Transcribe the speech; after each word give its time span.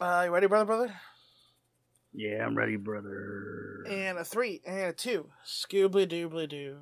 Uh, 0.00 0.22
you 0.26 0.30
ready, 0.32 0.46
brother, 0.46 0.64
brother? 0.64 0.94
Yeah, 2.12 2.44
I'm 2.44 2.56
ready, 2.56 2.76
brother. 2.76 3.26
And 3.84 4.18
a 4.18 4.24
three 4.24 4.60
and 4.66 4.90
a 4.90 4.92
two. 4.92 5.30
Scoobly 5.46 6.06
doobly 6.06 6.48
doo. 6.48 6.78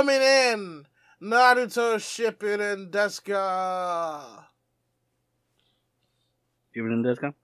Coming 0.00 0.22
in. 0.22 0.86
Naruto 1.20 1.96
Shippuden 2.00 2.90
Deska. 2.90 4.44
Shippuden 6.74 7.04
Deska? 7.04 7.34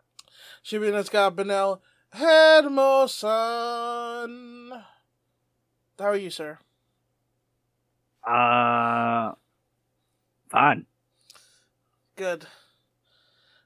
Shippuden 0.65 0.95
Deska 0.95 1.31
Benel 1.37 1.81
Headmo-san. 2.15 3.13
How 5.99 6.07
are 6.07 6.17
you, 6.17 6.31
sir? 6.31 6.59
Uh, 8.27 9.33
fine. 10.49 10.87
Good. 12.17 12.47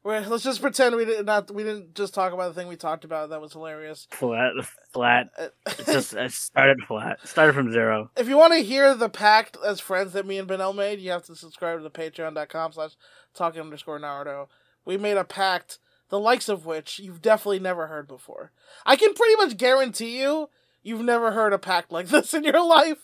Wait, 0.02 0.26
let's 0.28 0.44
just 0.44 0.62
pretend 0.62 0.96
we 0.96 1.04
did 1.04 1.26
not. 1.26 1.50
We 1.50 1.62
didn't 1.62 1.94
just 1.94 2.14
talk 2.14 2.32
about 2.32 2.54
the 2.54 2.58
thing 2.58 2.68
we 2.68 2.76
talked 2.76 3.04
about. 3.04 3.28
That 3.30 3.42
was 3.42 3.52
hilarious. 3.52 4.06
Flat, 4.10 4.52
flat. 4.94 5.28
Uh, 5.38 5.48
it 5.66 5.84
just 5.84 6.14
it 6.14 6.32
started 6.32 6.80
flat. 6.88 7.18
Started 7.26 7.54
from 7.54 7.70
zero. 7.70 8.10
If 8.16 8.26
you 8.26 8.38
want 8.38 8.54
to 8.54 8.60
hear 8.60 8.94
the 8.94 9.10
pact 9.10 9.58
as 9.64 9.78
friends 9.78 10.14
that 10.14 10.26
me 10.26 10.38
and 10.38 10.48
Benel 10.48 10.74
made, 10.74 11.00
you 11.00 11.10
have 11.10 11.24
to 11.24 11.36
subscribe 11.36 11.78
to 11.78 11.82
the 11.82 11.90
patreon.com 11.90 12.72
slash 12.72 12.92
talking 13.34 13.60
underscore 13.60 14.00
Naruto. 14.00 14.48
We 14.86 14.96
made 14.96 15.18
a 15.18 15.24
pact, 15.24 15.78
the 16.08 16.18
likes 16.18 16.48
of 16.48 16.64
which 16.64 16.98
you've 16.98 17.20
definitely 17.20 17.58
never 17.58 17.88
heard 17.88 18.08
before. 18.08 18.52
I 18.86 18.96
can 18.96 19.12
pretty 19.12 19.36
much 19.36 19.58
guarantee 19.58 20.18
you, 20.18 20.48
you've 20.82 21.04
never 21.04 21.32
heard 21.32 21.52
a 21.52 21.58
pact 21.58 21.92
like 21.92 22.06
this 22.08 22.32
in 22.32 22.44
your 22.44 22.64
life. 22.66 23.02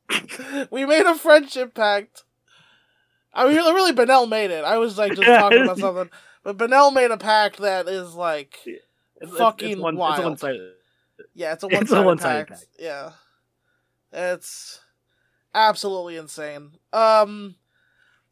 we 0.70 0.84
made 0.86 1.06
a 1.06 1.16
friendship 1.16 1.74
pact. 1.74 2.22
I 3.34 3.46
mean, 3.46 3.56
really, 3.56 3.92
Benel 3.92 4.28
made 4.28 4.50
it. 4.50 4.64
I 4.64 4.78
was 4.78 4.98
like 4.98 5.14
just 5.14 5.22
talking 5.26 5.62
about 5.62 5.78
something, 5.78 6.10
but 6.42 6.58
Benel 6.58 6.92
made 6.92 7.10
a 7.10 7.16
pact 7.16 7.58
that 7.58 7.88
is 7.88 8.14
like 8.14 8.58
It's, 9.20 9.36
fucking 9.36 9.70
it's, 9.72 9.80
one, 9.80 9.96
wild. 9.96 10.18
It's 10.18 10.24
one 10.24 10.36
sided. 10.36 10.72
Yeah, 11.34 11.52
it's 11.52 11.64
a 11.64 11.66
It's 11.70 11.90
a 11.92 12.02
one-sided, 12.02 12.04
one-sided 12.06 12.48
pact. 12.48 12.50
pact. 12.60 12.66
Yeah, 12.78 13.12
it's 14.12 14.80
absolutely 15.54 16.16
insane. 16.16 16.72
Um, 16.92 17.56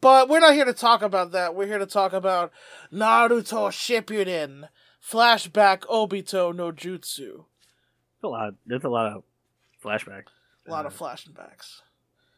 but 0.00 0.28
we're 0.28 0.40
not 0.40 0.54
here 0.54 0.64
to 0.64 0.72
talk 0.72 1.02
about 1.02 1.32
that. 1.32 1.54
We're 1.54 1.66
here 1.66 1.78
to 1.78 1.86
talk 1.86 2.12
about 2.12 2.52
Naruto 2.92 3.68
Shippuden 3.70 4.68
flashback 5.02 5.80
Obito 5.86 6.54
no 6.54 6.72
Jutsu. 6.72 7.44
a 8.22 8.28
lot. 8.28 8.54
There's 8.66 8.84
a 8.84 8.88
lot 8.88 9.12
of 9.12 9.22
flashback. 9.82 10.24
A 10.66 10.70
lot 10.70 10.84
of 10.86 10.92
Uh, 11.00 11.04
flashbacks. 11.04 11.80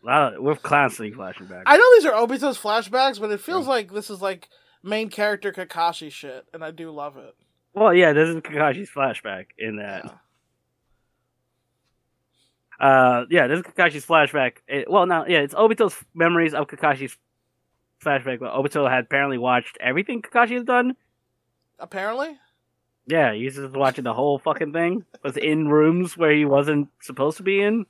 Of, 0.04 0.34
we're 0.42 0.56
constantly 0.56 1.14
flashing 1.14 1.46
back. 1.46 1.62
I 1.66 1.76
know 1.76 1.84
these 1.94 2.06
are 2.06 2.12
Obito's 2.12 2.58
flashbacks, 2.58 3.20
but 3.20 3.30
it 3.30 3.40
feels 3.40 3.66
like 3.66 3.92
this 3.92 4.10
is 4.10 4.20
like 4.20 4.48
main 4.82 5.08
character 5.10 5.52
Kakashi 5.52 6.10
shit, 6.10 6.44
and 6.52 6.64
I 6.64 6.70
do 6.72 6.90
love 6.90 7.16
it. 7.16 7.34
well, 7.72 7.94
yeah, 7.94 8.12
this 8.12 8.28
is 8.28 8.36
Kakashi's 8.36 8.90
flashback 8.90 9.46
in 9.58 9.76
that. 9.76 10.04
Yeah. 10.04 10.12
Uh, 12.80 13.26
yeah, 13.30 13.46
this 13.46 13.60
is 13.60 13.64
Kakashi's 13.64 14.04
flashback. 14.06 14.54
It, 14.66 14.90
well, 14.90 15.06
no, 15.06 15.24
yeah, 15.26 15.38
it's 15.40 15.54
Obito's 15.54 15.94
memories 16.14 16.52
of 16.52 16.66
Kakashi's 16.66 17.16
flashback. 18.04 18.40
But 18.40 18.54
Obito 18.54 18.90
had 18.90 19.04
apparently 19.04 19.38
watched 19.38 19.78
everything 19.80 20.20
Kakashi 20.22 20.54
has 20.54 20.64
done. 20.64 20.96
Apparently, 21.78 22.36
Yeah, 23.06 23.32
he's 23.34 23.54
just 23.56 23.74
watching 23.76 24.04
the 24.04 24.14
whole 24.14 24.38
fucking 24.38 24.72
thing. 24.72 25.04
Was 25.22 25.36
in 25.36 25.68
rooms 25.68 26.16
where 26.16 26.32
he 26.32 26.44
wasn't 26.44 26.88
supposed 27.00 27.36
to 27.36 27.42
be 27.42 27.60
in. 27.62 27.86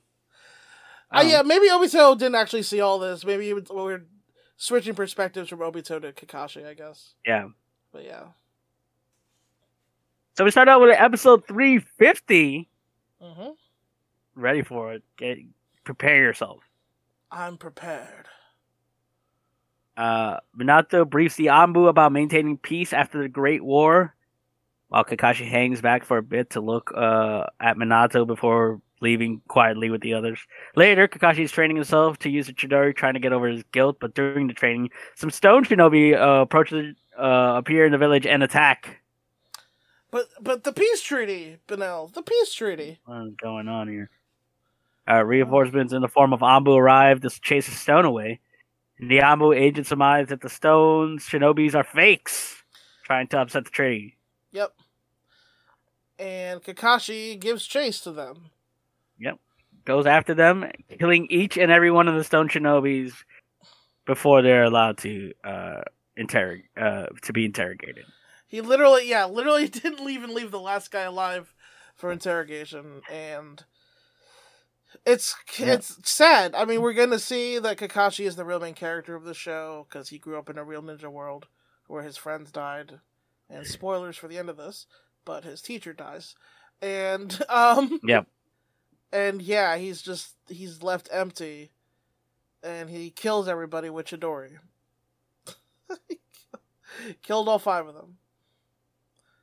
Uh, 1.12 1.20
Um, 1.20 1.28
yeah, 1.28 1.42
maybe 1.42 1.68
Obito 1.68 2.16
didn't 2.18 2.34
actually 2.34 2.62
see 2.62 2.80
all 2.80 2.98
this. 2.98 3.24
Maybe 3.24 3.48
it 3.50 3.54
was- 3.54 3.68
we're 3.70 4.02
switching 4.56 4.94
perspectives 4.94 5.48
from 5.48 5.58
Obito 5.60 6.00
to 6.00 6.12
Kakashi, 6.12 6.66
I 6.66 6.74
guess. 6.74 7.14
Yeah. 7.26 7.48
But 7.92 8.04
yeah. 8.04 8.24
So 10.36 10.44
we 10.44 10.50
start 10.50 10.68
out 10.68 10.80
with 10.80 10.90
episode 10.98 11.46
350. 11.46 12.68
hmm 13.20 13.48
Ready 14.34 14.62
for 14.62 14.94
it. 14.94 15.02
Get 15.18 15.38
prepare 15.84 16.16
yourself. 16.16 16.62
I'm 17.30 17.58
prepared. 17.58 18.26
Uh, 19.94 20.38
Minato 20.58 21.08
briefs 21.08 21.36
the 21.36 21.46
Anbu 21.46 21.86
about 21.88 22.12
maintaining 22.12 22.56
peace 22.56 22.94
after 22.94 23.20
the 23.22 23.28
Great 23.28 23.62
War, 23.62 24.14
while 24.88 25.04
Kakashi 25.04 25.46
hangs 25.46 25.82
back 25.82 26.02
for 26.04 26.16
a 26.16 26.22
bit 26.22 26.50
to 26.50 26.60
look 26.62 26.90
uh, 26.96 27.44
at 27.60 27.76
Minato 27.76 28.26
before 28.26 28.80
leaving 29.02 29.42
quietly 29.48 29.90
with 29.90 30.00
the 30.00 30.14
others. 30.14 30.38
Later, 30.76 31.08
Kakashi 31.08 31.40
is 31.40 31.52
training 31.52 31.76
himself 31.76 32.18
to 32.20 32.30
use 32.30 32.46
the 32.46 32.54
Chidori, 32.54 32.96
trying 32.96 33.14
to 33.14 33.20
get 33.20 33.32
over 33.32 33.48
his 33.48 33.64
guilt, 33.72 33.98
but 34.00 34.14
during 34.14 34.46
the 34.46 34.54
training, 34.54 34.90
some 35.16 35.30
stone 35.30 35.64
shinobi 35.64 36.14
uh, 36.14 36.42
approach 36.42 36.72
uh, 36.72 36.84
appear 37.18 37.84
in 37.84 37.92
the 37.92 37.98
village 37.98 38.26
and 38.26 38.42
attack. 38.42 39.00
But 40.10 40.28
but 40.40 40.64
the 40.64 40.72
peace 40.72 41.02
treaty, 41.02 41.58
Benel, 41.66 42.12
the 42.12 42.22
peace 42.22 42.54
treaty. 42.54 43.00
What's 43.04 43.34
going 43.42 43.68
on 43.68 43.88
here? 43.88 44.10
Uh, 45.10 45.24
reinforcements 45.24 45.92
in 45.92 46.00
the 46.00 46.08
form 46.08 46.32
of 46.32 46.40
Anbu 46.40 46.78
arrive 46.78 47.20
to 47.22 47.30
chase 47.30 47.66
the 47.66 47.72
stone 47.72 48.04
away. 48.04 48.40
The 49.00 49.18
Anbu 49.18 49.58
agent 49.58 49.88
surmise 49.88 50.28
that 50.28 50.42
the 50.42 50.48
stones 50.48 51.24
shinobis 51.24 51.74
are 51.74 51.82
fakes, 51.82 52.62
trying 53.04 53.26
to 53.28 53.40
upset 53.40 53.64
the 53.64 53.70
treaty. 53.70 54.16
Yep. 54.52 54.74
And 56.18 56.62
Kakashi 56.62 57.40
gives 57.40 57.66
chase 57.66 57.98
to 58.02 58.12
them. 58.12 58.50
Goes 59.84 60.06
after 60.06 60.32
them, 60.32 60.70
killing 61.00 61.26
each 61.28 61.58
and 61.58 61.72
every 61.72 61.90
one 61.90 62.06
of 62.06 62.14
the 62.14 62.22
stone 62.22 62.48
shinobis 62.48 63.12
before 64.06 64.40
they're 64.40 64.62
allowed 64.62 64.98
to 64.98 65.32
uh, 65.42 65.80
interrog- 66.16 66.62
uh, 66.76 67.06
to 67.22 67.32
be 67.32 67.44
interrogated. 67.44 68.04
He 68.46 68.60
literally, 68.60 69.08
yeah, 69.08 69.24
literally 69.24 69.66
didn't 69.68 70.08
even 70.08 70.34
leave 70.34 70.52
the 70.52 70.60
last 70.60 70.92
guy 70.92 71.02
alive 71.02 71.52
for 71.96 72.12
interrogation, 72.12 73.02
and 73.10 73.64
it's 75.04 75.34
Yeah. 75.58 75.74
it's 75.74 75.98
sad. 76.08 76.54
I 76.54 76.64
mean, 76.64 76.80
we're 76.80 76.92
gonna 76.92 77.18
see 77.18 77.58
that 77.58 77.78
Kakashi 77.78 78.24
is 78.24 78.36
the 78.36 78.44
real 78.44 78.60
main 78.60 78.74
character 78.74 79.16
of 79.16 79.24
the 79.24 79.34
show 79.34 79.86
because 79.88 80.10
he 80.10 80.18
grew 80.18 80.38
up 80.38 80.48
in 80.48 80.58
a 80.58 80.64
real 80.64 80.82
ninja 80.82 81.10
world 81.10 81.48
where 81.88 82.02
his 82.04 82.16
friends 82.16 82.52
died, 82.52 83.00
and 83.50 83.66
spoilers 83.66 84.16
for 84.16 84.28
the 84.28 84.38
end 84.38 84.48
of 84.48 84.56
this, 84.56 84.86
but 85.24 85.42
his 85.42 85.60
teacher 85.60 85.92
dies, 85.92 86.36
and 86.80 87.42
um, 87.48 87.98
Yep. 88.04 88.26
And 89.12 89.42
yeah, 89.42 89.76
he's 89.76 90.02
just 90.02 90.34
he's 90.48 90.82
left 90.82 91.08
empty, 91.12 91.70
and 92.62 92.88
he 92.88 93.10
kills 93.10 93.48
everybody 93.48 93.90
with 93.90 94.06
Chidori. 94.06 94.58
Killed 97.22 97.48
all 97.48 97.58
five 97.58 97.86
of 97.86 97.94
them. 97.94 98.18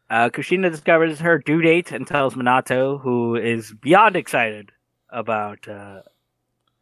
Uh, 0.09 0.29
Kushina 0.29 0.71
discovers 0.71 1.19
her 1.19 1.37
due 1.37 1.61
date 1.61 1.91
and 1.91 2.07
tells 2.07 2.33
Minato, 2.33 2.99
who 2.99 3.35
is 3.35 3.73
beyond 3.73 4.15
excited 4.15 4.71
about 5.09 5.67
uh, 5.67 6.01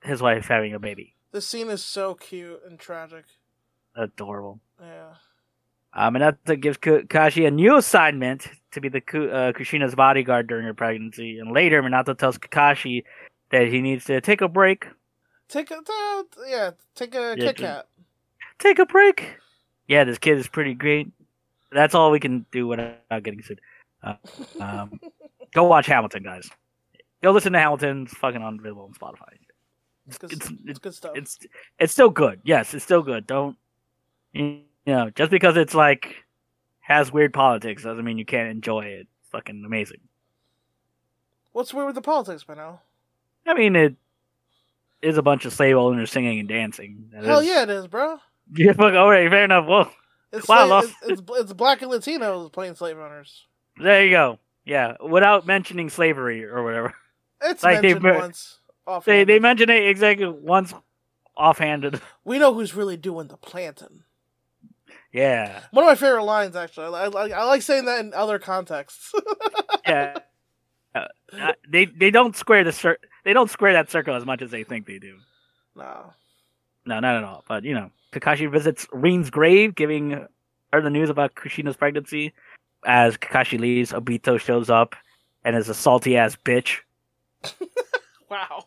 his 0.01 0.21
wife 0.21 0.47
having 0.47 0.73
a 0.73 0.79
baby. 0.79 1.15
This 1.31 1.47
scene 1.47 1.69
is 1.69 1.83
so 1.83 2.15
cute 2.15 2.61
and 2.65 2.79
tragic. 2.79 3.25
Adorable. 3.95 4.61
Yeah. 4.79 5.15
Uh, 5.93 6.09
Minato 6.09 6.59
gives 6.59 6.77
Kakashi 6.77 7.47
a 7.47 7.51
new 7.51 7.75
assignment 7.77 8.47
to 8.77 8.81
be 8.81 8.89
the 8.89 8.97
uh, 8.97 9.51
Kushina's 9.51 9.95
bodyguard 9.95 10.47
during 10.47 10.65
her 10.65 10.73
pregnancy, 10.73 11.39
and 11.39 11.51
later 11.51 11.81
Minato 11.81 12.17
tells 12.17 12.37
Kakashi 12.37 13.03
that 13.51 13.67
he 13.67 13.81
needs 13.81 14.05
to 14.05 14.21
take 14.21 14.41
a 14.41 14.47
break. 14.47 14.87
Take 15.49 15.71
a 15.71 15.77
uh, 15.77 16.23
yeah, 16.47 16.71
take 16.95 17.15
a 17.15 17.35
yeah, 17.37 17.45
Kit 17.45 17.57
Kat. 17.57 17.87
Take 18.59 18.79
a 18.79 18.85
break. 18.85 19.35
Yeah, 19.87 20.03
this 20.03 20.17
kid 20.17 20.37
is 20.37 20.47
pretty 20.47 20.73
great. 20.73 21.09
That's 21.71 21.95
all 21.95 22.11
we 22.11 22.19
can 22.19 22.45
do 22.51 22.67
without 22.67 23.23
getting 23.23 23.41
sued. 23.41 23.61
Uh, 24.03 24.15
um, 24.59 24.99
go 25.53 25.63
watch 25.63 25.85
Hamilton, 25.85 26.23
guys. 26.23 26.49
Go 27.23 27.31
listen 27.31 27.53
to 27.53 27.59
Hamilton. 27.59 28.03
It's 28.03 28.13
fucking 28.15 28.43
unavailable 28.43 28.83
on 28.83 28.93
Spotify. 28.93 29.33
It's, 30.07 30.17
good, 30.17 30.33
it's, 30.33 30.51
it's 30.65 30.79
good 30.79 30.93
stuff. 30.93 31.11
It's 31.15 31.39
it's 31.79 31.93
still 31.93 32.09
good. 32.09 32.41
Yes, 32.43 32.73
it's 32.73 32.83
still 32.83 33.01
good. 33.01 33.27
Don't 33.27 33.57
you 34.33 34.61
know? 34.85 35.09
Just 35.09 35.31
because 35.31 35.57
it's 35.57 35.73
like 35.73 36.15
has 36.87 37.11
weird 37.11 37.33
politics 37.33 37.83
doesn't 37.83 38.05
mean 38.05 38.17
you 38.17 38.23
can't 38.23 38.49
enjoy 38.49 38.85
it. 38.85 39.07
It's 39.19 39.29
fucking 39.29 39.63
amazing. 39.65 39.99
What's 41.51 41.73
weird 41.73 41.87
with 41.87 41.95
the 41.95 42.01
politics, 42.01 42.45
by 42.45 42.55
now? 42.55 42.79
I 43.45 43.55
mean, 43.55 43.75
it 43.75 43.95
is 45.01 45.17
a 45.17 45.21
bunch 45.21 45.43
of 45.43 45.51
slave 45.51 45.75
owners 45.75 46.11
singing 46.11 46.39
and 46.39 46.47
dancing. 46.47 47.09
That 47.11 47.25
Hell 47.25 47.39
is... 47.39 47.47
yeah, 47.47 47.63
it 47.63 47.69
is, 47.69 47.87
bro. 47.87 48.19
Yeah, 48.55 48.71
fuck. 48.71 48.93
All 48.93 49.09
right, 49.09 49.29
fair 49.29 49.43
enough. 49.43 49.67
Well, 49.67 49.91
it's, 50.31 50.47
wow, 50.47 50.79
it's, 50.79 50.93
it's, 51.05 51.21
it's 51.31 51.51
black 51.51 51.81
and 51.81 51.91
Latinos 51.91 52.49
playing 52.53 52.75
slave 52.75 52.97
owners. 52.97 53.45
There 53.77 54.05
you 54.05 54.11
go. 54.11 54.39
Yeah, 54.63 54.95
without 55.05 55.45
mentioning 55.45 55.89
slavery 55.89 56.45
or 56.45 56.63
whatever. 56.63 56.93
It's 57.41 57.61
like 57.61 57.81
mentioned 57.81 58.05
they, 58.05 58.11
once. 58.11 58.59
They 59.03 59.25
they 59.25 59.39
mention 59.39 59.69
it 59.69 59.85
exactly 59.85 60.27
once 60.27 60.73
offhanded. 61.35 61.99
We 62.23 62.39
know 62.39 62.53
who's 62.53 62.73
really 62.73 62.95
doing 62.95 63.27
the 63.27 63.35
planting. 63.35 64.03
Yeah. 65.13 65.61
One 65.71 65.83
of 65.83 65.89
my 65.89 65.95
favorite 65.95 66.23
lines, 66.23 66.55
actually. 66.55 66.95
I, 66.95 67.05
I, 67.05 67.29
I 67.29 67.43
like 67.45 67.61
saying 67.61 67.85
that 67.85 67.99
in 67.99 68.13
other 68.13 68.39
contexts. 68.39 69.13
yeah. 69.87 70.17
Uh, 70.93 71.05
uh, 71.39 71.53
they 71.67 71.85
they 71.85 72.11
don't 72.11 72.35
square 72.35 72.63
the 72.63 72.71
cir- 72.71 72.97
they 73.23 73.33
don't 73.33 73.49
square 73.49 73.73
that 73.73 73.91
circle 73.91 74.15
as 74.15 74.25
much 74.25 74.41
as 74.41 74.51
they 74.51 74.63
think 74.63 74.87
they 74.87 74.99
do. 74.99 75.17
No. 75.75 76.13
No, 76.85 76.99
not 76.99 77.15
at 77.15 77.23
all. 77.23 77.43
But 77.47 77.63
you 77.63 77.73
know, 77.73 77.91
Kakashi 78.13 78.51
visits 78.51 78.87
Rin's 78.91 79.29
grave, 79.29 79.75
giving 79.75 80.25
her 80.73 80.81
the 80.81 80.89
news 80.89 81.09
about 81.09 81.35
Kushina's 81.35 81.75
pregnancy. 81.75 82.33
As 82.85 83.17
Kakashi 83.17 83.59
leaves, 83.59 83.91
Obito 83.91 84.39
shows 84.39 84.69
up 84.69 84.95
and 85.43 85.55
is 85.55 85.69
a 85.69 85.73
salty 85.73 86.17
ass 86.17 86.35
bitch. 86.35 86.79
wow. 88.29 88.65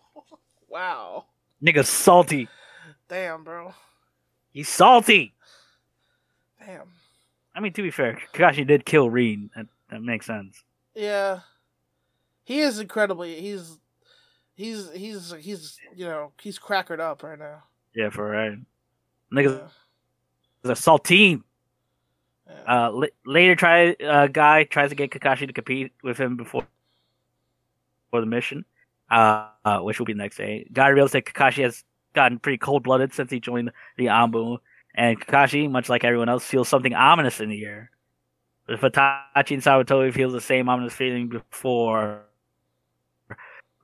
Wow. 0.68 1.26
Nigga 1.62 1.84
salty. 1.84 2.48
Damn, 3.08 3.44
bro. 3.44 3.74
He's 4.52 4.68
salty. 4.68 5.34
Damn. 6.64 6.88
I 7.54 7.60
mean, 7.60 7.72
to 7.72 7.82
be 7.82 7.90
fair, 7.90 8.18
Kakashi 8.32 8.66
did 8.66 8.84
kill 8.84 9.10
Rin. 9.10 9.50
That, 9.56 9.66
that 9.90 10.02
makes 10.02 10.26
sense. 10.26 10.62
Yeah. 10.94 11.40
He 12.44 12.60
is 12.60 12.78
incredibly. 12.78 13.40
He's. 13.40 13.78
He's 14.56 14.90
he's 14.92 15.32
he's 15.40 15.78
you 15.96 16.04
know 16.04 16.32
he's 16.38 16.58
crackered 16.58 17.00
up 17.00 17.22
right 17.22 17.38
now. 17.38 17.62
Yeah, 17.94 18.10
for 18.10 18.28
right. 18.28 18.58
Niggas 19.32 19.58
yeah. 20.64 20.70
a 20.70 20.74
saltine. 20.74 21.44
Yeah. 22.46 22.88
Uh, 22.88 23.06
later, 23.24 23.54
try 23.54 23.92
uh, 23.92 24.26
guy 24.26 24.64
tries 24.64 24.90
to 24.90 24.94
get 24.94 25.12
Kakashi 25.12 25.46
to 25.46 25.54
compete 25.54 25.92
with 26.02 26.18
him 26.18 26.36
before 26.36 26.66
for 28.10 28.20
the 28.20 28.26
mission, 28.26 28.66
uh, 29.10 29.46
uh, 29.64 29.78
which 29.78 29.98
will 29.98 30.04
be 30.04 30.12
the 30.12 30.18
next 30.18 30.36
day. 30.36 30.68
Guy 30.70 30.88
reveals 30.88 31.12
that 31.12 31.24
Kakashi 31.24 31.62
has 31.62 31.82
gotten 32.12 32.38
pretty 32.38 32.58
cold 32.58 32.82
blooded 32.82 33.14
since 33.14 33.30
he 33.30 33.40
joined 33.40 33.70
the 33.96 34.06
Anbu, 34.06 34.58
and 34.94 35.20
Kakashi, 35.20 35.70
much 35.70 35.88
like 35.88 36.04
everyone 36.04 36.28
else, 36.28 36.44
feels 36.44 36.68
something 36.68 36.94
ominous 36.94 37.40
in 37.40 37.48
the 37.48 37.64
air. 37.64 37.90
But 38.66 38.80
Itachi 38.80 39.54
and 39.54 39.62
Sarutobi 39.62 40.12
feels 40.12 40.32
the 40.32 40.40
same 40.40 40.68
ominous 40.68 40.94
feeling 40.94 41.28
before 41.28 42.22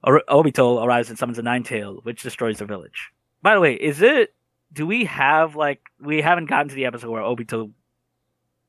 Obito 0.05 0.85
arrives 0.85 1.08
and 1.08 1.19
summons 1.19 1.38
a 1.38 1.43
Nine 1.43 1.64
Tail, 1.64 2.00
which 2.03 2.23
destroys 2.23 2.58
the 2.58 2.67
village. 2.67 3.11
By 3.43 3.55
the 3.55 3.61
way, 3.61 3.75
is 3.75 4.03
it? 4.03 4.35
Do 4.73 4.87
we 4.87 5.05
have 5.05 5.56
like 5.56 5.81
we 6.00 6.20
haven't 6.20 6.47
gotten 6.47 6.69
to 6.69 6.75
the 6.75 6.87
episode 6.87 7.11
where 7.11 7.23
Obito 7.23 7.73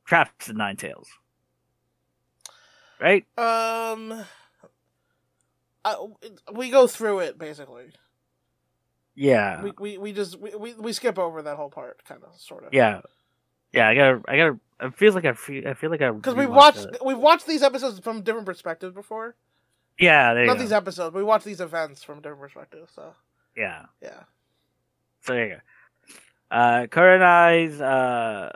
traps 0.06 0.48
the 0.48 0.54
Nine 0.54 0.78
Tails, 0.78 1.10
right? 3.00 3.26
Um, 3.38 4.24
I, 5.84 5.96
we 6.54 6.70
go 6.70 6.88
through 6.88 7.20
it 7.20 7.38
basically. 7.38 7.92
Yeah. 9.18 9.64
We 9.64 9.74
we, 9.80 9.98
we 9.98 10.14
just 10.14 10.40
we, 10.40 10.56
we, 10.56 10.74
we 10.76 10.94
skip 10.94 11.18
over 11.18 11.42
that 11.42 11.58
whole 11.58 11.70
part, 11.70 12.06
kind 12.06 12.22
of, 12.24 12.40
sort 12.40 12.64
of. 12.64 12.74
Yeah. 12.74 13.02
Yeah, 13.74 13.90
I 13.90 13.96
gotta, 13.96 14.22
I 14.28 14.38
gotta. 14.38 14.60
It 14.80 14.96
feels 14.96 15.16
like 15.16 15.26
I 15.26 15.34
feel, 15.34 15.68
I 15.68 15.74
feel 15.74 15.90
like 15.90 16.02
I 16.02 16.12
because 16.12 16.36
we 16.36 16.46
watched 16.46 16.86
it. 16.86 16.98
we've 17.04 17.18
watched 17.18 17.48
these 17.48 17.64
episodes 17.64 18.00
from 18.00 18.22
different 18.22 18.46
perspectives 18.46 18.94
before. 18.94 19.36
Yeah, 20.00 20.34
not 20.46 20.60
these 20.60 20.72
episodes. 20.72 21.16
We 21.16 21.24
watch 21.24 21.44
these 21.44 21.60
events 21.60 22.04
from 22.04 22.18
different 22.22 22.42
perspectives. 22.42 22.92
So 22.96 23.14
yeah, 23.56 23.86
yeah. 24.02 24.24
So 25.22 25.34
there 25.34 25.48
you 25.48 25.56
go. 25.56 26.56
Uh, 26.56 26.86
Kurenai's 26.88 27.82
uh, 27.82 28.54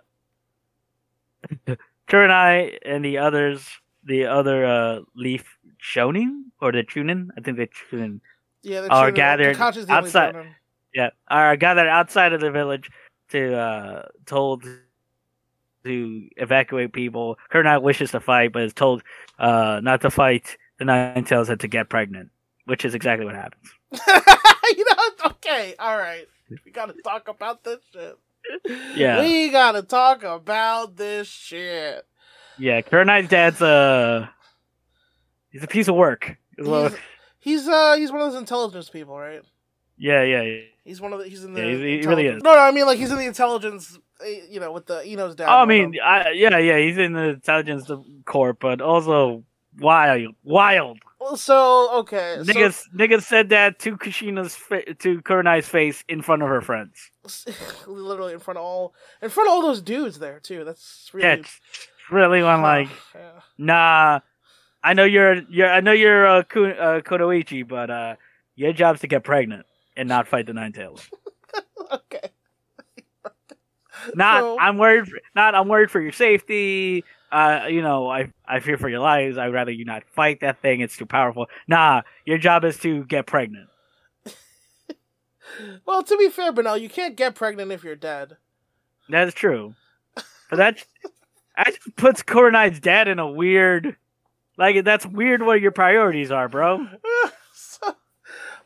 Kurenai 2.08 2.78
and 2.86 3.04
the 3.04 3.18
others, 3.18 3.68
the 4.04 4.26
other 4.26 4.66
uh, 4.66 5.00
Leaf 5.16 5.58
Shonin 5.82 6.44
or 6.62 6.72
the 6.72 6.84
Chunin, 6.84 7.30
I 7.38 7.42
think 7.42 7.58
the 7.58 7.68
Chunin 7.68 8.22
yeah, 8.64 8.88
are 8.90 9.12
gathered 9.12 9.58
outside. 9.90 10.36
Yeah, 10.94 11.10
are 11.30 11.56
gathered 11.56 11.88
outside 11.88 12.34
of 12.34 12.42
the 12.42 12.52
village 12.52 12.90
to 13.30 13.56
uh, 13.58 14.04
told 14.26 14.64
to 15.84 16.30
evacuate 16.38 16.94
people. 16.94 17.38
Kurenai 17.52 17.82
wishes 17.82 18.12
to 18.12 18.20
fight, 18.20 18.52
but 18.54 18.64
is 18.64 18.74
told 18.74 19.04
uh, 19.40 19.80
not 19.84 20.02
to 20.02 20.12
fight 20.12 20.58
the 20.80 20.86
Nine 20.86 21.24
Tails 21.24 21.50
and 21.50 21.60
to 21.62 21.68
get 21.68 21.90
pregnant, 21.90 22.30
which 22.66 22.86
is 22.86 22.94
exactly 22.96 23.26
what 23.26 23.36
happens. 23.36 23.72
you 23.92 24.86
know, 24.86 24.98
it's 24.98 25.26
okay, 25.26 25.76
all 25.80 25.98
right. 25.98 26.28
We 26.66 26.72
gotta 26.72 26.94
talk 27.04 27.28
about 27.28 27.64
this 27.64 27.80
shit. 27.94 28.18
Yeah, 28.96 29.22
we 29.22 29.50
gotta 29.50 29.82
talk 29.82 30.24
about 30.24 30.98
this 30.98 31.28
shit. 31.28 32.06
Yeah, 32.58 32.82
Kurenai's 32.82 33.30
dad's 33.30 33.62
uh 33.62 34.28
he's 35.52 35.64
a 35.64 35.68
piece 35.68 35.88
of 35.88 35.96
work. 35.96 36.38
He's, 36.58 36.68
He's 37.42 37.68
uh 37.68 37.96
he's 37.98 38.12
one 38.12 38.22
of 38.22 38.32
those 38.32 38.40
intelligence 38.40 38.90
people, 38.90 39.18
right? 39.18 39.42
Yeah, 39.98 40.24
yeah, 40.24 40.42
yeah. 40.42 40.62
He's 40.84 41.02
one 41.02 41.12
of 41.12 41.20
the 41.20 41.28
he's 41.28 41.44
in 41.44 41.54
the 41.54 41.62
yeah, 41.62 41.76
he 41.76 42.08
really 42.08 42.28
is. 42.28 42.42
No, 42.42 42.54
no, 42.54 42.60
I 42.60 42.72
mean 42.72 42.86
like 42.86 42.98
he's 42.98 43.12
in 43.12 43.18
the 43.18 43.26
intelligence 43.26 44.00
eh, 44.24 44.42
you 44.50 44.60
know, 44.60 44.72
with 44.72 44.86
the 44.86 45.06
Ino's 45.06 45.36
dad. 45.36 45.48
Oh, 45.50 45.60
I 45.60 45.66
mean, 45.66 45.96
I, 46.04 46.32
yeah, 46.32 46.58
yeah, 46.58 46.78
he's 46.78 46.98
in 46.98 47.14
the 47.14 47.30
intelligence 47.30 47.92
corp, 48.26 48.60
but 48.60 48.80
also 48.80 49.44
wild, 49.80 50.36
wild. 50.44 51.00
Well, 51.20 51.38
So 51.38 52.00
okay, 52.00 52.38
niggas, 52.40 52.84
so, 52.84 52.90
niggas 52.98 53.24
said 53.24 53.50
that 53.50 53.80
to 53.80 53.96
Kushina's 53.96 54.56
fa- 54.56 54.94
to 54.94 55.22
Kurenai's 55.22 55.68
face 55.68 56.04
in 56.08 56.22
front 56.22 56.42
of 56.42 56.50
her 56.50 56.62
friends. 56.62 57.12
Literally 57.88 58.34
in 58.34 58.40
front 58.40 58.58
of 58.58 58.64
all, 58.64 58.96
in 59.22 59.30
front 59.30 59.50
of 59.50 59.54
all 59.54 59.62
those 59.62 59.82
dudes 59.82 60.18
there 60.20 60.40
too. 60.40 60.64
That's 60.64 61.12
really, 61.14 61.28
yeah, 61.28 61.44
really 62.10 62.42
one 62.42 62.64
like, 62.64 62.90
yeah. 63.16 63.42
nah, 63.58 64.20
I 64.84 64.94
know 64.94 65.04
you're 65.04 65.42
you're 65.50 65.70
I 65.70 65.82
know 65.82 65.92
you're 65.92 66.26
uh, 66.26 66.44
Kun, 66.44 66.72
uh, 66.72 67.64
but 67.68 67.90
uh, 67.90 68.16
your 68.56 68.74
job's 68.74 69.02
to 69.02 69.08
get 69.08 69.24
pregnant 69.24 69.66
and 69.96 70.10
not 70.10 70.28
fight 70.28 70.48
the 70.48 70.54
Nine 70.54 70.74
Tails. 70.74 71.08
okay. 71.92 72.30
not 74.16 74.42
so... 74.42 74.60
I'm 74.60 74.78
worried. 74.78 75.08
For, 75.08 75.20
not 75.36 75.56
I'm 75.56 75.68
worried 75.68 75.92
for 75.92 76.02
your 76.02 76.12
safety. 76.12 77.04
Uh, 77.32 77.68
you 77.70 77.82
know, 77.82 78.10
I 78.10 78.32
I 78.46 78.60
fear 78.60 78.78
for 78.78 78.90
your 78.90 79.00
lives. 79.00 79.38
I'd 79.38 79.54
rather 79.54 79.72
you 79.72 79.86
not 79.86 80.04
fight 80.16 80.42
that 80.42 80.62
thing. 80.62 80.82
It's 80.82 80.98
too 80.98 81.06
powerful. 81.06 81.48
Nah, 81.68 82.02
your 82.26 82.38
job 82.38 82.66
is 82.66 82.78
to 82.80 83.06
get 83.06 83.28
pregnant. 83.28 83.70
well, 85.86 86.04
to 86.04 86.18
be 86.18 86.30
fair, 86.30 86.52
Benel, 86.52 86.82
you 86.82 86.90
can't 86.90 87.16
get 87.16 87.36
pregnant 87.36 87.72
if 87.72 87.84
you're 87.84 87.96
dead. 87.96 88.38
That's 89.10 89.34
true. 89.34 89.76
But 90.50 90.58
that 90.58 90.84
that 91.56 91.76
puts 91.96 92.24
Kurenai's 92.24 92.80
dad 92.80 93.08
in 93.08 93.20
a 93.20 93.32
weird 93.32 93.96
like 94.58 94.84
that's 94.84 95.06
weird 95.06 95.42
what 95.42 95.62
your 95.62 95.72
priorities 95.72 96.32
are, 96.32 96.48
bro. 96.48 96.88
so, 97.54 97.96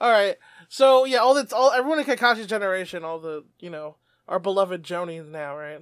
all 0.01 0.12
right. 0.12 0.38
So 0.70 1.06
yeah, 1.06 1.20
all 1.20 1.34
that's 1.34 1.54
all 1.54 1.72
everyone 1.72 2.00
in 2.00 2.06
Kakashi's 2.06 2.48
generation, 2.48 3.04
all 3.04 3.20
the 3.20 3.44
you 3.60 3.70
know 3.70 3.98
our 4.27 4.39
beloved 4.39 4.84
Jonins 4.84 5.30
now, 5.30 5.56
right? 5.58 5.82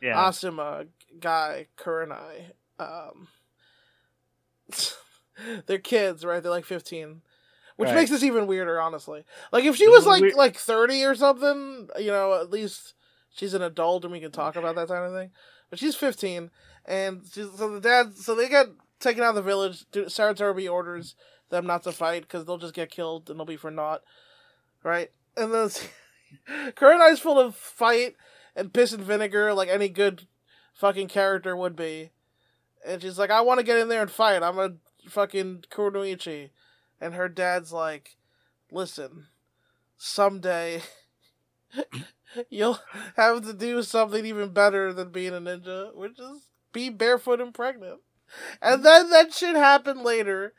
Yeah. 0.00 0.16
Asuma, 0.16 0.88
Guy, 1.18 1.68
Kurenai, 1.78 2.52
um, 2.78 3.28
they're 5.66 5.78
kids, 5.78 6.24
right? 6.24 6.42
They're 6.42 6.50
like 6.50 6.64
fifteen, 6.64 7.22
which 7.76 7.88
right. 7.88 7.96
makes 7.96 8.10
this 8.10 8.22
even 8.22 8.46
weirder, 8.46 8.80
honestly. 8.80 9.24
Like 9.52 9.64
if 9.64 9.76
she 9.76 9.88
was 9.88 10.06
like 10.06 10.36
like 10.36 10.56
thirty 10.56 11.04
or 11.04 11.14
something, 11.14 11.88
you 11.98 12.10
know, 12.10 12.34
at 12.40 12.50
least 12.50 12.94
she's 13.34 13.54
an 13.54 13.62
adult 13.62 14.04
and 14.04 14.12
we 14.12 14.20
can 14.20 14.30
talk 14.30 14.56
about 14.56 14.76
that 14.76 14.88
kind 14.88 15.04
of 15.04 15.12
thing. 15.12 15.30
but 15.70 15.78
she's 15.78 15.96
15, 15.96 16.50
and 16.86 17.22
she's, 17.32 17.50
so 17.56 17.70
the 17.70 17.80
dad, 17.80 18.16
so 18.16 18.34
they 18.34 18.48
get 18.48 18.66
taken 19.00 19.22
out 19.22 19.34
the 19.34 19.42
village. 19.42 19.84
Sarutobi 19.92 20.70
orders 20.70 21.14
them 21.50 21.66
not 21.66 21.82
to 21.84 21.92
fight 21.92 22.22
because 22.22 22.44
they'll 22.44 22.58
just 22.58 22.74
get 22.74 22.90
killed 22.90 23.30
and 23.30 23.38
they'll 23.38 23.46
be 23.46 23.56
for 23.56 23.70
naught, 23.70 24.02
right? 24.82 25.10
And 25.36 25.52
then 25.52 25.68
Kurenai's 26.48 27.20
full 27.20 27.38
of 27.38 27.54
fight 27.54 28.16
and 28.56 28.72
piss 28.72 28.92
and 28.92 29.04
vinegar 29.04 29.52
like 29.54 29.68
any 29.68 29.88
good 29.88 30.26
fucking 30.74 31.08
character 31.08 31.56
would 31.56 31.76
be. 31.76 32.10
And 32.86 33.00
she's 33.00 33.18
like, 33.18 33.30
I 33.30 33.40
want 33.40 33.60
to 33.60 33.66
get 33.66 33.78
in 33.78 33.88
there 33.88 34.02
and 34.02 34.10
fight. 34.10 34.42
I'm 34.42 34.58
a 34.58 34.72
fucking 35.08 35.64
Kunoichi. 35.70 36.50
And 37.00 37.14
her 37.14 37.28
dad's 37.28 37.72
like, 37.72 38.16
listen, 38.70 39.26
someday 39.96 40.82
you'll 42.50 42.78
have 43.16 43.44
to 43.44 43.52
do 43.52 43.82
something 43.82 44.24
even 44.26 44.52
better 44.52 44.92
than 44.92 45.10
being 45.10 45.34
a 45.34 45.40
ninja, 45.40 45.94
which 45.94 46.18
is 46.18 46.48
be 46.72 46.90
barefoot 46.90 47.40
and 47.40 47.54
pregnant. 47.54 48.00
And 48.62 48.84
then 48.84 49.10
that 49.10 49.32
shit 49.32 49.56
happened 49.56 50.02
later. 50.02 50.52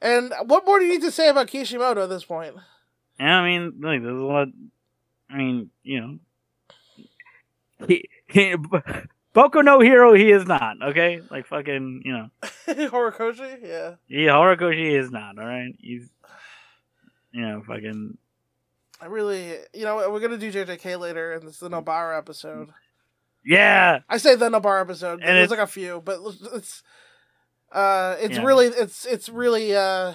And 0.00 0.32
what 0.46 0.66
more 0.66 0.78
do 0.78 0.84
you 0.86 0.92
need 0.92 1.02
to 1.02 1.10
say 1.12 1.28
about 1.28 1.46
Kishimoto 1.48 2.02
at 2.04 2.08
this 2.08 2.24
point? 2.24 2.54
Yeah, 3.20 3.38
I 3.38 3.44
mean, 3.48 3.74
like, 3.80 4.02
there's 4.02 4.20
a 4.20 4.24
lot. 4.24 4.48
I 5.30 5.36
mean, 5.36 5.70
you 5.82 6.00
know, 6.00 6.18
he, 7.86 8.08
he 8.28 8.54
Boku 9.34 9.64
no 9.64 9.80
Hero, 9.80 10.12
he 10.14 10.30
is 10.30 10.46
not. 10.46 10.76
Okay, 10.82 11.20
like 11.30 11.46
fucking, 11.46 12.02
you 12.04 12.12
know, 12.12 12.28
Horikoshi, 12.68 13.58
yeah, 13.62 13.94
yeah, 14.08 14.32
Horikoshi 14.32 14.98
is 14.98 15.10
not. 15.10 15.38
All 15.38 15.46
right, 15.46 15.74
he's, 15.78 16.08
you 17.32 17.42
know, 17.42 17.62
fucking. 17.66 18.18
I 19.00 19.06
really, 19.06 19.54
you 19.72 19.84
know, 19.84 20.10
we're 20.10 20.20
gonna 20.20 20.36
do 20.38 20.52
JJK 20.52 20.98
later, 21.00 21.32
and 21.32 21.42
this 21.42 21.54
is 21.54 21.60
the 21.60 21.70
Nobara 21.70 22.16
episode. 22.18 22.68
Yeah, 23.44 24.00
I 24.08 24.18
say 24.18 24.34
the 24.36 24.48
Nobara 24.50 24.80
episode. 24.82 25.20
And 25.20 25.30
There's 25.36 25.50
it's- 25.50 25.58
like 25.58 25.66
a 25.66 25.70
few, 25.70 26.02
but 26.04 26.18
it's, 26.54 26.82
uh, 27.72 28.16
it's 28.20 28.36
Yeah. 28.36 28.44
really, 28.44 28.66
it's 28.66 29.04
it's 29.06 29.28
really, 29.28 29.74
uh, 29.74 30.14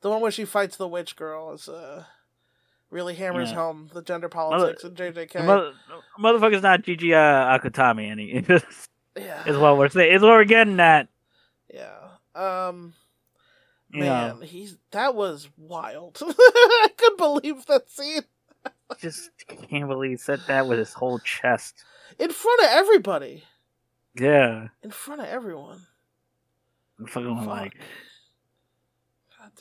the 0.00 0.10
one 0.10 0.20
where 0.20 0.30
she 0.30 0.44
fights 0.44 0.76
the 0.76 0.88
witch 0.88 1.16
girl 1.16 1.52
is, 1.52 1.68
uh, 1.68 2.04
really 2.90 3.14
hammers 3.14 3.50
Yeah. 3.50 3.56
home 3.56 3.90
the 3.92 4.02
gender 4.02 4.28
politics 4.28 4.84
in 4.84 4.94
JJK. 4.94 5.32
the 5.32 5.42
mother, 5.42 5.72
motherfucker's 6.18 6.62
not 6.62 6.82
Gege 6.82 7.12
uh, 7.12 7.58
Akutami, 7.58 8.10
any 8.10 8.30
is 8.32 8.88
yeah, 9.16 9.56
what 9.58 9.76
we're 9.78 9.88
saying. 9.88 10.14
Is 10.14 10.22
what 10.22 10.30
we're 10.30 10.44
getting 10.44 10.78
at. 10.80 11.08
yeah. 11.72 12.08
Um, 12.34 12.94
man, 13.90 14.40
know, 14.40 14.44
he's 14.46 14.76
that 14.90 15.14
was 15.14 15.48
wild. 15.56 16.18
I 16.22 16.88
couldn't 16.96 17.18
believe 17.18 17.64
that 17.66 17.88
scene 17.88 18.22
just 18.98 19.30
can't 19.46 19.88
believe 19.88 20.10
he 20.10 20.16
said 20.16 20.40
that 20.48 20.66
with 20.66 20.78
his 20.78 20.92
whole 20.92 21.18
chest. 21.20 21.84
in 22.18 22.30
front 22.30 22.60
of 22.62 22.68
everybody, 22.70 23.44
Yeah, 24.14 24.68
in 24.82 24.90
front 24.90 25.20
of 25.20 25.26
everyone. 25.28 25.80
I'm 26.98 27.06
fucking 27.06 27.36
Fuck. 27.38 27.46
like 27.46 27.74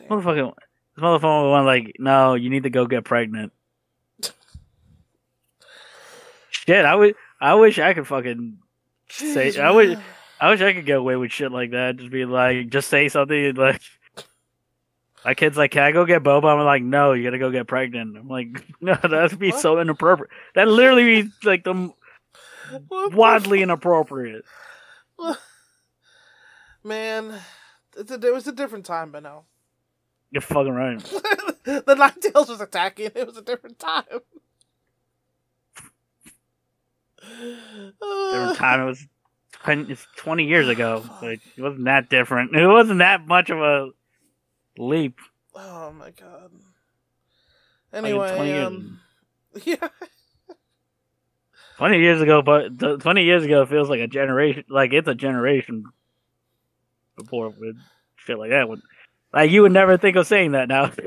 motherfucker. 0.09 0.53
This 0.95 1.03
motherfucker 1.03 1.51
went 1.53 1.65
like, 1.65 1.95
no, 1.99 2.35
you 2.35 2.49
need 2.49 2.63
to 2.63 2.69
go 2.69 2.85
get 2.85 3.03
pregnant. 3.03 3.51
Shit, 6.49 6.85
I 6.85 6.95
would. 6.95 7.15
I 7.41 7.55
wish 7.55 7.79
I 7.79 7.93
could 7.93 8.07
fucking. 8.07 8.59
say- 9.09 9.49
Jeez, 9.49 9.59
I 9.59 9.85
man. 9.85 10.03
I 10.39 10.49
wish 10.49 10.61
I 10.61 10.73
could 10.73 10.85
get 10.85 10.97
away 10.97 11.15
with 11.15 11.31
shit 11.31 11.51
like 11.51 11.71
that. 11.71 11.97
Just 11.97 12.11
be 12.11 12.25
like, 12.25 12.69
just 12.69 12.89
say 12.89 13.09
something 13.09 13.55
like. 13.55 13.81
My 15.25 15.33
kid's 15.35 15.55
like, 15.57 15.71
"Can 15.71 15.83
I 15.83 15.91
go 15.93 16.05
get 16.05 16.21
boba?" 16.21 16.53
I'm 16.53 16.65
like, 16.65 16.83
"No, 16.83 17.13
you 17.13 17.23
gotta 17.23 17.39
go 17.39 17.49
get 17.49 17.65
pregnant." 17.65 18.17
I'm 18.17 18.27
like, 18.27 18.61
"No, 18.81 18.93
that'd 19.01 19.39
be 19.39 19.51
What? 19.51 19.59
so 19.61 19.79
inappropriate. 19.79 20.29
That 20.53 20.67
literally 20.67 21.23
be 21.23 21.29
like 21.45 21.63
the 21.63 21.93
What 22.89 23.13
wildly 23.13 23.61
inappropriate." 23.61 24.43
Man, 26.83 27.39
it's 27.97 28.11
a, 28.11 28.15
it 28.15 28.33
was 28.33 28.47
a 28.47 28.51
different 28.51 28.85
time, 28.85 29.11
but 29.11 29.23
no. 29.23 29.45
You're 30.31 30.41
fucking 30.41 30.73
right. 30.73 30.99
the 31.63 31.95
Nine 31.95 32.19
Tails 32.19 32.49
was 32.49 32.59
attacking. 32.59 33.11
It 33.15 33.27
was 33.27 33.37
a 33.37 33.41
different 33.41 33.79
time. 33.79 34.03
Every 37.23 38.55
time 38.55 38.81
it 38.81 38.85
was 38.85 39.07
10, 39.63 39.87
it's 39.89 40.05
20 40.17 40.45
years 40.45 40.67
ago. 40.67 41.03
Like, 41.21 41.39
it 41.55 41.61
wasn't 41.61 41.85
that 41.85 42.09
different. 42.09 42.55
It 42.55 42.67
wasn't 42.67 42.99
that 42.99 43.25
much 43.25 43.49
of 43.49 43.59
a 43.59 43.89
leap. 44.77 45.19
Oh 45.55 45.91
my 45.91 46.11
god. 46.11 46.51
Anyway, 47.93 48.35
20 48.35 48.49
years. 48.49 48.67
um, 48.67 48.99
yeah, 49.63 49.87
20 51.77 51.99
years 51.99 52.21
ago, 52.21 52.41
but 52.41 52.99
20 53.01 53.23
years 53.23 53.43
ago 53.43 53.65
feels 53.67 53.87
like 53.87 53.99
a 54.01 54.07
generation. 54.07 54.63
Like, 54.67 54.93
it's 54.93 55.07
a 55.07 55.13
generation 55.13 55.85
before 57.17 57.49
with 57.49 57.77
shit 58.17 58.37
like 58.37 58.49
that. 58.51 58.67
Would, 58.69 58.81
like, 59.33 59.49
you 59.51 59.61
would 59.63 59.71
never 59.71 59.97
think 59.97 60.15
of 60.17 60.27
saying 60.27 60.51
that 60.53 60.67
now. 60.67 60.91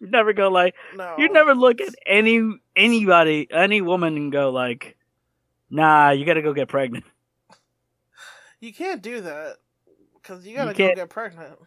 You'd 0.00 0.12
never 0.12 0.32
go 0.32 0.48
like, 0.48 0.74
no, 0.96 1.14
you'd 1.18 1.34
never 1.34 1.54
look 1.54 1.78
at 1.82 1.94
any 2.06 2.40
anybody, 2.74 3.46
any 3.50 3.82
woman 3.82 4.16
and 4.16 4.32
go 4.32 4.48
like, 4.48 4.96
nah, 5.68 6.08
you 6.08 6.24
gotta 6.24 6.40
go 6.40 6.54
get 6.54 6.68
pregnant. 6.68 7.04
You 8.60 8.72
can't 8.72 9.02
do 9.02 9.20
that 9.20 9.56
because 10.14 10.46
you 10.46 10.56
gotta 10.56 10.72
go 10.72 10.76
can't- 10.78 10.96
get 10.96 11.10
pregnant. 11.10 11.52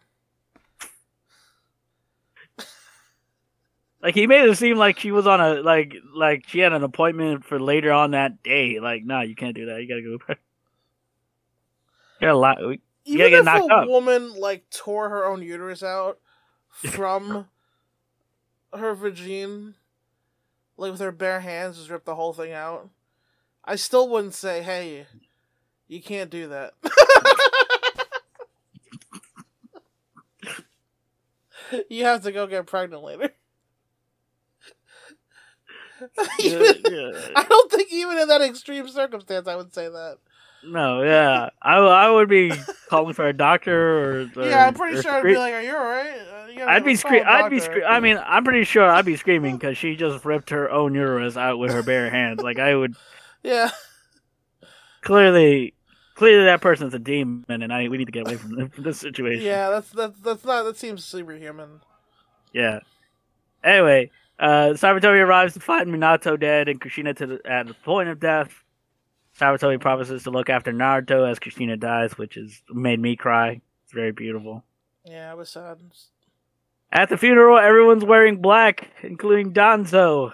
Like 4.02 4.14
he 4.14 4.26
made 4.26 4.46
it 4.48 4.56
seem 4.58 4.76
like 4.76 4.98
she 4.98 5.12
was 5.12 5.26
on 5.26 5.40
a 5.40 5.54
like 5.62 5.94
like 6.14 6.44
she 6.46 6.58
had 6.58 6.74
an 6.74 6.84
appointment 6.84 7.44
for 7.44 7.58
later 7.58 7.90
on 7.90 8.10
that 8.10 8.42
day. 8.42 8.78
Like, 8.78 9.02
nah, 9.04 9.22
you 9.22 9.34
can't 9.34 9.54
do 9.54 9.66
that. 9.66 9.80
You 9.80 9.88
gotta 9.88 10.02
go. 10.02 10.18
pregnant. 10.18 10.40
You 12.20 12.26
gotta 12.26 12.38
lie. 12.38 12.56
we- 12.60 12.66
You 12.72 12.78
gotta 12.78 12.80
Even 13.04 13.32
if 13.32 13.46
a 13.46 13.64
up. 13.64 13.88
woman 13.88 14.34
like 14.34 14.68
tore 14.70 15.08
her 15.10 15.24
own 15.24 15.42
uterus 15.42 15.82
out 15.82 16.18
from 16.70 17.48
her 18.72 18.94
vagine, 18.94 19.74
like 20.76 20.92
with 20.92 21.00
her 21.00 21.12
bare 21.12 21.40
hands, 21.40 21.78
just 21.78 21.90
ripped 21.90 22.06
the 22.06 22.14
whole 22.14 22.32
thing 22.32 22.52
out, 22.52 22.88
I 23.64 23.76
still 23.76 24.08
wouldn't 24.08 24.34
say, 24.34 24.62
"Hey, 24.62 25.06
you 25.86 26.02
can't 26.02 26.30
do 26.30 26.48
that." 26.48 26.74
you 31.88 32.04
have 32.04 32.22
to 32.22 32.32
go 32.32 32.46
get 32.46 32.66
pregnant 32.66 33.02
later. 33.02 33.30
Yeah, 36.38 36.72
yeah. 36.90 37.28
I 37.36 37.44
don't 37.48 37.70
think 37.70 37.90
even 37.92 38.18
in 38.18 38.28
that 38.28 38.42
extreme 38.42 38.88
circumstance 38.88 39.46
I 39.48 39.56
would 39.56 39.72
say 39.72 39.88
that. 39.88 40.18
No, 40.66 41.02
yeah, 41.02 41.50
I, 41.60 41.76
I 41.76 42.10
would 42.10 42.28
be 42.28 42.52
calling 42.88 43.14
for 43.14 43.28
a 43.28 43.32
doctor 43.32 43.72
or, 43.74 44.30
or 44.36 44.46
yeah, 44.48 44.66
I'm 44.66 44.74
pretty 44.74 45.00
sure 45.02 45.12
I'd 45.12 45.22
be 45.22 45.36
like, 45.36 45.54
"Are 45.54 45.62
you 45.62 45.74
alright?" 45.74 46.06
Uh, 46.06 46.46
you 46.46 46.64
I'd 46.64 46.84
be 46.84 46.94
a 46.94 47.24
I'd 47.26 47.50
be 47.50 47.58
doctor." 47.58 47.80
scre- 47.80 47.86
I 47.86 48.00
mean, 48.00 48.18
I'm 48.24 48.44
pretty 48.44 48.64
sure 48.64 48.84
I'd 48.84 49.04
be 49.04 49.16
screaming 49.16 49.56
because 49.56 49.76
she 49.76 49.96
just 49.96 50.24
ripped 50.24 50.50
her 50.50 50.70
own 50.70 50.94
uterus 50.94 51.36
out 51.36 51.58
with 51.58 51.72
her 51.72 51.82
bare 51.82 52.10
hands. 52.10 52.40
Like 52.40 52.58
I 52.58 52.74
would 52.74 52.94
yeah. 53.42 53.70
clearly, 55.02 55.74
clearly 56.14 56.46
that 56.46 56.60
person's 56.60 56.94
a 56.94 56.98
demon, 56.98 57.44
and 57.48 57.72
I 57.72 57.88
we 57.88 57.98
need 57.98 58.06
to 58.06 58.12
get 58.12 58.26
away 58.26 58.36
from, 58.36 58.70
from 58.70 58.84
this 58.84 58.98
situation. 58.98 59.44
Yeah, 59.44 59.70
that's 59.70 59.90
that's 59.90 60.18
that's 60.20 60.44
not 60.44 60.64
that 60.64 60.76
seems 60.76 61.04
superhuman. 61.04 61.80
Yeah. 62.52 62.80
Anyway, 63.62 64.10
uh, 64.38 64.74
Sarutobi 64.74 65.22
arrives 65.22 65.54
to 65.54 65.60
find 65.60 65.88
Minato 65.88 66.38
dead 66.38 66.68
and 66.68 66.80
Kushina 66.80 67.16
to 67.16 67.26
the, 67.26 67.40
at 67.44 67.66
the 67.66 67.74
point 67.74 68.08
of 68.08 68.18
death. 68.18 68.63
Sarutobi 69.38 69.80
promises 69.80 70.22
to 70.24 70.30
look 70.30 70.48
after 70.48 70.72
Naruto 70.72 71.28
as 71.28 71.38
Kushina 71.38 71.78
dies, 71.78 72.16
which 72.16 72.34
has 72.36 72.62
made 72.70 73.00
me 73.00 73.16
cry. 73.16 73.60
It's 73.84 73.92
very 73.92 74.12
beautiful. 74.12 74.64
Yeah, 75.04 75.30
I 75.30 75.34
was 75.34 75.50
sad. 75.50 75.78
At 76.92 77.08
the 77.08 77.18
funeral, 77.18 77.58
everyone's 77.58 78.04
wearing 78.04 78.40
black, 78.40 78.88
including 79.02 79.52
Danzo. 79.52 80.32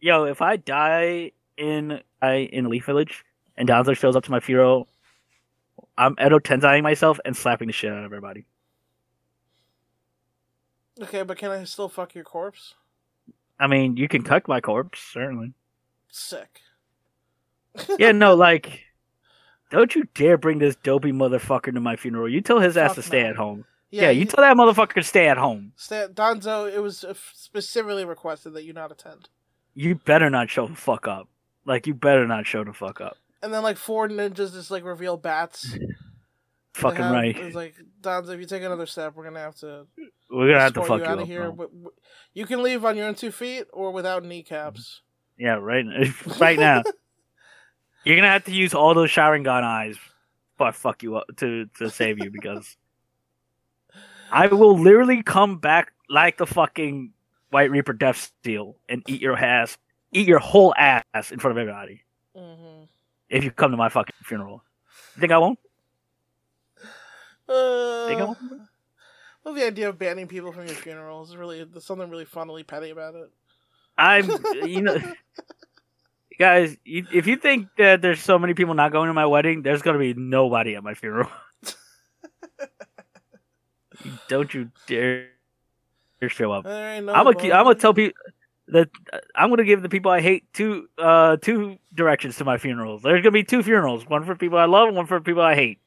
Yo, 0.00 0.24
if 0.24 0.42
I 0.42 0.56
die 0.56 1.32
in 1.56 2.02
I 2.20 2.34
in 2.34 2.68
Leaf 2.68 2.84
Village 2.84 3.24
and 3.56 3.68
Danzo 3.68 3.96
shows 3.96 4.14
up 4.14 4.24
to 4.24 4.30
my 4.30 4.40
funeral, 4.40 4.88
I'm 5.96 6.14
Edo 6.20 6.38
Tenseiing 6.38 6.82
myself 6.82 7.18
and 7.24 7.34
slapping 7.34 7.68
the 7.68 7.72
shit 7.72 7.90
out 7.90 7.98
of 7.98 8.04
everybody. 8.04 8.44
Okay, 11.00 11.22
but 11.22 11.38
can 11.38 11.50
I 11.50 11.64
still 11.64 11.88
fuck 11.88 12.14
your 12.14 12.24
corpse? 12.24 12.74
I 13.58 13.66
mean, 13.66 13.96
you 13.96 14.08
can 14.08 14.22
cuck 14.22 14.48
my 14.48 14.60
corpse, 14.60 15.00
certainly. 15.00 15.54
Sick. 16.08 16.60
Yeah, 17.98 18.12
no, 18.12 18.34
like, 18.34 18.80
don't 19.70 19.94
you 19.94 20.04
dare 20.14 20.36
bring 20.38 20.58
this 20.58 20.76
dopey 20.76 21.12
motherfucker 21.12 21.72
to 21.74 21.80
my 21.80 21.96
funeral. 21.96 22.28
You 22.28 22.40
tell 22.40 22.60
his 22.60 22.76
ass 22.76 22.90
Fuck 22.90 22.96
to 22.96 23.02
stay 23.02 23.22
no. 23.22 23.28
at 23.30 23.36
home. 23.36 23.64
Yeah, 23.90 24.10
you 24.10 24.20
you- 24.20 24.26
tell 24.26 24.42
that 24.44 24.56
motherfucker 24.56 24.94
to 24.94 25.02
stay 25.02 25.28
at 25.28 25.38
home. 25.38 25.72
Stan- 25.76 26.12
Danzo, 26.14 26.72
it 26.72 26.80
was 26.80 27.04
uh, 27.04 27.14
specifically 27.32 28.04
requested 28.04 28.54
that 28.54 28.64
you 28.64 28.72
not 28.72 28.90
attend. 28.92 29.28
You 29.74 29.94
better 29.94 30.28
not 30.30 30.50
show 30.50 30.66
the 30.66 30.74
fuck 30.74 31.06
up. 31.06 31.28
Like, 31.64 31.86
you 31.86 31.94
better 31.94 32.26
not 32.26 32.46
show 32.46 32.64
the 32.64 32.72
fuck 32.72 33.00
up. 33.00 33.16
And 33.42 33.52
then 33.52 33.62
like 33.62 33.76
four 33.76 34.08
ninjas 34.08 34.52
just 34.52 34.70
like 34.70 34.84
reveal 34.84 35.16
bats. 35.16 35.76
Fucking 36.74 37.00
have- 37.02 37.12
right. 37.12 37.36
It's 37.36 37.54
like 37.56 37.74
Danzo, 38.02 38.30
if 38.34 38.40
you 38.40 38.46
take 38.46 38.62
another 38.62 38.84
step, 38.86 39.14
we're 39.14 39.24
gonna 39.24 39.40
have 39.40 39.54
to 39.56 39.86
We're 40.30 40.48
gonna 40.48 40.60
have 40.60 40.74
to 40.74 40.82
fuck 40.82 40.98
you 41.00 41.04
you 41.04 41.10
out 41.10 41.18
of 41.20 41.26
here. 41.26 41.50
bro. 41.50 41.68
But 41.68 41.92
You 42.34 42.44
can 42.44 42.62
leave 42.62 42.84
on 42.84 42.96
your 42.98 43.06
own 43.06 43.14
two 43.14 43.30
feet 43.30 43.64
or 43.72 43.92
without 43.92 44.24
kneecaps. 44.24 45.00
Yeah, 45.38 45.54
right. 45.54 45.84
right 46.40 46.58
now. 46.58 46.82
You're 48.06 48.14
gonna 48.16 48.28
have 48.28 48.44
to 48.44 48.52
use 48.52 48.72
all 48.72 48.94
those 48.94 49.10
Sharingan 49.10 49.64
eyes, 49.64 49.98
but 50.58 50.76
fuck 50.76 51.02
you 51.02 51.16
up 51.16 51.26
to 51.38 51.66
to 51.78 51.90
save 51.90 52.20
you 52.20 52.30
because 52.30 52.76
I 54.30 54.46
will 54.46 54.78
literally 54.78 55.24
come 55.24 55.58
back 55.58 55.92
like 56.08 56.38
the 56.38 56.46
fucking 56.46 57.12
White 57.50 57.72
Reaper 57.72 57.92
Death 57.92 58.32
Steel 58.40 58.76
and 58.88 59.02
eat 59.08 59.20
your 59.20 59.36
ass, 59.36 59.76
eat 60.12 60.28
your 60.28 60.38
whole 60.38 60.72
ass 60.78 61.32
in 61.32 61.40
front 61.40 61.58
of 61.58 61.58
everybody 61.58 62.02
hmm 62.34 62.84
if 63.28 63.42
you 63.42 63.50
come 63.50 63.72
to 63.72 63.76
my 63.76 63.88
fucking 63.88 64.14
funeral. 64.22 64.62
You 65.16 65.20
think 65.20 65.32
I 65.32 65.38
won't? 65.38 65.58
Think 68.06 68.20
I 68.20 68.22
Uh, 68.22 68.26
won't? 68.26 68.38
well, 69.44 69.54
the 69.54 69.66
idea 69.66 69.88
of 69.88 69.98
banning 69.98 70.28
people 70.28 70.52
from 70.52 70.66
your 70.66 70.76
funeral 70.76 71.24
is 71.24 71.36
really 71.36 71.64
there's 71.64 71.84
something 71.84 72.08
really 72.08 72.24
funnily 72.24 72.62
petty 72.62 72.90
about 72.90 73.16
it. 73.16 73.32
I'm, 73.98 74.30
you 74.64 74.82
know, 74.82 74.96
guys. 76.38 76.76
You, 76.84 77.06
if 77.12 77.26
you 77.26 77.36
think 77.36 77.68
that 77.78 78.02
there's 78.02 78.20
so 78.20 78.38
many 78.38 78.54
people 78.54 78.74
not 78.74 78.92
going 78.92 79.08
to 79.08 79.14
my 79.14 79.26
wedding, 79.26 79.62
there's 79.62 79.82
gonna 79.82 79.98
be 79.98 80.14
nobody 80.14 80.74
at 80.74 80.82
my 80.82 80.94
funeral. 80.94 81.30
Don't 84.28 84.52
you 84.52 84.70
dare 84.86 85.28
show 86.28 86.52
up. 86.52 86.66
I'm 86.66 87.06
gonna. 87.06 87.18
I'm 87.18 87.64
gonna 87.64 87.74
tell 87.74 87.94
people 87.94 88.20
that 88.68 88.88
I'm 89.34 89.50
gonna 89.50 89.64
give 89.64 89.82
the 89.82 89.88
people 89.88 90.10
I 90.10 90.20
hate 90.20 90.44
two, 90.52 90.88
uh, 90.98 91.36
two 91.36 91.78
directions 91.94 92.36
to 92.36 92.44
my 92.44 92.58
funerals. 92.58 93.02
There's 93.02 93.22
gonna 93.22 93.32
be 93.32 93.44
two 93.44 93.62
funerals, 93.62 94.06
one 94.06 94.24
for 94.24 94.34
people 94.34 94.58
I 94.58 94.64
love, 94.64 94.88
and 94.88 94.96
one 94.96 95.06
for 95.06 95.20
people 95.20 95.42
I 95.42 95.54
hate. 95.54 95.78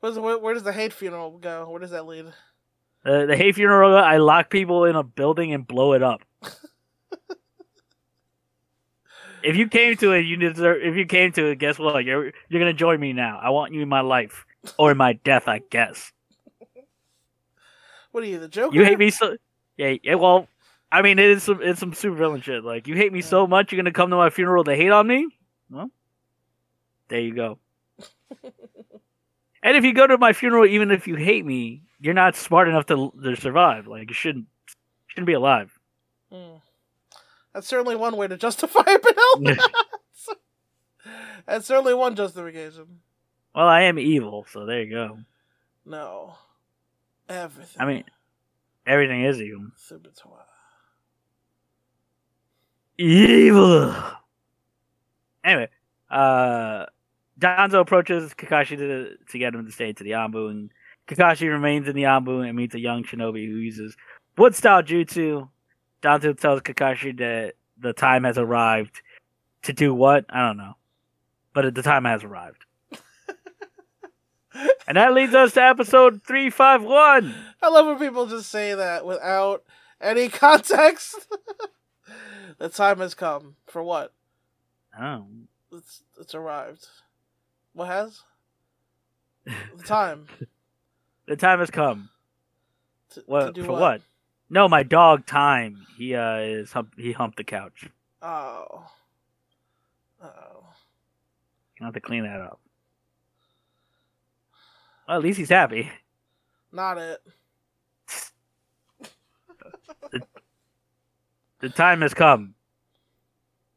Where's, 0.00 0.18
where, 0.18 0.38
where 0.38 0.54
does 0.54 0.62
the 0.62 0.72
hate 0.72 0.92
funeral 0.92 1.38
go? 1.38 1.68
Where 1.70 1.80
does 1.80 1.90
that 1.90 2.06
lead? 2.06 2.26
Uh, 3.06 3.26
the 3.26 3.36
hate 3.36 3.54
funeral, 3.54 3.96
I 3.96 4.16
lock 4.16 4.50
people 4.50 4.84
in 4.84 4.96
a 4.96 5.04
building 5.04 5.54
and 5.54 5.64
blow 5.64 5.92
it 5.92 6.02
up. 6.02 6.22
if 9.44 9.54
you 9.54 9.68
came 9.68 9.96
to 9.98 10.12
it, 10.12 10.22
you 10.22 10.36
deserve. 10.36 10.82
If 10.82 10.96
you 10.96 11.06
came 11.06 11.30
to 11.32 11.46
it, 11.46 11.60
guess 11.60 11.78
what? 11.78 12.04
You're 12.04 12.32
you're 12.48 12.60
gonna 12.60 12.72
join 12.72 12.98
me 12.98 13.12
now. 13.12 13.38
I 13.40 13.50
want 13.50 13.72
you 13.72 13.80
in 13.80 13.88
my 13.88 14.00
life 14.00 14.44
or 14.76 14.90
in 14.90 14.96
my 14.96 15.12
death, 15.12 15.46
I 15.46 15.60
guess. 15.70 16.12
What 18.10 18.24
are 18.24 18.26
you, 18.26 18.40
the 18.40 18.48
Joker? 18.48 18.74
You 18.74 18.84
hate 18.84 18.98
me 18.98 19.10
so. 19.10 19.36
Yeah, 19.76 19.94
yeah. 20.02 20.14
Well, 20.14 20.48
I 20.90 21.02
mean, 21.02 21.20
it 21.20 21.30
is 21.30 21.44
some 21.44 21.60
it's 21.62 21.78
some 21.78 21.94
super 21.94 22.16
villain 22.16 22.40
shit. 22.40 22.64
Like 22.64 22.88
you 22.88 22.96
hate 22.96 23.12
me 23.12 23.20
so 23.20 23.46
much, 23.46 23.70
you're 23.70 23.80
gonna 23.80 23.92
come 23.92 24.10
to 24.10 24.16
my 24.16 24.30
funeral 24.30 24.64
to 24.64 24.74
hate 24.74 24.90
on 24.90 25.06
me. 25.06 25.28
Well, 25.70 25.92
there 27.06 27.20
you 27.20 27.34
go. 27.34 27.60
and 29.62 29.76
if 29.76 29.84
you 29.84 29.94
go 29.94 30.08
to 30.08 30.18
my 30.18 30.32
funeral, 30.32 30.66
even 30.66 30.90
if 30.90 31.06
you 31.06 31.14
hate 31.14 31.46
me, 31.46 31.85
you're 32.00 32.14
not 32.14 32.36
smart 32.36 32.68
enough 32.68 32.86
to 32.86 33.12
to 33.22 33.36
survive. 33.36 33.86
Like 33.86 34.08
you 34.08 34.14
shouldn't 34.14 34.46
shouldn't 35.08 35.26
be 35.26 35.32
alive. 35.32 35.78
Hmm. 36.32 36.56
That's 37.54 37.66
certainly 37.66 37.96
one 37.96 38.16
way 38.16 38.28
to 38.28 38.36
justify 38.36 38.82
it, 38.86 39.02
Benel. 39.02 39.58
That's 41.46 41.66
certainly 41.66 41.94
one 41.94 42.14
justification. 42.14 43.00
Well, 43.54 43.66
I 43.66 43.82
am 43.82 43.98
evil, 43.98 44.44
so 44.50 44.66
there 44.66 44.82
you 44.82 44.90
go. 44.90 45.18
No. 45.84 46.34
Everything. 47.28 47.80
I 47.80 47.86
mean, 47.86 48.04
everything 48.86 49.24
is 49.24 49.40
evil. 49.40 49.68
Subatoire. 49.78 50.44
Evil. 52.98 53.94
Anyway, 55.44 55.68
uh, 56.10 56.86
Danzo 57.38 57.80
approaches 57.80 58.34
Kakashi 58.34 58.76
to 58.76 59.16
to 59.30 59.38
get 59.38 59.54
him 59.54 59.64
to 59.66 59.72
stay 59.72 59.92
to 59.92 60.04
the 60.04 60.12
Anbu, 60.12 60.50
and 60.50 60.70
Kakashi 61.06 61.48
remains 61.50 61.88
in 61.88 61.94
the 61.94 62.02
Anbu 62.04 62.46
and 62.46 62.56
meets 62.56 62.74
a 62.74 62.80
young 62.80 63.04
shinobi 63.04 63.46
who 63.46 63.56
uses 63.56 63.96
wood 64.36 64.54
style 64.54 64.82
jutsu. 64.82 65.48
Danzo 66.02 66.38
tells 66.38 66.60
Kakashi 66.62 67.16
that 67.18 67.54
the 67.78 67.92
time 67.92 68.24
has 68.24 68.38
arrived 68.38 69.02
to 69.62 69.72
do 69.72 69.94
what? 69.94 70.24
I 70.28 70.46
don't 70.46 70.56
know, 70.56 70.74
but 71.52 71.74
the 71.74 71.82
time 71.82 72.04
has 72.04 72.24
arrived. 72.24 72.64
and 74.88 74.96
that 74.96 75.12
leads 75.12 75.34
us 75.34 75.52
to 75.54 75.62
episode 75.62 76.22
three 76.24 76.50
five 76.50 76.82
one. 76.82 77.34
I 77.62 77.68
love 77.68 77.86
when 77.86 77.98
people 77.98 78.26
just 78.26 78.50
say 78.50 78.74
that 78.74 79.04
without 79.06 79.62
any 80.00 80.28
context. 80.30 81.14
the 82.58 82.68
time 82.68 82.98
has 82.98 83.14
come. 83.14 83.56
For 83.66 83.82
what? 83.82 84.12
Oh, 85.00 85.26
It's 85.72 86.02
it's 86.20 86.34
arrived. 86.34 86.86
What 87.74 87.88
has? 87.88 88.22
The 89.44 89.82
time. 89.84 90.26
the 91.26 91.36
time 91.36 91.58
has 91.60 91.70
come. 91.70 92.10
To, 93.10 93.20
to 93.20 93.26
What 93.26 93.54
do 93.54 93.64
for? 93.64 93.72
What? 93.72 94.02
No, 94.50 94.68
my 94.68 94.82
dog 94.82 95.26
Time. 95.26 95.86
He 95.98 96.14
uh 96.14 96.36
is 96.38 96.72
hump, 96.72 96.94
he 96.96 97.12
humped 97.12 97.36
the 97.36 97.44
couch. 97.44 97.88
Oh. 98.22 98.84
Oh. 100.22 100.64
You 101.78 101.84
have 101.84 101.94
to 101.94 102.00
clean 102.00 102.22
that 102.24 102.40
up. 102.40 102.60
Well, 105.06 105.18
at 105.18 105.22
least 105.22 105.38
he's 105.38 105.48
happy. 105.50 105.90
Not 106.72 106.98
it. 106.98 107.20
The 111.60 111.68
time 111.70 112.02
has 112.02 112.12
come. 112.14 112.54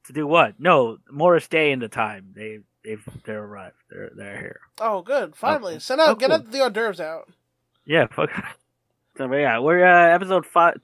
To 0.07 0.13
do 0.13 0.27
what? 0.27 0.59
No, 0.59 0.97
Morris 1.11 1.47
Day 1.47 1.71
in 1.71 1.79
the 1.79 1.87
time. 1.87 2.33
They 2.35 2.59
they've 2.83 3.03
they're 3.25 3.43
arrived. 3.43 3.75
They're 3.89 4.09
they're 4.15 4.37
here. 4.39 4.59
Oh, 4.81 5.01
good. 5.01 5.35
Finally, 5.35 5.75
Oh, 5.75 5.79
send 5.79 6.01
out. 6.01 6.09
oh, 6.09 6.15
Get 6.15 6.29
cool. 6.29 6.35
out 6.39 6.51
the 6.51 6.61
hors 6.61 6.69
d'oeuvres 6.71 6.99
out. 6.99 7.29
Yeah, 7.89 8.05
fuck. 8.07 8.29
So 9.17 9.27
but 9.27 9.35
yeah, 9.35 9.59
we're 9.59 9.83
uh, 9.83 10.15
episode 10.15 10.45
five, 10.45 10.79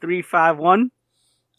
three 0.00 0.22
five 0.22 0.56
one. 0.56 0.90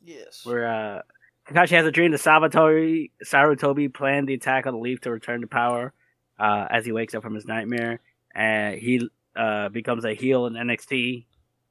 Yes. 0.03 0.43
Where 0.43 0.67
uh, 0.67 1.01
Kakashi 1.47 1.75
has 1.75 1.85
a 1.85 1.91
dream 1.91 2.09
that 2.13 2.17
Salvatore 2.17 3.09
Sarutobi 3.23 3.93
planned 3.93 4.27
the 4.27 4.33
attack 4.33 4.65
on 4.65 4.73
the 4.73 4.79
Leaf 4.79 5.01
to 5.01 5.11
return 5.11 5.41
to 5.41 5.47
power. 5.47 5.93
Uh, 6.39 6.65
as 6.71 6.83
he 6.83 6.91
wakes 6.91 7.13
up 7.13 7.21
from 7.21 7.35
his 7.35 7.45
nightmare, 7.45 7.99
and 8.33 8.79
he 8.79 9.07
uh, 9.35 9.69
becomes 9.69 10.03
a 10.03 10.15
heel 10.15 10.47
in 10.47 10.53
NXT 10.53 11.25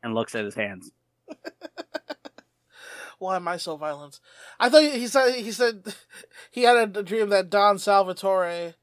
and 0.04 0.14
looks 0.14 0.36
at 0.36 0.44
his 0.44 0.54
hands. 0.54 0.92
Why 3.18 3.34
am 3.36 3.48
I 3.48 3.56
so 3.56 3.76
violent? 3.76 4.20
I 4.60 4.68
thought 4.68 4.82
he 4.82 5.08
said 5.08 5.34
he 5.34 5.50
said 5.50 5.94
he 6.52 6.62
had 6.62 6.96
a 6.96 7.02
dream 7.02 7.30
that 7.30 7.50
Don 7.50 7.78
Salvatore 7.78 8.74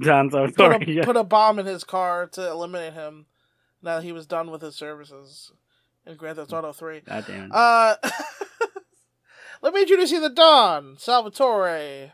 John 0.00 0.30
put 0.30 0.50
a, 0.50 0.52
Salvatore. 0.54 0.84
yeah. 0.86 1.04
put 1.04 1.16
a 1.18 1.24
bomb 1.24 1.58
in 1.58 1.66
his 1.66 1.84
car 1.84 2.28
to 2.28 2.48
eliminate 2.48 2.94
him. 2.94 3.26
Now 3.82 3.96
that 3.96 4.04
he 4.04 4.12
was 4.12 4.26
done 4.26 4.50
with 4.50 4.62
his 4.62 4.74
services 4.74 5.52
in 6.06 6.16
Grand 6.16 6.36
Theft 6.36 6.52
Auto 6.52 6.72
Three. 6.72 7.00
God 7.00 7.24
damn. 7.26 7.50
Uh, 7.52 7.94
let 9.62 9.74
me 9.74 9.82
introduce 9.82 10.10
you 10.10 10.20
to 10.20 10.28
Don 10.30 10.96
Salvatore. 10.98 12.12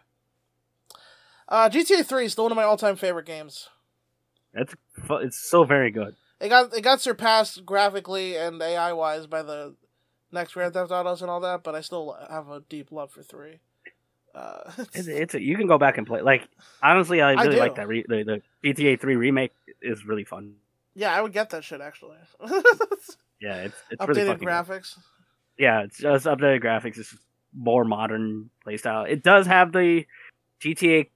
Uh, 1.48 1.68
GTA 1.68 2.04
Three 2.04 2.26
is 2.26 2.32
still 2.32 2.44
one 2.44 2.52
of 2.52 2.56
my 2.56 2.62
all-time 2.64 2.96
favorite 2.96 3.26
games. 3.26 3.68
That's 4.54 4.74
it's 5.10 5.38
so 5.38 5.64
very 5.64 5.90
good. 5.90 6.14
It 6.40 6.48
got 6.48 6.74
it 6.74 6.82
got 6.82 7.00
surpassed 7.00 7.64
graphically 7.64 8.36
and 8.36 8.60
AI 8.60 8.92
wise 8.92 9.26
by 9.26 9.42
the 9.42 9.76
next 10.30 10.54
Grand 10.54 10.74
Theft 10.74 10.90
Autos 10.90 11.22
and 11.22 11.30
all 11.30 11.40
that, 11.40 11.62
but 11.62 11.74
I 11.74 11.80
still 11.80 12.16
have 12.28 12.48
a 12.48 12.60
deep 12.68 12.90
love 12.92 13.10
for 13.12 13.22
three. 13.22 13.60
Uh, 14.34 14.70
It's, 14.94 15.06
it's 15.08 15.34
a, 15.34 15.40
you 15.42 15.56
can 15.56 15.66
go 15.66 15.78
back 15.78 15.98
and 15.98 16.06
play. 16.06 16.22
Like 16.22 16.48
honestly, 16.82 17.20
I 17.22 17.32
I 17.32 17.42
really 17.44 17.56
do. 17.56 17.60
like 17.60 17.74
that. 17.76 17.88
Re- 17.88 18.04
the, 18.08 18.42
the 18.62 18.68
GTA 18.68 19.00
Three 19.00 19.16
remake 19.16 19.52
is 19.80 20.04
really 20.04 20.24
fun. 20.24 20.54
Yeah, 20.94 21.12
I 21.14 21.20
would 21.20 21.32
get 21.32 21.50
that 21.50 21.64
shit 21.64 21.80
actually. 21.80 22.16
Yeah, 23.42 23.56
it's 23.64 23.74
it's 23.90 24.06
really 24.06 24.20
Updated 24.20 24.26
fucking 24.26 24.46
good. 24.46 24.54
graphics. 24.54 24.98
Yeah, 25.58 25.80
it's 25.82 25.98
just 25.98 26.26
updated 26.26 26.62
graphics. 26.62 26.96
It's 26.96 27.16
more 27.52 27.84
modern 27.84 28.50
playstyle. 28.64 29.08
It 29.10 29.24
does 29.24 29.48
have 29.48 29.72
the 29.72 30.06
GTA 30.62 31.08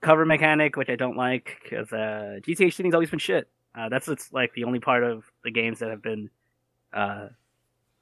cover 0.00 0.24
mechanic, 0.24 0.76
which 0.76 0.88
I 0.88 0.94
don't 0.94 1.16
like 1.16 1.58
because 1.64 1.92
uh, 1.92 2.38
GTA 2.46 2.72
shooting's 2.72 2.94
always 2.94 3.10
been 3.10 3.18
shit. 3.18 3.48
Uh, 3.74 3.88
that's 3.88 4.06
it's 4.06 4.32
like 4.32 4.54
the 4.54 4.62
only 4.64 4.78
part 4.78 5.02
of 5.02 5.24
the 5.42 5.50
games 5.50 5.80
that 5.80 5.90
have 5.90 6.02
been 6.02 6.30
uh, 6.92 7.28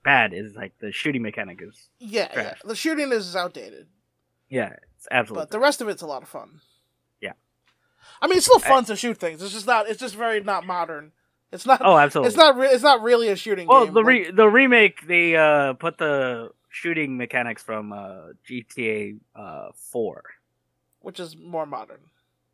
bad 0.05 0.35
is 0.35 0.55
like 0.55 0.75
the 0.79 0.93
shooting 0.93 1.23
mechanic 1.23 1.61
is 1.63 1.89
Yeah, 1.99 2.29
yeah. 2.35 2.55
The 2.63 2.77
shooting 2.77 3.11
is 3.11 3.35
outdated, 3.35 3.87
yeah, 4.51 4.75
it's 4.97 5.09
absolutely. 5.11 5.45
but 5.45 5.51
the 5.51 5.61
rest 5.61 5.81
of 5.81 5.89
it's 5.89 6.03
a 6.03 6.07
lot 6.07 6.23
of 6.23 6.29
fun. 6.29 6.61
I 8.21 8.27
mean, 8.27 8.37
it's 8.39 8.47
still 8.47 8.59
fun 8.59 8.85
to 8.87 8.97
shoot 8.97 9.19
things. 9.19 9.43
It's 9.43 9.53
just 9.53 9.67
not. 9.67 9.89
It's 9.89 10.01
just 10.01 10.15
very 10.17 10.41
not 10.43 10.67
modern. 10.67 11.13
It's 11.53 11.65
not. 11.67 11.81
oh, 11.85 11.97
absolutely. 11.97 12.29
It's 12.29 12.37
not. 12.37 12.57
Re- 12.57 12.69
it's 12.69 12.83
not 12.83 13.03
really 13.03 13.29
a 13.29 13.37
shooting 13.37 13.67
well, 13.69 13.85
game. 13.87 13.95
the 13.95 14.01
like- 14.01 14.07
re- 14.07 14.31
the 14.31 14.49
remake 14.49 15.07
they 15.07 15.37
uh, 15.37 15.73
put 15.75 15.99
the 15.99 16.51
shooting 16.69 17.17
mechanics 17.17 17.63
from 17.63 17.93
uh, 17.93 18.33
GTA 18.49 19.19
uh, 19.35 19.69
Four, 19.75 20.25
which 21.01 21.19
is 21.21 21.37
more 21.37 21.65
modern. 21.67 22.01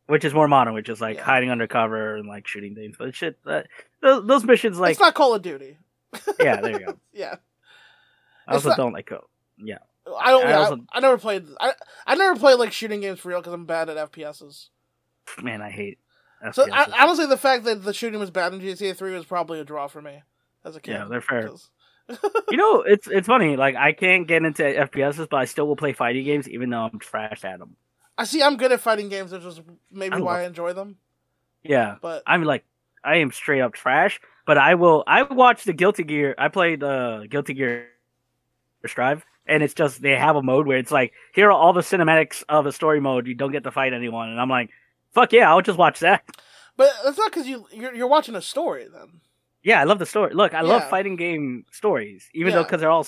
which 0.07 0.23
is 0.23 0.33
more 0.33 0.47
modern, 0.47 0.73
which 0.73 0.87
is 0.89 1.01
like 1.01 1.17
Yeah. 1.17 1.23
hiding 1.23 1.49
under 1.49 1.67
cover 1.67 2.15
and 2.15 2.27
like 2.27 2.47
shooting 2.47 2.73
things. 2.75 2.95
But 2.97 3.13
shit, 3.15 3.37
uh, 3.45 3.63
those, 4.01 4.25
those 4.27 4.43
missions 4.45 4.79
like 4.79 4.91
it's 4.91 4.99
not 4.99 5.13
Call 5.13 5.35
of 5.35 5.41
Duty. 5.41 5.77
yeah, 6.39 6.61
there 6.61 6.71
you 6.71 6.79
go. 6.85 6.97
Yeah, 7.13 7.35
I 8.47 8.53
also 8.53 8.69
not- 8.69 8.77
don't 8.77 8.93
like 8.93 9.07
co- 9.07 9.27
yeah. 9.57 9.79
I 10.19 10.29
don't. 10.31 10.45
I 10.45 10.49
yeah, 10.51 10.69
I, 10.93 10.97
I 10.97 10.99
never 11.01 11.17
played. 11.17 11.47
I 11.59 11.73
I 12.05 12.15
never 12.15 12.39
played 12.39 12.59
like 12.59 12.71
shooting 12.71 13.01
games 13.01 13.19
for 13.19 13.29
real 13.29 13.39
because 13.39 13.53
I'm 13.53 13.65
bad 13.65 13.89
at 13.89 14.11
FPSs. 14.11 14.69
Man, 15.41 15.61
I 15.61 15.69
hate. 15.69 15.99
So. 16.53 16.67
I, 16.71 17.03
honestly, 17.03 17.25
the 17.25 17.37
fact 17.37 17.63
that 17.63 17.83
the 17.83 17.93
shooting 17.93 18.19
was 18.19 18.29
bad 18.29 18.53
in 18.53 18.59
GTA 18.59 18.95
Three 18.95 19.13
was 19.13 19.25
probably 19.25 19.59
a 19.59 19.63
draw 19.63 19.87
for 19.87 20.01
me 20.01 20.21
as 20.63 20.75
a 20.75 20.81
kid. 20.81 20.91
Yeah, 20.91 21.05
they're 21.09 21.21
fair. 21.21 21.49
You 22.51 22.57
know, 22.57 22.81
it's 22.83 23.07
it's 23.07 23.25
funny. 23.25 23.55
Like 23.55 23.75
I 23.75 23.91
can't 23.91 24.27
get 24.27 24.45
into 24.45 24.61
FPSs, 24.61 25.27
but 25.27 25.37
I 25.37 25.45
still 25.45 25.65
will 25.67 25.75
play 25.75 25.91
fighting 25.91 26.23
games, 26.23 26.47
even 26.47 26.69
though 26.69 26.81
I'm 26.81 26.99
trash 26.99 27.43
at 27.43 27.57
them. 27.57 27.77
I 28.15 28.25
see. 28.25 28.43
I'm 28.43 28.57
good 28.57 28.71
at 28.71 28.79
fighting 28.79 29.09
games, 29.09 29.31
which 29.31 29.43
is 29.43 29.59
maybe 29.91 30.17
I 30.17 30.19
why 30.19 30.41
I 30.41 30.45
enjoy 30.45 30.73
them. 30.73 30.97
Yeah, 31.63 31.95
But 31.99 32.21
I'm 32.27 32.43
like, 32.43 32.63
I 33.03 33.15
am 33.17 33.31
straight 33.31 33.61
up 33.61 33.73
trash. 33.73 34.21
But 34.45 34.59
I 34.59 34.75
will. 34.75 35.03
I 35.07 35.23
watched 35.23 35.65
the 35.65 35.73
Guilty 35.73 36.03
Gear. 36.03 36.35
I 36.37 36.49
played 36.49 36.83
uh, 36.83 37.25
Guilty 37.27 37.55
Gear 37.55 37.87
Strive, 38.85 39.25
and 39.47 39.63
it's 39.63 39.73
just 39.73 40.01
they 40.01 40.15
have 40.15 40.35
a 40.35 40.43
mode 40.43 40.67
where 40.67 40.77
it's 40.77 40.91
like, 40.91 41.13
here 41.33 41.47
are 41.47 41.51
all 41.51 41.73
the 41.73 41.81
cinematics 41.81 42.43
of 42.47 42.67
a 42.67 42.71
story 42.71 42.99
mode. 42.99 43.25
You 43.25 43.33
don't 43.33 43.51
get 43.51 43.63
to 43.63 43.71
fight 43.71 43.93
anyone, 43.93 44.29
and 44.29 44.39
I'm 44.39 44.49
like, 44.49 44.69
fuck 45.15 45.33
yeah, 45.33 45.49
I'll 45.49 45.61
just 45.61 45.79
watch 45.79 45.99
that. 46.01 46.23
but 46.77 46.91
that's 47.03 47.17
not 47.17 47.31
because 47.31 47.47
you 47.47 47.65
you're, 47.73 47.95
you're 47.95 48.07
watching 48.07 48.35
a 48.35 48.41
story 48.41 48.85
then. 48.93 49.21
Yeah, 49.63 49.81
I 49.81 49.85
love 49.85 49.97
the 49.97 50.05
story. 50.05 50.35
Look, 50.35 50.53
I 50.53 50.61
love 50.61 50.87
fighting 50.89 51.15
game 51.15 51.65
stories, 51.71 52.29
even 52.35 52.53
though 52.53 52.63
because 52.63 52.81
they're 52.81 52.91
all 52.91 53.07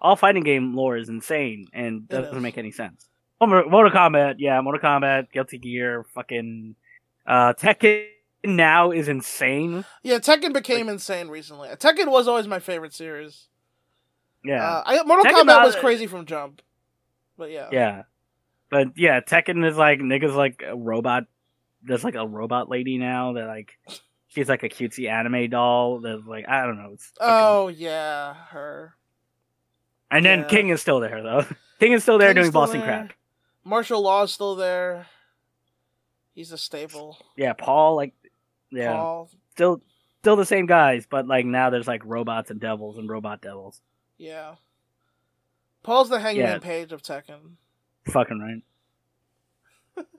all 0.00 0.14
fighting 0.14 0.44
game 0.44 0.76
lore 0.76 0.96
is 0.96 1.08
insane 1.08 1.66
and 1.72 2.04
It 2.04 2.08
doesn't 2.08 2.36
is. 2.36 2.42
make 2.42 2.56
any 2.56 2.70
sense. 2.70 3.08
Mortal 3.40 3.90
Kombat, 3.90 4.36
yeah, 4.38 4.60
Mortal 4.60 4.80
Kombat, 4.80 5.32
Guilty 5.32 5.58
Gear, 5.58 6.04
fucking 6.14 6.76
uh, 7.26 7.52
Tekken 7.54 8.06
now 8.44 8.90
is 8.90 9.08
insane. 9.08 9.84
Yeah, 10.02 10.18
Tekken 10.18 10.52
became 10.52 10.88
insane 10.88 11.28
recently. 11.28 11.68
Tekken 11.70 12.10
was 12.10 12.28
always 12.28 12.46
my 12.46 12.58
favorite 12.60 12.94
series. 12.94 13.48
Yeah, 14.44 14.64
Uh, 14.64 14.82
I, 14.86 15.02
Mortal 15.02 15.24
Tekken 15.24 15.42
Kombat 15.42 15.64
was 15.64 15.76
crazy 15.76 16.06
from 16.06 16.26
jump. 16.26 16.62
But 17.36 17.50
yeah. 17.50 17.68
yeah, 17.72 18.02
but 18.70 18.88
yeah, 18.96 19.20
Tekken 19.20 19.64
is 19.68 19.76
like 19.76 20.00
niggas 20.00 20.34
like 20.34 20.62
robot. 20.74 21.24
There's 21.82 22.04
like 22.04 22.14
a 22.16 22.26
robot 22.26 22.68
lady 22.68 22.98
now 22.98 23.32
that 23.34 23.46
like 23.46 23.78
she's 24.28 24.48
like 24.48 24.62
a 24.62 24.68
cutesy 24.68 25.08
anime 25.10 25.50
doll. 25.50 26.00
That's 26.00 26.24
like 26.26 26.48
I 26.48 26.62
don't 26.66 26.76
know. 26.76 26.90
It's 26.94 27.06
fucking- 27.18 27.26
Oh 27.34 27.68
yeah, 27.68 28.34
her. 28.50 28.94
and 30.10 30.24
then 30.24 30.40
yeah. 30.40 30.48
King 30.48 30.68
is 30.70 30.80
still 30.80 31.00
there 31.00 31.22
though. 31.22 31.44
King 31.80 31.92
is 31.92 32.02
still 32.02 32.18
there 32.18 32.34
King's 32.34 32.44
doing 32.46 32.50
still 32.52 32.60
Boston 32.62 32.80
there. 32.80 32.88
crap. 32.88 33.12
Marshall 33.64 34.02
Law 34.02 34.22
is 34.24 34.32
still 34.32 34.56
there. 34.56 35.06
He's 36.34 36.52
a 36.52 36.58
staple. 36.58 37.18
Yeah, 37.36 37.52
Paul 37.52 37.96
like 37.96 38.14
yeah. 38.70 38.92
Paul. 38.94 39.30
still 39.52 39.82
still 40.20 40.36
the 40.36 40.44
same 40.44 40.66
guys, 40.66 41.06
but 41.08 41.26
like 41.26 41.46
now 41.46 41.70
there's 41.70 41.86
like 41.88 42.02
robots 42.04 42.50
and 42.50 42.60
devils 42.60 42.98
and 42.98 43.08
robot 43.08 43.40
devils. 43.40 43.80
Yeah. 44.18 44.54
Paul's 45.84 46.08
the 46.08 46.18
Hangman 46.18 46.44
Yeah. 46.46 46.58
Page 46.58 46.92
of 46.92 47.02
Tekken. 47.02 47.52
Fucking 48.06 48.40
right. 48.40 48.62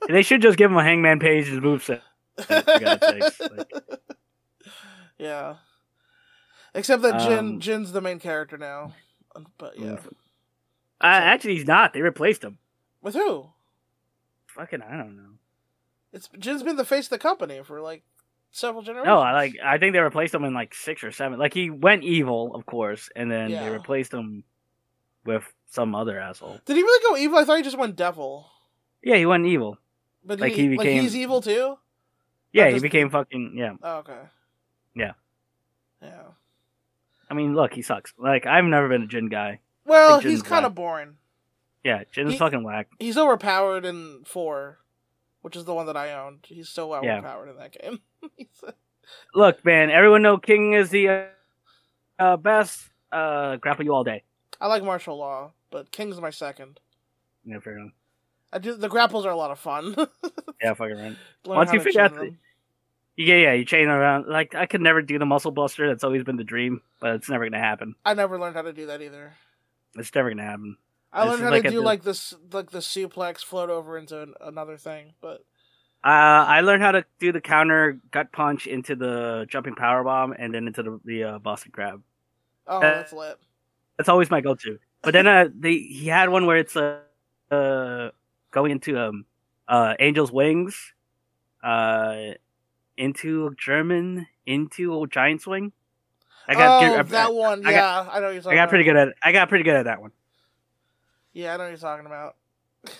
They 0.07 0.21
should 0.21 0.41
just 0.41 0.57
give 0.57 0.71
him 0.71 0.77
a 0.77 0.83
Hangman 0.83 1.19
Page's 1.19 1.59
moveset. 1.59 2.01
For 2.41 2.61
God's 2.79 3.05
sakes, 3.07 3.39
like- 3.39 3.71
yeah. 5.17 5.55
Except 6.73 7.01
that 7.01 7.19
Jin 7.21 7.37
Um, 7.39 7.59
Jin's 7.59 7.91
the 7.91 8.01
main 8.01 8.19
character 8.19 8.57
now. 8.57 8.93
But 9.57 9.77
yeah. 9.79 9.93
Uh, 11.01 11.05
actually, 11.05 11.55
he's 11.55 11.67
not. 11.67 11.93
They 11.93 12.01
replaced 12.01 12.43
him. 12.43 12.57
With 13.01 13.15
who? 13.15 13.49
Fucking, 14.47 14.81
I 14.81 14.97
don't 14.97 15.15
know. 15.15 15.29
It's 16.13 16.29
Jin's 16.37 16.63
been 16.63 16.75
the 16.75 16.85
face 16.85 17.05
of 17.05 17.09
the 17.11 17.17
company 17.19 17.61
for 17.63 17.81
like 17.81 18.03
several 18.51 18.81
generations. 18.83 19.07
No, 19.07 19.19
I 19.19 19.31
like. 19.33 19.53
I 19.63 19.77
think 19.77 19.93
they 19.93 19.99
replaced 19.99 20.33
him 20.33 20.43
in 20.43 20.53
like 20.53 20.73
six 20.73 21.03
or 21.03 21.11
seven. 21.11 21.39
Like 21.39 21.53
he 21.53 21.69
went 21.69 22.03
evil, 22.03 22.55
of 22.55 22.65
course, 22.65 23.09
and 23.15 23.31
then 23.31 23.49
Yeah. 23.51 23.63
they 23.65 23.69
replaced 23.71 24.13
him 24.13 24.43
with 25.25 25.43
some 25.67 25.93
other 25.95 26.19
asshole. 26.19 26.59
Did 26.65 26.75
he 26.77 26.81
really 26.83 27.03
go 27.09 27.17
evil? 27.23 27.37
I 27.39 27.45
thought 27.45 27.57
he 27.57 27.63
just 27.63 27.77
went 27.77 27.95
devil. 27.95 28.49
Yeah, 29.03 29.15
he 29.15 29.25
went 29.25 29.45
evil. 29.45 29.77
But 30.23 30.39
Like, 30.39 30.53
he, 30.53 30.63
he 30.63 30.69
like 30.77 30.79
became- 30.79 31.01
he's 31.03 31.15
evil 31.15 31.41
too. 31.41 31.77
Yeah, 32.51 32.65
Or 32.65 32.71
he 32.71 32.79
became 32.79 33.09
fucking. 33.09 33.53
Yeah, 33.55 33.73
Oh, 33.81 33.97
okay. 33.97 34.19
Yeah. 34.95 35.13
Yeah. 36.01 36.23
I 37.29 37.33
mean, 37.35 37.53
look, 37.55 37.73
he 37.73 37.81
sucks. 37.81 38.13
Like 38.17 38.45
I've 38.45 38.65
never 38.65 38.89
been 38.89 39.03
a 39.03 39.07
Jin 39.07 39.29
guy. 39.29 39.59
Well, 39.85 40.17
Like, 40.17 40.25
he's 40.25 40.41
kind 40.41 40.65
of 40.65 40.73
boring. 40.75 41.17
Yeah, 41.83 42.03
Jin's 42.11 42.33
He- 42.33 42.37
fucking 42.37 42.63
whack. 42.63 42.87
He's 42.99 43.17
overpowered 43.17 43.85
in 43.85 44.23
four, 44.25 44.79
which 45.41 45.55
is 45.55 45.65
the 45.65 45.73
one 45.73 45.85
that 45.85 45.95
I 45.97 46.11
owned. 46.13 46.39
He's 46.47 46.67
so 46.69 46.91
Yeah. 47.03 47.17
overpowered 47.19 47.49
in 47.49 47.57
that 47.57 47.71
game. 47.79 47.99
Look, 49.33 49.63
man, 49.65 49.89
everyone 49.89 50.21
know 50.21 50.37
King 50.37 50.73
is 50.73 50.89
the 50.89 51.07
uh, 51.09 51.23
uh, 52.19 52.37
best. 52.37 52.89
Uh, 53.11 53.55
grapple 53.55 53.85
you 53.85 53.93
all 53.93 54.03
day. 54.03 54.23
I 54.61 54.67
like 54.67 54.83
Marshall 54.83 55.17
Law, 55.17 55.53
but 55.71 55.89
King's 55.91 56.19
my 56.21 56.29
second. 56.29 56.79
Yeah, 57.45 57.59
fair 57.59 57.77
enough. 57.79 57.93
I 58.51 58.57
do 58.59 58.73
the 58.75 58.89
grapples 58.89 59.25
are 59.25 59.31
a 59.31 59.35
lot 59.37 59.51
of 59.51 59.59
fun. 59.59 59.95
Yeah, 60.61 60.73
fucking 60.73 60.97
right. 60.97 61.15
Once 61.45 61.71
you 61.71 61.79
figure 61.79 62.01
out 62.01 62.13
the- 62.15 62.35
Yeah, 63.15 63.35
yeah, 63.35 63.53
you 63.53 63.63
chain 63.63 63.87
around. 63.87 64.27
Like 64.27 64.55
I 64.55 64.65
could 64.65 64.81
never 64.81 65.01
do 65.01 65.17
the 65.17 65.25
muscle 65.25 65.51
buster. 65.51 65.87
That's 65.87 66.03
always 66.03 66.23
been 66.25 66.35
the 66.35 66.43
dream, 66.43 66.81
but 66.99 67.15
it's 67.15 67.29
never 67.29 67.45
gonna 67.45 67.63
happen. 67.63 67.95
I 68.03 68.13
never 68.13 68.37
learned 68.37 68.55
how 68.57 68.63
to 68.63 68.73
do 68.73 68.87
that 68.87 69.01
either. 69.01 69.31
It's 69.95 70.13
never 70.13 70.29
gonna 70.29 70.43
happen. 70.43 70.75
I 71.13 71.23
learned 71.23 71.41
how 71.43 71.49
like 71.49 71.63
to 71.63 71.69
do 71.69 71.77
the- 71.77 71.81
like 71.81 72.03
this, 72.03 72.33
like 72.51 72.71
the 72.71 72.79
suplex 72.79 73.39
float 73.43 73.69
over 73.69 73.97
into 73.97 74.21
an, 74.21 74.33
another 74.41 74.75
thing, 74.77 75.13
but 75.21 75.45
Uh, 76.03 76.43
I 76.47 76.59
learned 76.61 76.83
how 76.83 76.91
to 76.91 77.05
do 77.19 77.31
the 77.31 77.41
counter 77.41 77.99
gut 78.11 78.31
punch 78.33 78.67
into 78.67 78.95
the 78.97 79.45
jumping 79.49 79.75
power 79.75 80.03
bomb 80.03 80.33
and 80.37 80.53
then 80.53 80.67
into 80.67 80.83
the 80.83 80.99
the 81.05 81.23
uh, 81.23 81.39
Boston 81.39 81.71
crab. 81.71 82.03
oh, 82.67 82.77
Uh, 82.77 82.81
that's 82.81 83.13
lit. 83.13 83.37
That's 83.97 84.09
always 84.09 84.29
my 84.29 84.41
go-to. 84.41 84.77
But 85.01 85.11
then 85.13 85.25
uh, 85.27 85.47
they 85.57 85.77
he 85.77 86.07
had 86.07 86.27
one 86.29 86.45
where 86.45 86.57
it's 86.57 86.75
uh, 86.75 86.99
uh 87.49 88.11
going 88.51 88.71
into 88.71 88.99
um 88.99 89.25
uh 89.67 89.93
Angel's 89.99 90.31
Wings, 90.31 90.93
uh 91.63 92.33
into 92.97 93.53
German 93.57 94.27
into 94.45 95.05
giant 95.07 95.41
swing. 95.41 95.71
I 96.47 96.55
got 96.55 96.81
oh, 96.83 96.95
I, 96.97 97.01
that 97.03 97.33
one. 97.33 97.65
I 97.65 97.71
Yeah, 97.71 97.79
got- 97.79 98.09
I 98.15 98.19
know 98.19 98.29
you're 98.29 98.39
I 98.39 98.43
talking 98.43 98.57
got 98.57 98.69
pretty 98.69 98.83
good 98.83 98.95
at 98.97 99.09
I 99.21 99.31
got 99.31 99.49
pretty 99.49 99.63
good 99.63 99.75
at 99.75 99.85
that 99.85 100.01
one. 100.01 100.11
Yeah, 101.33 101.53
I 101.53 101.57
know 101.57 101.63
what 101.65 101.69
you're 101.69 101.77
talking 101.77 102.05
about. 102.07 102.35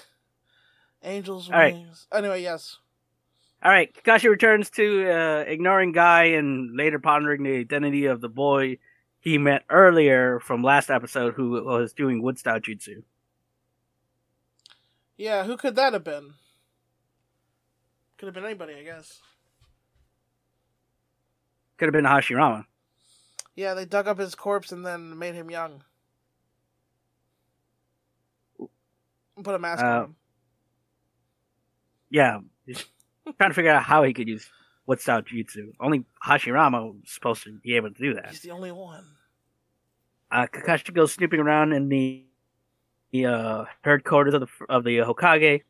Angels 1.04 1.50
All 1.50 1.58
right. 1.58 1.74
wings. 1.74 2.08
Anyway, 2.14 2.42
yes. 2.42 2.78
All 3.62 3.72
right, 3.72 3.94
Kakashi 3.94 4.30
returns 4.30 4.70
to 4.72 5.10
uh, 5.12 5.44
ignoring 5.46 5.92
Guy 5.92 6.26
and 6.26 6.78
later 6.78 6.98
pondering 7.00 7.44
the 7.44 7.58
identity 7.58 8.06
of 8.06 8.22
the 8.22 8.30
boy 8.30 8.78
he 9.20 9.38
met 9.38 9.64
earlier 9.70 10.40
from 10.40 10.64
last 10.64 10.90
episode, 10.90 11.34
who 11.34 11.62
was 11.66 11.92
doing 11.92 12.22
wood 12.22 12.40
style 12.40 12.60
jutsu. 12.62 13.04
Yeah, 15.20 15.44
who 15.44 15.58
could 15.58 15.76
that 15.76 15.92
have 15.92 16.06
been? 16.06 16.34
Could 18.18 18.28
have 18.28 18.34
been 18.34 18.46
anybody, 18.46 18.76
I 18.76 18.84
guess. 18.84 19.20
Could 21.78 21.88
have 21.88 21.94
been 21.94 22.06
Hashirama. 22.06 22.64
Yeah, 23.54 23.74
they 23.74 23.84
dug 23.84 24.08
up 24.08 24.18
his 24.18 24.34
corpse 24.34 24.72
and 24.72 24.86
then 24.86 25.20
made 25.20 25.36
him 25.36 25.52
young. 25.52 25.84
Put 29.44 29.56
a 29.56 29.60
mask 29.60 29.84
Uh, 29.84 29.88
on 29.88 30.04
him. 30.06 30.16
Yeah, 32.10 32.40
trying 33.38 33.50
to 33.50 33.54
figure 33.54 33.72
out 33.72 33.84
how 33.84 34.04
he 34.04 34.14
could 34.14 34.30
use 34.30 34.50
wood 34.86 35.02
style 35.02 35.22
jutsu. 35.22 35.74
Only 35.82 36.06
Hashirama 36.26 36.94
was 36.94 37.12
supposed 37.12 37.44
to 37.44 37.60
be 37.60 37.76
able 37.76 37.92
to 37.92 38.02
do 38.02 38.14
that. 38.14 38.30
He's 38.30 38.40
the 38.40 38.52
only 38.52 38.72
one. 38.72 39.04
Uh, 40.32 40.48
Kakashi 40.48 40.94
goes 40.94 41.12
snooping 41.12 41.42
around 41.42 41.74
in 41.74 41.90
the 41.90 42.24
the 43.12 43.26
uh, 43.26 43.66
headquarters 43.84 44.34
of 44.34 44.42
the 44.42 44.48
of 44.68 44.84
the 44.84 45.00
Hokage. 45.00 45.64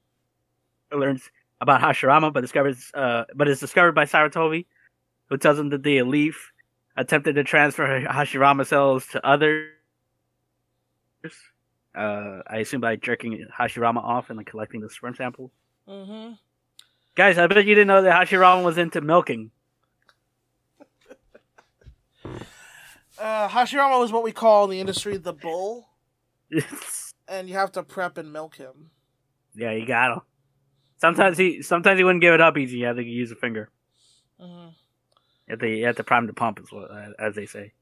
Learns 0.92 1.30
about 1.62 1.82
Hashirama, 1.82 2.34
but 2.34 2.42
discovers 2.42 2.92
uh, 2.94 3.26
but 3.36 3.48
is 3.48 3.60
discovered 3.60 3.94
by 3.94 4.06
Sarutobi, 4.06 4.66
who 5.28 5.38
tells 5.38 5.60
him 5.60 5.70
that 5.70 5.84
the 5.84 6.02
Leaf 6.02 6.52
attempted 6.98 7.36
to 7.36 7.44
transfer 7.44 8.02
Hashirama 8.02 8.66
cells 8.66 9.06
to 9.08 9.26
others. 9.26 9.70
Uh, 11.96 12.42
I 12.48 12.58
assume 12.58 12.82
by 12.82 12.96
jerking 12.96 13.46
Hashirama 13.58 13.98
off 13.98 14.30
and 14.30 14.38
like 14.38 14.48
collecting 14.48 14.82
the 14.82 14.90
sperm 14.90 15.16
sample. 15.16 15.52
Mm-hmm. 15.88 16.34
Guys, 17.16 17.38
I 17.38 17.48
bet 17.48 17.66
you 17.66 17.76
didn't 17.76 17.88
know 17.88 18.02
that 18.02 18.28
Hashirama 18.28 18.64
was 18.64 18.78
into 18.78 19.02
milking. 19.02 19.52
Uh, 23.20 23.50
Hashirama 23.50 24.00
was 24.00 24.14
what 24.14 24.24
we 24.24 24.32
call 24.32 24.64
in 24.64 24.70
the 24.70 24.80
industry 24.80 25.18
the 25.18 25.34
bull, 25.34 25.90
and 27.30 27.48
you 27.48 27.56
have 27.56 27.72
to 27.74 27.84
prep 27.84 28.18
and 28.18 28.34
milk 28.34 28.56
him. 28.56 28.92
yeah, 29.56 29.72
you 29.72 29.86
got 29.86 30.14
him. 30.14 30.22
Sometimes 30.98 31.38
he 31.38 31.62
sometimes 31.62 31.98
he 31.98 32.04
wouldn't 32.04 32.22
give 32.22 32.34
it 32.34 32.42
up 32.42 32.58
easy. 32.58 32.80
You 32.80 32.88
had 32.88 32.98
to 32.98 33.04
use 33.04 33.32
a 33.32 33.36
finger. 33.36 33.70
hmm 34.40 34.70
have 35.50 35.60
to, 35.60 35.68
you 35.68 35.86
have 35.86 35.96
to 35.96 36.04
prime 36.04 36.28
the 36.28 36.34
pump, 36.34 36.60
is 36.60 36.72
what, 36.72 36.90
as 37.20 37.36
they 37.36 37.46
say. 37.46 37.74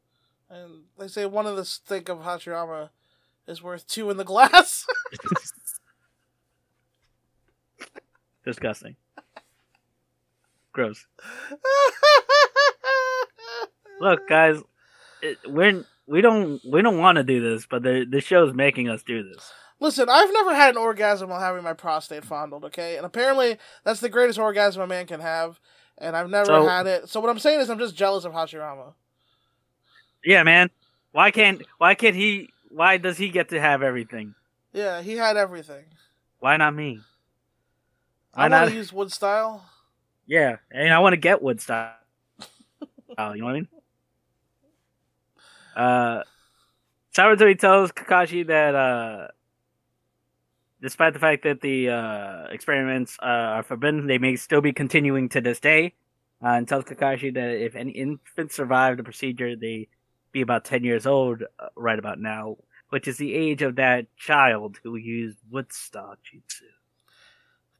And 0.49 0.83
they 0.97 1.07
say 1.07 1.25
one 1.25 1.45
of 1.45 1.57
the 1.57 1.65
stick 1.65 2.09
of 2.09 2.19
Hashirama 2.19 2.89
is 3.47 3.61
worth 3.61 3.87
two 3.87 4.09
in 4.09 4.17
the 4.17 4.23
glass. 4.23 4.85
Disgusting. 8.45 8.95
Gross. 10.71 11.05
Look, 13.99 14.27
guys, 14.29 14.61
it, 15.21 15.39
we're 15.45 15.83
we 16.07 16.21
don't 16.21 16.61
we 16.65 16.81
don't 16.81 16.97
want 16.97 17.17
to 17.17 17.23
do 17.23 17.41
this, 17.41 17.65
but 17.69 17.83
the 17.83 18.05
the 18.09 18.21
show's 18.21 18.53
making 18.53 18.89
us 18.89 19.03
do 19.03 19.23
this. 19.23 19.51
Listen, 19.79 20.09
I've 20.09 20.31
never 20.33 20.55
had 20.55 20.71
an 20.71 20.77
orgasm 20.77 21.29
while 21.29 21.39
having 21.39 21.63
my 21.63 21.73
prostate 21.73 22.25
fondled, 22.25 22.65
okay? 22.65 22.97
And 22.97 23.05
apparently 23.05 23.57
that's 23.83 23.99
the 23.99 24.09
greatest 24.09 24.39
orgasm 24.39 24.81
a 24.81 24.87
man 24.87 25.05
can 25.05 25.19
have, 25.19 25.59
and 25.99 26.15
I've 26.17 26.29
never 26.31 26.45
So- 26.47 26.67
had 26.67 26.87
it. 26.87 27.09
So 27.09 27.19
what 27.19 27.29
I'm 27.29 27.37
saying 27.39 27.59
is 27.59 27.69
I'm 27.69 27.77
just 27.77 27.95
jealous 27.95 28.25
of 28.25 28.33
Hashirama. 28.33 28.93
Yeah, 30.25 30.43
man. 30.43 30.69
Why 31.11 31.31
can't 31.31 31.61
why 31.77 31.93
can't 31.95 32.15
he 32.15 32.49
why 32.69 32.97
does 32.97 33.17
he 33.17 33.29
get 33.29 33.49
to 33.49 33.59
have 33.59 33.81
everything? 33.83 34.33
Yeah, 34.73 35.01
he 35.01 35.13
had 35.13 35.37
everything. 35.37 35.85
Why 36.39 36.57
not 36.57 36.73
me? 36.75 36.99
I 38.33 38.41
Why 38.41 38.43
want 38.43 38.51
not? 38.51 38.69
to 38.69 38.75
use 38.75 38.93
wood 38.93 39.11
style. 39.11 39.63
Yeah, 40.25 40.57
and 40.71 40.93
I 40.93 40.99
want 40.99 41.13
to 41.13 41.17
get 41.17 41.41
wood 41.41 41.61
style. 41.61 41.93
Oh, 43.17 43.31
you 43.33 43.39
know 43.41 43.45
what 43.45 43.51
I 43.51 43.53
mean? 43.59 43.67
Uh, 45.77 46.23
tells 47.13 47.91
Kakashi 47.91 48.47
that 48.47 48.73
uh, 48.75 49.27
despite 50.81 51.13
the 51.13 51.19
fact 51.19 51.43
that 51.43 51.61
the 51.61 51.89
uh, 51.89 52.47
experiments 52.51 53.17
uh, 53.21 53.25
are 53.25 53.63
forbidden, 53.63 54.07
they 54.07 54.17
may 54.17 54.35
still 54.35 54.61
be 54.61 54.73
continuing 54.73 55.29
to 55.29 55.41
this 55.41 55.59
day. 55.59 55.93
Uh, 56.43 56.49
and 56.49 56.67
tells 56.67 56.83
Kakashi 56.83 57.33
that 57.33 57.63
if 57.63 57.75
any 57.75 57.91
infants 57.91 58.55
survive 58.55 58.97
the 58.97 59.03
procedure, 59.03 59.55
they 59.55 59.87
be 60.31 60.41
about 60.41 60.65
ten 60.65 60.83
years 60.83 61.07
old 61.07 61.43
uh, 61.59 61.67
right 61.75 61.97
about 61.97 62.19
now, 62.19 62.57
which 62.89 63.07
is 63.07 63.17
the 63.17 63.33
age 63.33 63.63
of 63.63 63.75
that 63.75 64.05
child 64.15 64.77
who 64.83 64.95
used 64.95 65.37
wood 65.49 65.73
style 65.73 66.15
jutsu. 66.23 66.61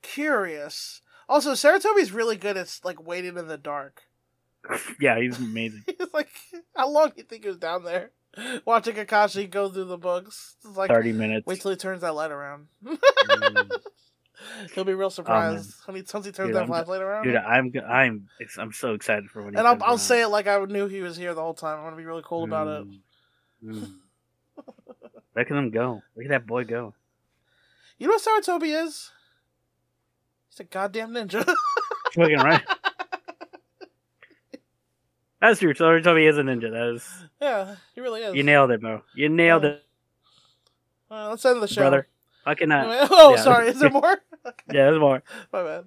Curious. 0.01 1.01
Also, 1.29 1.53
Sarutobi's 1.53 2.11
really 2.11 2.37
good 2.37 2.57
at 2.57 2.79
like 2.83 3.05
waiting 3.05 3.37
in 3.37 3.47
the 3.47 3.57
dark. 3.57 4.03
yeah, 4.99 5.19
he's 5.19 5.37
amazing. 5.37 5.83
He's 5.87 6.07
like, 6.13 6.29
how 6.75 6.89
long 6.89 7.09
do 7.09 7.13
you 7.17 7.23
think 7.23 7.43
he 7.43 7.49
was 7.49 7.57
down 7.57 7.83
there 7.83 8.11
watching 8.65 8.95
Kakashi 8.95 9.49
go 9.49 9.69
through 9.69 9.85
the 9.85 9.97
books? 9.97 10.55
It's 10.65 10.77
like, 10.77 10.89
Thirty 10.89 11.11
minutes. 11.13 11.45
wait 11.47 11.61
till 11.61 11.71
he 11.71 11.77
turns 11.77 12.01
that 12.01 12.13
light 12.15 12.31
around. 12.31 12.67
Mm. 12.85 13.71
He'll 14.75 14.83
be 14.83 14.93
real 14.93 15.09
surprised 15.09 15.73
when 15.85 15.95
he 15.97 16.03
once 16.13 16.25
he 16.25 16.31
turns 16.31 16.47
Dude, 16.49 16.55
that 16.55 16.59
I'm- 16.59 16.67
flashlight 16.67 17.01
around. 17.01 17.23
Dude, 17.23 17.35
I'm 17.35 17.73
I'm 17.89 18.27
I'm 18.59 18.71
so 18.71 18.93
excited 18.93 19.29
for 19.29 19.41
when 19.43 19.53
he 19.53 19.57
and 19.57 19.67
I'll 19.67 19.73
I'll 19.81 19.89
around. 19.91 19.97
say 19.99 20.21
it 20.21 20.27
like 20.27 20.47
I 20.47 20.63
knew 20.65 20.87
he 20.87 21.01
was 21.01 21.17
here 21.17 21.33
the 21.33 21.41
whole 21.41 21.55
time. 21.55 21.79
I'm 21.79 21.85
gonna 21.85 21.95
be 21.95 22.05
really 22.05 22.21
cool 22.23 22.43
about 22.43 22.67
it. 22.67 22.87
Mm. 22.87 22.99
Mm. 23.65 23.93
Look 25.35 25.51
at 25.51 25.57
him 25.57 25.71
go. 25.71 26.01
Look 26.15 26.25
at 26.25 26.29
that 26.29 26.45
boy 26.47 26.63
go. 26.65 26.93
You 27.97 28.07
know 28.07 28.13
what 28.13 28.43
Sarutobi 28.43 28.85
is? 28.85 29.09
He's 30.49 30.59
a 30.59 30.63
goddamn 30.65 31.11
ninja. 31.13 31.43
Fucking 32.13 32.37
right. 32.37 32.61
That's 35.41 35.59
true. 35.59 35.69
Me 35.69 36.21
he 36.21 36.27
is 36.27 36.37
a 36.37 36.41
ninja. 36.41 36.71
That 36.71 36.93
is 36.95 37.07
yeah, 37.41 37.75
he 37.93 38.01
really 38.01 38.21
is. 38.21 38.35
you 38.35 38.43
nailed 38.43 38.71
it, 38.71 38.81
bro. 38.81 39.01
You 39.15 39.29
nailed 39.29 39.63
Yeah. 39.63 39.69
it, 39.69 39.83
Uh, 41.11 41.29
let's 41.29 41.45
end 41.45 41.61
the 41.61 41.67
show. 41.67 41.81
brother. 41.81 42.07
Fucking 42.45 42.71
uh, 42.71 43.07
oh, 43.11 43.35
yeah. 43.35 43.41
sorry. 43.43 43.67
Is 43.69 43.79
there 43.79 43.89
more? 44.01 44.11
okay, 44.45 44.63
yeah, 44.67 44.85
there's 44.85 44.99
more. 44.99 45.21
my 45.53 45.63
bad. 45.63 45.85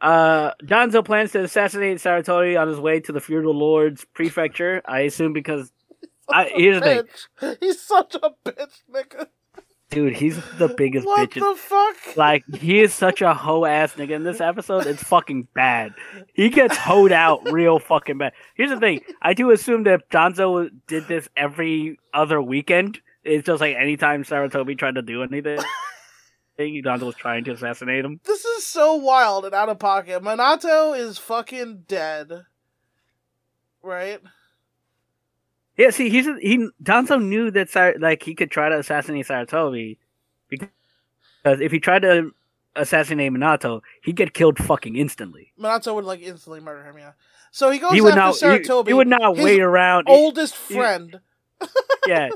Uh, 0.00 0.52
Danzo 0.64 1.04
plans 1.04 1.30
to 1.32 1.44
assassinate 1.44 1.98
Sarutobi 1.98 2.60
on 2.60 2.66
his 2.68 2.80
way 2.80 2.98
to 3.00 3.12
the 3.12 3.20
feudal 3.20 3.54
lord's 3.54 4.04
prefecture. 4.04 4.82
I 4.84 5.00
assume 5.02 5.32
because, 5.32 5.70
I, 6.28 6.50
here's 6.54 6.80
the 6.82 7.06
thing, 7.40 7.56
He's 7.60 7.80
such 7.80 8.16
a 8.16 8.30
bitch, 8.44 8.82
nigga. 8.92 9.28
Dude. 9.92 10.16
He's 10.16 10.36
the 10.56 10.68
biggest 10.68 11.06
what 11.06 11.30
bitch. 11.30 11.36
in- 11.36 11.42
the 11.42 11.54
fuck? 11.54 12.16
Like 12.16 12.44
he 12.54 12.80
is 12.80 12.94
such 12.94 13.20
a 13.20 13.34
hoe 13.34 13.66
ass 13.66 13.92
nigga 13.94 14.12
in 14.12 14.24
this 14.24 14.40
episode. 14.40 14.86
It's 14.86 15.02
fucking 15.02 15.48
bad. 15.54 15.94
He 16.32 16.48
gets 16.48 16.76
hoed 16.76 17.12
out 17.12 17.52
real 17.52 17.78
fucking 17.78 18.16
bad. 18.16 18.32
Here's 18.54 18.70
the 18.70 18.80
thing. 18.80 19.00
I 19.20 19.34
do 19.34 19.50
assume 19.50 19.84
that 19.84 20.08
Danzo 20.10 20.70
did 20.86 21.08
this 21.08 21.28
every 21.36 21.98
other 22.14 22.40
weekend. 22.40 23.00
It's 23.22 23.46
just 23.46 23.60
like 23.60 23.76
anytime 23.76 24.24
Sarutobi 24.24 24.78
tried 24.78 24.94
to 24.94 25.02
do 25.02 25.22
anything, 25.22 25.58
Danzo 26.58 27.02
was 27.02 27.14
trying 27.14 27.44
to 27.44 27.52
assassinate 27.52 28.04
him. 28.04 28.18
This 28.24 28.44
is 28.44 28.66
so 28.66 28.94
wild 28.94 29.44
and 29.44 29.54
out 29.54 29.68
of 29.68 29.78
pocket. 29.78 30.22
Minato 30.22 30.98
is 30.98 31.18
fucking 31.18 31.84
dead. 31.86 32.46
Right? 33.82 34.20
Yeah, 35.76 35.90
see, 35.90 36.10
he's 36.10 36.26
he 36.40 36.68
Danzo 36.82 37.22
knew 37.22 37.50
that 37.52 37.70
Sar- 37.70 37.94
like 37.98 38.22
he 38.22 38.34
could 38.34 38.50
try 38.50 38.68
to 38.68 38.78
assassinate 38.78 39.26
Sarutobi 39.26 39.96
because 40.48 40.68
if 41.44 41.72
he 41.72 41.80
tried 41.80 42.02
to 42.02 42.30
assassinate 42.76 43.32
Minato, 43.32 43.80
he'd 44.02 44.16
get 44.16 44.34
killed 44.34 44.58
fucking 44.58 44.96
instantly. 44.96 45.52
Minato 45.58 45.94
would 45.94 46.04
like 46.04 46.20
instantly 46.20 46.60
murder 46.60 46.84
him, 46.84 46.98
yeah. 46.98 47.12
So 47.50 47.70
he 47.70 47.78
goes 47.78 47.92
He 47.92 48.00
would 48.00 48.16
after 48.16 48.46
not. 48.48 48.60
He, 48.60 48.66
Sarutobi. 48.68 48.88
he 48.88 48.94
would 48.94 49.08
not 49.08 49.36
wait 49.36 49.60
around. 49.60 50.08
Oldest 50.08 50.56
he- 50.68 50.74
friend. 50.74 51.20
yeah, 52.06 52.28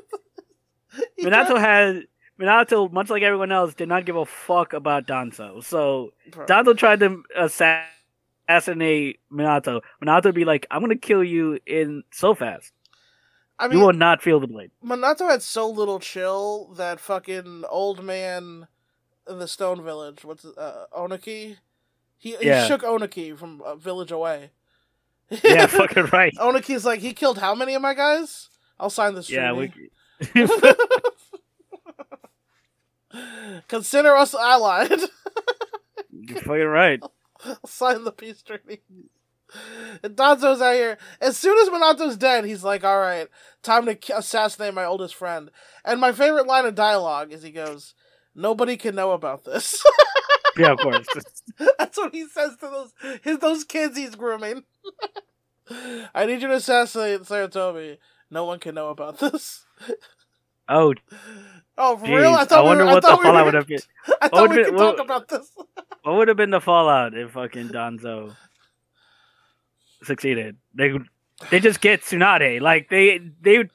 Minato 1.21 1.59
had 1.59 2.05
Minato, 2.41 2.91
much 2.93 3.11
like 3.11 3.23
everyone 3.23 3.51
else, 3.53 3.75
did 3.75 3.89
not 3.89 4.05
give 4.07 4.17
a 4.17 4.25
fuck 4.25 4.73
about 4.73 5.07
Danzo. 5.07 5.63
So 5.65 6.13
Bro. 6.31 6.47
Danzo 6.47 6.77
tried 6.77 7.01
to 7.01 7.23
assassinate 7.37 9.21
Minato. 9.33 9.81
Minato 10.03 10.25
would 10.27 10.35
be 10.35 10.45
like, 10.45 10.67
"I'm 10.71 10.81
gonna 10.81 10.97
kill 10.97 11.25
you 11.25 11.59
in 11.67 12.03
so 12.13 12.35
fast. 12.35 12.73
I 13.59 13.69
mean, 13.69 13.79
you 13.79 13.85
will 13.85 13.93
not 13.93 14.23
feel 14.23 14.39
the 14.41 14.47
blade." 14.47 14.71
Minato 14.85 15.29
had 15.31 15.43
so 15.43 15.69
little 15.69 15.99
chill 15.99 16.73
that 16.77 17.01
fucking 17.01 17.65
old 17.71 18.05
man 18.05 18.69
in 19.29 19.39
the 19.39 19.49
Stone 19.49 19.83
Village, 19.83 20.25
what's 20.25 20.45
uh, 20.45 20.85
Onoki? 20.97 21.57
He, 22.19 22.37
he 22.37 22.47
Yeah. 22.47 22.67
shook 22.67 22.83
Onoki 22.83 23.37
from 23.37 23.63
a 23.65 23.77
village 23.77 24.11
away. 24.13 24.51
Yeah, 25.43 25.67
fucking 25.67 26.07
right. 26.07 26.33
Onoki's 26.39 26.85
like, 26.85 27.01
he 27.01 27.13
killed 27.13 27.39
how 27.39 27.55
many 27.55 27.75
of 27.75 27.83
my 27.83 27.95
guys? 27.95 28.49
I'll 28.79 28.91
sign 28.91 29.15
this 29.15 29.29
Yeah, 29.31 29.53
treaty. 29.53 29.91
we. 30.35 30.49
Consider 33.69 34.17
us 34.17 34.35
allied. 34.35 34.91
You're 36.11 36.39
fucking 36.41 36.65
right. 36.67 37.01
I'll 37.45 37.59
sign 37.67 38.05
the 38.05 38.13
peace 38.13 38.43
treaty. 38.43 38.83
And 40.03 40.17
Danzo's 40.17 40.61
out 40.61 40.75
here. 40.75 40.99
As 41.21 41.37
soon 41.37 41.57
as 41.59 41.69
Minato's 41.71 42.17
dead, 42.17 42.45
he's 42.45 42.65
like, 42.65 42.85
all 42.85 42.99
right, 42.99 43.29
time 43.63 43.87
to 43.87 43.97
assassinate 44.17 44.75
my 44.75 44.85
oldest 44.85 45.15
friend. 45.15 45.51
And 45.85 46.01
my 46.01 46.13
favorite 46.13 46.47
line 46.47 46.65
of 46.67 46.75
dialogue 46.75 47.33
is 47.33 47.43
he 47.43 47.51
goes, 47.53 47.95
nobody 48.35 48.77
can 48.77 48.95
know 48.95 49.13
about 49.13 49.45
this. 49.45 49.83
Yeah, 50.59 50.73
of 50.73 50.79
course. 50.79 51.07
That's 51.79 51.99
what 51.99 52.15
he 52.15 52.27
says 52.29 52.57
to 52.57 52.71
those 52.71 52.91
his 53.23 53.39
those 53.41 53.63
kids 53.63 53.95
he's 53.95 54.15
grooming. 54.15 54.63
I 56.15 56.25
need 56.25 56.41
you 56.41 56.49
to 56.49 56.55
assassinate 56.55 57.25
Sarutobi. 57.25 57.99
No 58.31 58.47
one 58.47 58.59
can 58.59 58.75
know 58.75 58.89
about 58.89 59.19
this. 59.19 59.67
Oh, 60.67 60.95
Oh, 61.77 61.99
for 61.99 62.07
real? 62.07 62.33
I 62.33 62.41
I, 62.41 62.45
thought 62.47 62.65
we 62.65 62.69
wonder 62.69 62.85
were, 62.85 62.91
I 62.91 62.95
what 62.95 63.03
the 63.03 63.09
thought 63.09 63.19
we 63.19 63.25
fallout 63.25 63.41
were, 63.41 63.45
would 63.45 63.55
have 63.55 63.67
been. 63.67 63.79
I 64.23 64.29
thought 64.29 64.49
we 64.49 64.57
would- 64.57 64.65
could 64.67 64.75
what- 64.77 64.97
talk 64.97 65.05
about 65.05 65.29
this. 65.29 65.53
What 66.05 66.17
would 66.17 66.29
have 66.29 66.37
been 66.39 66.51
the 66.51 66.61
fallout 66.63 67.13
if 67.15 67.33
fucking 67.33 67.69
Danzo 67.69 68.35
succeeded? 70.07 70.57
They 70.75 70.93
they 71.51 71.61
just 71.61 71.81
get 71.81 72.03
Tsunade. 72.03 72.61
Like 72.61 72.89
they 72.89 73.21
they 73.41 73.59
would 73.59 73.71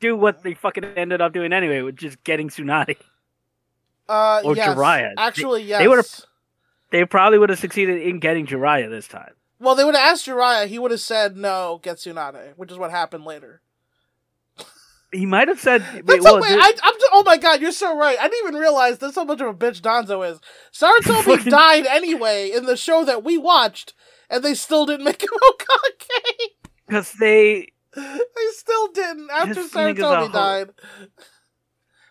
do 0.00 0.16
what 0.16 0.42
they 0.42 0.54
fucking 0.54 0.84
ended 0.96 1.20
up 1.20 1.32
doing 1.32 1.52
anyway, 1.52 1.80
with 1.82 1.96
just 1.96 2.22
getting 2.24 2.48
Tsunade. 2.48 2.96
Uh, 4.08 4.42
Or 4.44 4.56
yes. 4.56 4.68
Jiraiya. 4.76 5.14
Actually, 5.16 5.62
yes. 5.62 5.78
they 5.80 5.88
would've- 5.88 6.26
They 6.90 7.04
probably 7.04 7.38
would 7.38 7.50
have 7.50 7.58
succeeded 7.58 8.02
in 8.02 8.18
getting 8.18 8.46
Jiraiya 8.46 8.90
this 8.90 9.08
time. 9.08 9.32
Well, 9.58 9.74
they 9.76 9.84
would 9.84 9.94
have 9.94 10.12
asked 10.12 10.26
Jiraiya. 10.26 10.66
He 10.66 10.78
would 10.78 10.90
have 10.90 11.00
said 11.00 11.36
no, 11.36 11.80
get 11.82 11.96
Tsunade, 11.98 12.54
which 12.56 12.70
is 12.72 12.78
what 12.78 12.90
happened 12.90 13.24
later. 13.24 13.62
He 15.12 15.26
might 15.26 15.48
have 15.48 15.60
said, 15.60 15.82
That's 15.82 16.06
wait, 16.06 16.22
well, 16.22 16.40
did- 16.40 16.58
I, 16.58 16.72
I'm. 16.82 16.94
Oh 17.12 17.22
my 17.26 17.36
god, 17.36 17.60
you're 17.60 17.70
so 17.72 17.96
right. 17.96 18.16
I 18.18 18.28
didn't 18.28 18.48
even 18.48 18.60
realize 18.60 18.98
that's 18.98 19.14
how 19.16 19.24
much 19.24 19.40
of 19.42 19.48
a 19.48 19.54
bitch 19.54 19.80
Danzo 19.82 20.26
is. 20.30 20.40
Sarutobi 20.72 21.22
Fucking- 21.24 21.50
died 21.50 21.86
anyway 21.86 22.50
in 22.50 22.64
the 22.64 22.76
show 22.78 23.04
that 23.04 23.22
we 23.22 23.36
watched, 23.36 23.92
and 24.30 24.42
they 24.42 24.54
still 24.54 24.86
didn't 24.86 25.04
make 25.04 25.22
him 25.22 25.28
Hokage. 25.44 26.46
because 26.86 27.12
they 27.20 27.68
they 27.94 28.48
still 28.52 28.88
didn't 28.92 29.28
after 29.30 29.60
a 29.60 30.28
died. 30.32 30.70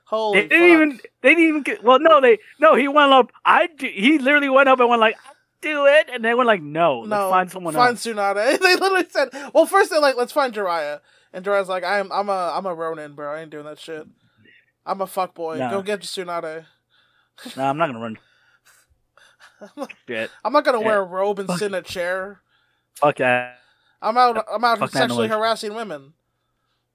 Holy 0.05 0.41
they 0.41 0.47
didn't 0.47 0.59
fuck. 0.67 0.69
even 0.73 0.99
they 1.21 1.29
didn't 1.29 1.43
even 1.47 1.61
get, 1.63 1.83
well 1.83 1.97
no 1.99 2.19
they 2.21 2.37
no 2.59 2.75
he 2.75 2.87
went 2.87 3.13
up 3.13 3.31
I 3.45 3.67
do, 3.67 3.87
he 3.87 4.19
literally 4.19 4.49
went 4.49 4.67
up 4.67 4.79
and 4.79 4.89
went 4.89 4.99
like 4.99 5.15
do 5.61 5.85
it 5.85 6.09
and 6.13 6.23
they 6.23 6.33
went 6.33 6.47
like 6.47 6.61
no, 6.61 7.03
no, 7.05 7.07
let's 7.07 7.29
find 7.31 7.51
someone 7.51 7.73
find 7.73 7.91
else 7.91 8.05
Tsunade. 8.05 8.59
They 8.61 8.75
literally 8.75 9.05
said, 9.09 9.29
"Well, 9.53 9.65
first 9.65 9.89
they're 9.89 10.01
like, 10.01 10.17
let's 10.17 10.33
find 10.33 10.53
Jiraiya," 10.53 10.99
and 11.33 11.43
Jiraiya's 11.45 11.69
like, 11.69 11.83
"I'm, 11.83 12.11
I'm 12.11 12.29
a, 12.29 12.53
I'm 12.55 12.65
a 12.65 12.73
Ronin, 12.73 13.13
bro. 13.13 13.33
I 13.33 13.41
ain't 13.41 13.51
doing 13.51 13.65
that 13.65 13.79
shit. 13.79 14.05
I'm 14.85 15.01
a 15.01 15.07
fuck 15.07 15.33
boy. 15.33 15.57
Nah. 15.57 15.69
Go 15.71 15.81
get 15.81 16.01
Tsunade. 16.01 16.65
no 17.57 17.63
I'm 17.65 17.77
not 17.77 17.87
gonna 17.87 17.99
run 17.99 18.17
shit 20.07 20.29
I'm 20.43 20.53
not 20.53 20.63
gonna 20.65 20.79
Yeah. 20.81 20.85
wear 20.85 20.99
a 21.01 21.03
robe 21.03 21.39
and 21.39 21.47
Fuck. 21.47 21.59
sit 21.59 21.67
in 21.67 21.73
a 21.75 21.81
chair. 21.81 22.41
fuck 22.95 23.17
that 23.17 23.57
I'm 24.01 24.17
out. 24.17 24.45
I'm 24.51 24.63
out 24.63 24.79
Fuck 24.79 24.91
sexually 24.91 25.27
harassing 25.27 25.73
women. 25.75 26.13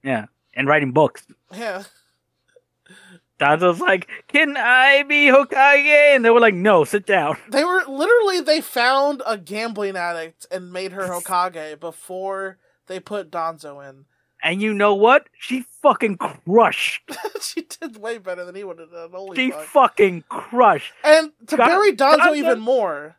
yeah 0.02 0.26
and 0.54 0.68
writing 0.68 0.92
books 0.92 1.26
Yeah, 1.52 1.84
Danzo's 3.40 3.80
like 3.80 4.08
can 4.28 4.56
I 4.56 5.02
be 5.02 5.26
Hokage 5.26 6.14
and 6.16 6.24
they 6.24 6.30
were 6.30 6.40
like 6.40 6.54
no 6.54 6.84
sit 6.84 7.06
down 7.06 7.36
they 7.48 7.64
were 7.64 7.82
literally 7.88 8.40
they 8.40 8.60
found 8.60 9.22
a 9.26 9.36
gambling 9.38 9.96
addict 9.96 10.46
and 10.50 10.72
made 10.72 10.92
her 10.92 11.08
Hokage 11.08 11.78
before 11.80 12.58
they 12.86 13.00
put 13.00 13.30
Danzo 13.30 13.88
in. 13.88 14.04
And 14.46 14.62
you 14.62 14.72
know 14.72 14.94
what 14.94 15.28
she 15.38 15.64
fucking 15.82 16.18
crushed 16.18 17.02
she 17.40 17.62
did 17.62 17.96
way 17.96 18.18
better 18.18 18.44
than 18.44 18.54
he 18.54 18.62
would 18.62 18.78
have 18.78 18.92
done. 18.92 19.10
Holy 19.12 19.36
she 19.36 19.50
fuck! 19.50 19.64
fucking 19.66 20.24
crushed 20.28 20.92
And 21.02 21.32
to 21.48 21.56
Don- 21.56 21.68
bury 21.68 21.92
Danzo, 21.92 22.18
Danzo- 22.18 22.36
even 22.36 22.60
more. 22.60 23.16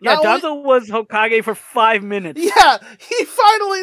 yeah 0.00 0.14
Not 0.14 0.44
only- 0.44 0.62
was 0.64 0.88
Hokage 0.88 1.42
for 1.42 1.56
five 1.56 2.04
minutes 2.04 2.40
Yeah, 2.56 2.78
he 2.98 3.24
finally 3.24 3.82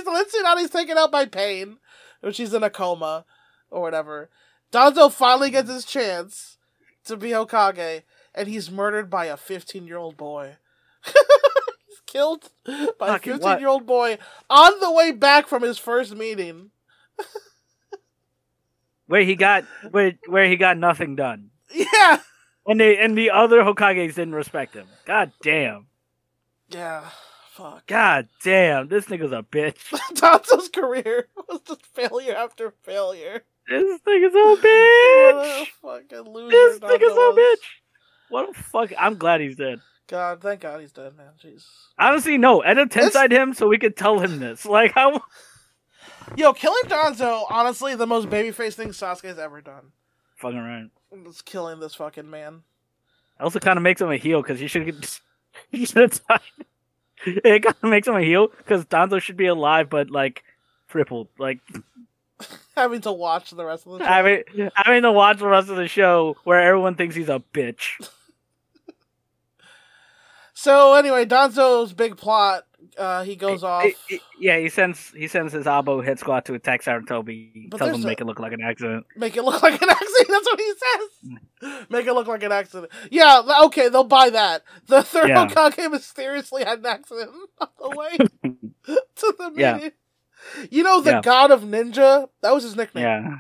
he's 0.60 0.70
taken 0.70 0.98
out 0.98 1.12
by 1.12 1.26
pain. 1.26 1.78
or 2.24 2.32
she's 2.32 2.54
in 2.54 2.64
a 2.64 2.70
coma, 2.70 3.26
or 3.70 3.82
whatever. 3.82 4.30
Danzo 4.72 5.12
finally 5.12 5.50
gets 5.50 5.70
his 5.70 5.84
chance 5.84 6.58
to 7.04 7.18
be 7.18 7.32
Hokage, 7.32 8.04
and 8.34 8.48
he's 8.48 8.72
murdered 8.72 9.10
by 9.10 9.26
a 9.26 9.36
15 9.36 9.86
year 9.88 9.98
old 9.98 10.16
boy. 10.16 10.56
killed 12.12 12.50
by 13.00 13.08
Fucking 13.08 13.34
a 13.34 13.38
15 13.38 13.60
year 13.60 13.70
old 13.70 13.86
boy 13.86 14.18
on 14.50 14.80
the 14.80 14.92
way 14.92 15.12
back 15.12 15.48
from 15.48 15.64
his 15.64 15.78
first 15.78 16.16
meeting. 16.16 16.72
Where 19.08 19.24
he 19.24 19.36
got 19.36 19.66
where 19.92 20.14
where 20.28 20.48
he 20.48 20.56
got 20.56 20.78
nothing 20.78 21.16
done. 21.16 21.50
Yeah. 21.74 22.20
And 22.66 22.80
they 22.80 22.98
and 22.98 23.18
the 23.18 23.32
other 23.32 23.62
Hokages 23.62 24.16
didn't 24.16 24.36
respect 24.36 24.74
him. 24.74 24.88
God 25.06 25.32
damn. 25.42 25.88
Yeah. 26.70 27.04
Fuck. 27.52 27.86
God 27.88 28.30
damn. 28.44 28.88
This 28.88 29.06
nigga's 29.08 29.34
a 29.34 29.44
bitch. 29.44 29.78
Danzo's 30.16 30.70
career 30.70 31.28
was 31.48 31.60
just 31.68 31.86
failure 31.88 32.36
after 32.36 32.74
failure. 32.84 33.44
This 33.68 34.00
nigga's 34.08 34.34
a 34.34 34.38
What 34.48 34.62
bitch. 34.64 35.62
a 35.62 35.66
fucking 35.82 36.34
loser. 36.34 36.52
This 36.52 36.80
nigga's 36.80 37.12
a 37.18 37.40
bitch. 37.40 37.66
What 38.30 38.50
a 38.50 38.54
fuck. 38.54 38.92
I'm 38.98 39.18
glad 39.18 39.42
he's 39.42 39.58
dead. 39.58 39.82
God, 40.12 40.42
thank 40.42 40.60
God 40.62 40.82
he's 40.82 40.92
dead, 40.92 41.16
man. 41.18 41.30
Jeez. 41.44 41.66
Honestly, 41.98 42.38
no. 42.38 42.60
Ed 42.62 42.76
This- 42.92 43.06
inside 43.06 43.32
him 43.32 43.54
so 43.54 43.68
we 43.68 43.78
could 43.80 43.96
tell 43.98 44.20
him 44.20 44.40
this. 44.40 44.66
Like 44.72 44.92
how 44.92 45.22
Yo, 46.36 46.54
killing 46.54 46.84
Danzo. 46.86 47.44
honestly, 47.50 47.96
the 47.96 48.06
most 48.06 48.30
babyface 48.30 48.74
thing 48.74 48.90
Sasuke's 48.90 49.40
ever 49.40 49.62
done. 49.62 49.92
fucking 50.36 50.58
right. 50.60 50.90
It's 51.26 51.42
killing 51.42 51.80
this 51.80 51.96
fucking 51.96 52.30
man. 52.30 52.64
Also, 53.40 53.60
kind 53.60 53.78
of 53.78 53.84
makes 53.84 54.00
him 54.02 54.12
a 54.12 54.18
heel 54.18 54.42
because 54.42 54.60
he 54.60 54.68
should 54.68 54.94
he 55.72 55.86
should. 55.86 56.20
It 57.26 57.64
kind 57.64 57.76
of 57.84 57.90
makes 57.90 58.08
him 58.08 58.16
a 58.16 58.22
heel 58.22 58.48
because 58.58 58.84
Danzo 58.86 59.22
should 59.22 59.38
be 59.38 59.46
alive, 59.46 59.90
but 59.90 60.10
like 60.10 60.44
crippled. 60.90 61.28
Like 61.38 61.60
Having 62.76 63.02
to 63.02 63.12
watch 63.12 63.52
the 63.52 63.64
rest 63.64 63.86
of 63.86 63.94
the 63.94 64.00
show. 64.00 64.06
having 64.06 64.44
having 64.76 65.04
to 65.04 65.12
watch 65.12 65.38
the 65.38 65.48
rest 65.48 65.70
of 65.70 65.76
the 65.78 65.88
show 65.88 66.36
where 66.44 66.60
everyone 66.60 66.96
thinks 66.96 67.14
he's 67.16 67.30
a 67.30 67.42
bitch. 67.54 68.10
So 70.62 70.94
anyway, 70.94 71.26
Danzo's 71.26 71.94
big 71.94 72.18
plot. 72.18 72.66
Uh, 72.98 73.24
he 73.24 73.36
goes 73.36 73.64
off. 73.64 73.86
It- 73.86 73.96
it- 74.10 74.22
yeah, 74.40 74.58
he 74.60 74.70
sends 74.70 75.12
he 75.12 75.28
sends 75.28 75.54
his 75.54 75.66
Anbu 75.66 76.04
hit 76.04 76.20
squad 76.20 76.46
to 76.46 76.54
attack 76.54 76.84
Sarutobi. 76.84 77.70
But 77.70 77.78
tells 77.78 77.96
him 77.96 78.02
to 78.02 78.08
make 78.08 78.22
it 78.22 78.26
look 78.26 78.40
like 78.40 78.52
an 78.54 78.62
accident. 78.62 79.06
Make 79.16 79.38
it 79.38 79.44
look 79.44 79.62
like 79.64 79.82
an 79.82 79.90
accident. 80.00 80.28
That's 80.28 80.46
what 80.52 80.60
he 80.60 80.74
says. 80.84 81.86
Make 81.90 82.06
it 82.06 82.14
look 82.14 82.28
like 82.28 82.44
an 82.44 82.52
accident. 82.52 82.92
Yeah, 83.10 83.42
okay, 83.66 83.90
they'll 83.90 84.04
buy 84.04 84.30
that. 84.32 84.64
The 84.88 85.02
third 85.04 85.30
Yeah. 85.30 85.48
Hokage 85.50 85.90
mysteriously 85.90 86.64
had 86.64 86.80
an 86.80 86.86
accident 86.86 87.32
on 87.62 87.68
the 87.80 87.90
way 87.98 88.18
to 88.18 89.36
the 89.38 89.52
Yeah. 89.56 89.74
meeting. 89.76 89.92
You 90.70 90.84
know, 90.84 91.02
the 91.02 91.12
Yeah. 91.12 91.22
god 91.22 91.52
of 91.52 91.62
ninja. 91.62 92.28
That 92.42 92.54
was 92.54 92.64
his 92.64 92.76
nickname. 92.76 93.04
Yeah, 93.06 93.36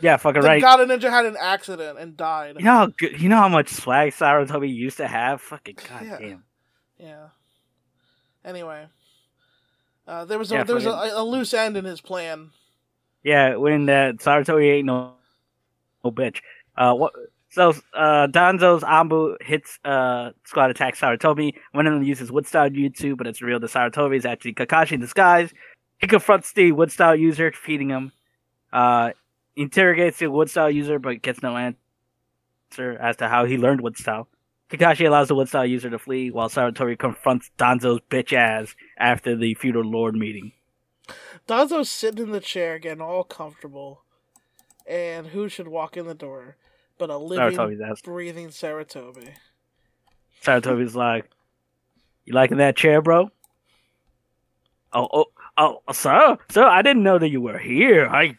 yeah, 0.00 0.16
fucking 0.16 0.42
The 0.42 0.48
right. 0.48 0.60
god 0.62 0.80
of 0.80 0.88
ninja 0.88 1.10
had 1.10 1.26
an 1.26 1.36
accident 1.40 1.98
and 1.98 2.16
died. 2.16 2.56
You 2.58 2.64
know 2.64 2.72
how 2.72 2.86
good, 2.86 3.20
you 3.20 3.28
know 3.28 3.36
how 3.36 3.48
much 3.48 3.68
swag 3.68 4.12
Sarutobi 4.12 4.72
used 4.74 4.96
to 4.98 5.06
have. 5.08 5.40
Fucking 5.40 5.76
Yeah. 5.90 6.08
goddamn. 6.10 6.44
Yeah. 6.98 7.26
Anyway, 8.44 8.86
uh, 10.06 10.24
there 10.26 10.38
was 10.38 10.52
a, 10.52 10.56
Yeah, 10.56 10.64
there 10.64 10.74
was 10.74 10.86
a, 10.86 10.90
a 11.14 11.24
loose 11.24 11.54
end 11.54 11.76
in 11.76 11.84
his 11.84 12.00
plan. 12.00 12.50
Yeah, 13.22 13.56
when 13.56 13.88
uh, 13.88 14.12
Sarutobi 14.16 14.70
ain't 14.74 14.86
no, 14.86 15.14
no 16.04 16.10
bitch. 16.10 16.40
Uh, 16.76 16.94
what? 16.94 17.12
So 17.50 17.70
uh, 17.94 18.26
Danzo's 18.26 18.82
Anbu 18.82 19.36
hits 19.40 19.78
uh 19.84 20.32
squad 20.44 20.70
attacks 20.70 21.00
Sarutobi. 21.00 21.54
One 21.72 21.86
of 21.86 21.94
them 21.94 22.02
uses 22.02 22.32
wood 22.32 22.46
style 22.46 22.68
jutsu, 22.68 23.16
but 23.16 23.26
it's 23.28 23.40
real. 23.40 23.60
The 23.60 23.68
Sarutobi 23.68 24.16
is 24.16 24.26
actually 24.26 24.54
Kakashi 24.54 24.92
in 24.92 25.00
disguise. 25.00 25.52
He 25.98 26.08
confronts 26.08 26.52
the 26.52 26.72
wood 26.72 26.90
style 26.90 27.14
user, 27.14 27.50
defeating 27.50 27.88
him. 27.90 28.12
Uh, 28.72 29.12
interrogates 29.56 30.18
the 30.18 30.30
wood 30.30 30.50
style 30.50 30.70
user, 30.70 30.98
but 30.98 31.22
gets 31.22 31.42
no 31.42 31.56
answer 31.56 32.98
as 32.98 33.16
to 33.16 33.28
how 33.28 33.44
he 33.44 33.56
learned 33.56 33.80
wood 33.80 33.96
style. 33.96 34.28
Kakashi 34.70 35.06
allows 35.06 35.28
the 35.28 35.34
wood 35.34 35.48
style 35.48 35.66
user 35.66 35.90
to 35.90 35.98
flee, 35.98 36.30
while 36.30 36.48
Sarutobi 36.48 36.98
confronts 36.98 37.50
Danzo's 37.58 38.00
bitch 38.10 38.32
ass 38.32 38.74
after 38.98 39.36
the 39.36 39.54
feudal 39.54 39.84
lord 39.84 40.16
meeting. 40.16 40.52
Danzo's 41.46 41.90
sitting 41.90 42.26
in 42.26 42.32
the 42.32 42.40
chair, 42.40 42.78
getting 42.78 43.02
all 43.02 43.24
comfortable, 43.24 44.02
and 44.86 45.28
who 45.28 45.48
should 45.48 45.68
walk 45.68 45.96
in 45.96 46.06
the 46.06 46.14
door 46.14 46.56
but 46.98 47.10
a 47.10 47.18
living, 47.18 47.56
breathing 48.04 48.48
Sarutobi? 48.48 49.34
Sarutobi's 50.42 50.96
like, 50.96 51.30
"You 52.24 52.34
liking 52.34 52.58
that 52.58 52.76
chair, 52.76 53.02
bro?" 53.02 53.30
Oh, 54.92 55.08
oh, 55.12 55.26
oh, 55.58 55.92
sir, 55.92 56.38
sir, 56.50 56.64
I 56.64 56.82
didn't 56.82 57.02
know 57.02 57.18
that 57.18 57.30
you 57.30 57.40
were 57.40 57.58
here. 57.58 58.06
I 58.06 58.36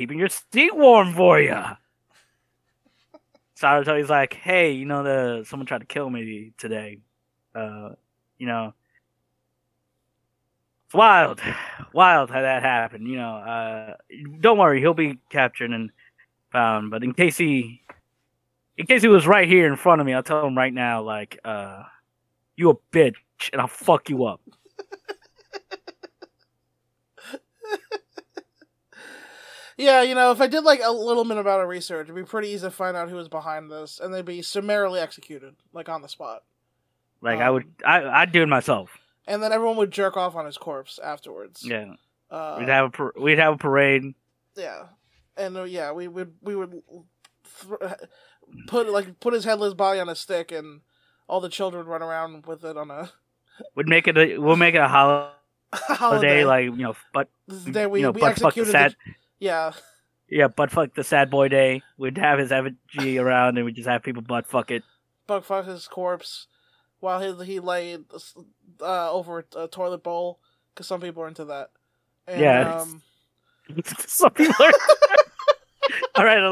keeping 0.00 0.18
your 0.18 0.30
seat 0.30 0.74
warm 0.74 1.12
for 1.12 1.38
you. 1.38 1.62
Sarutobi's 3.54 4.08
like, 4.08 4.32
"Hey, 4.32 4.72
you 4.72 4.86
know 4.86 5.02
the 5.02 5.44
someone 5.44 5.66
tried 5.66 5.80
to 5.80 5.86
kill 5.86 6.08
me 6.08 6.52
today. 6.56 7.00
Uh, 7.54 7.90
you 8.38 8.46
know, 8.46 8.72
it's 10.86 10.94
wild, 10.94 11.42
wild 11.92 12.30
how 12.30 12.40
that 12.40 12.62
happened. 12.62 13.08
You 13.08 13.18
know, 13.18 13.34
uh, 13.36 13.96
don't 14.40 14.56
worry, 14.56 14.80
he'll 14.80 14.94
be 14.94 15.18
captured 15.28 15.70
and 15.70 15.90
found. 16.50 16.90
But 16.90 17.04
in 17.04 17.12
case 17.12 17.36
he 17.36 17.82
in 18.78 18.86
case 18.86 19.02
he 19.02 19.08
was 19.08 19.26
right 19.26 19.46
here 19.46 19.66
in 19.66 19.76
front 19.76 20.00
of 20.00 20.06
me, 20.06 20.14
I'll 20.14 20.22
tell 20.22 20.46
him 20.46 20.56
right 20.56 20.72
now, 20.72 21.02
like, 21.02 21.38
uh, 21.44 21.82
you 22.56 22.70
a 22.70 22.76
bitch, 22.90 23.16
and 23.52 23.60
I'll 23.60 23.68
fuck 23.68 24.08
you 24.08 24.24
up. 24.24 24.40
Yeah, 29.80 30.02
you 30.02 30.14
know, 30.14 30.30
if 30.30 30.40
I 30.40 30.46
did 30.46 30.62
like 30.64 30.80
a 30.84 30.92
little 30.92 31.24
bit 31.24 31.38
about 31.38 31.60
a 31.60 31.66
research, 31.66 32.04
it'd 32.04 32.14
be 32.14 32.22
pretty 32.22 32.48
easy 32.48 32.66
to 32.66 32.70
find 32.70 32.96
out 32.96 33.08
who 33.08 33.16
was 33.16 33.28
behind 33.28 33.70
this, 33.70 33.98
and 33.98 34.12
they'd 34.12 34.24
be 34.24 34.42
summarily 34.42 35.00
executed, 35.00 35.54
like 35.72 35.88
on 35.88 36.02
the 36.02 36.08
spot. 36.08 36.42
Like, 37.22 37.38
I 37.40 37.50
would, 37.50 37.62
Um, 37.64 37.70
I, 37.86 38.04
I'd 38.22 38.32
do 38.32 38.42
it 38.42 38.46
myself. 38.46 38.90
And 39.26 39.42
then 39.42 39.52
everyone 39.52 39.76
would 39.76 39.90
jerk 39.90 40.16
off 40.16 40.34
on 40.36 40.44
his 40.46 40.58
corpse 40.58 40.98
afterwards. 41.02 41.62
Yeah, 41.64 41.94
Uh, 42.30 42.56
we'd 42.58 42.68
have 42.68 42.86
a, 42.86 42.90
par- 42.90 43.14
we'd 43.18 43.38
have 43.38 43.54
a 43.54 43.58
parade. 43.58 44.14
Yeah, 44.56 44.84
and 45.36 45.56
uh, 45.56 45.62
yeah, 45.64 45.92
we 45.92 46.08
would 46.08 46.34
we 46.42 46.54
would 46.56 46.72
th- 46.72 47.92
put 48.66 48.88
like 48.90 49.20
put 49.20 49.32
his 49.34 49.44
headless 49.44 49.74
body 49.74 50.00
on 50.00 50.08
a 50.08 50.14
stick, 50.16 50.50
and 50.52 50.80
all 51.28 51.40
the 51.40 51.48
children 51.48 51.84
would 51.86 51.90
run 51.90 52.02
around 52.02 52.46
with 52.46 52.64
it 52.64 52.76
on 52.76 52.90
a 52.90 53.10
We'd 53.74 53.88
make 53.88 54.08
it, 54.08 54.16
a, 54.18 54.38
we'll 54.38 54.56
make 54.56 54.74
it 54.74 54.80
a 54.80 54.88
holiday, 54.88 55.30
holiday. 55.72 56.44
like 56.44 56.64
you 56.64 56.76
know, 56.76 56.96
but 57.12 57.28
this 57.46 57.64
day 57.64 57.86
we 57.86 58.00
you 58.00 58.06
know, 58.06 58.10
we 58.12 58.20
butt 58.20 58.38
fuck 58.38 58.54
the 58.54 58.60
executed. 58.62 58.72
sad, 58.72 58.96
The, 59.06 59.12
yeah, 59.40 59.72
yeah, 60.28 60.46
butt 60.48 60.70
fuck 60.70 60.94
the 60.94 61.02
sad 61.04 61.30
boy 61.30 61.48
day. 61.48 61.82
We'd 61.98 62.18
have 62.18 62.38
his 62.38 62.52
effigy 62.52 63.18
around, 63.18 63.56
and 63.56 63.66
we'd 63.66 63.74
just 63.74 63.88
have 63.88 64.02
people 64.02 64.22
butt 64.22 64.46
fuck 64.46 64.70
it. 64.70 64.84
Butt 65.26 65.44
fuck 65.44 65.66
his 65.66 65.88
corpse 65.88 66.46
while 67.00 67.20
he 67.20 67.44
he 67.44 67.60
laid 67.60 68.04
uh, 68.80 69.12
over 69.12 69.44
a 69.56 69.66
toilet 69.66 70.02
bowl 70.02 70.38
because 70.72 70.86
some 70.86 71.00
people 71.00 71.22
are 71.22 71.28
into 71.28 71.46
that. 71.46 71.70
And, 72.26 72.40
Yeah. 72.40 72.80
Um, 72.80 73.02
Some 74.06 74.32
people 74.32 74.54
are. 74.64 74.72
all 76.16 76.24
right, 76.24 76.42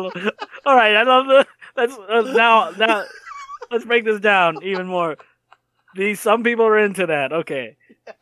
all 0.67 0.77
right. 0.77 0.95
I 0.95 1.03
love 1.03 1.27
the. 1.27 1.47
Let's 1.77 1.97
uh, 1.97 2.33
now 2.33 2.71
now. 2.79 3.05
Let's 3.71 3.85
break 3.85 4.05
this 4.05 4.21
down 4.21 4.63
even 4.63 4.87
more. 4.87 5.17
These 5.95 6.21
some 6.21 6.43
people 6.45 6.65
are 6.65 6.79
into 6.79 7.07
that. 7.07 7.33
Okay. 7.33 7.77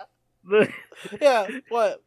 The, 0.49 0.73
yeah. 1.21 1.49
What? 1.69 2.03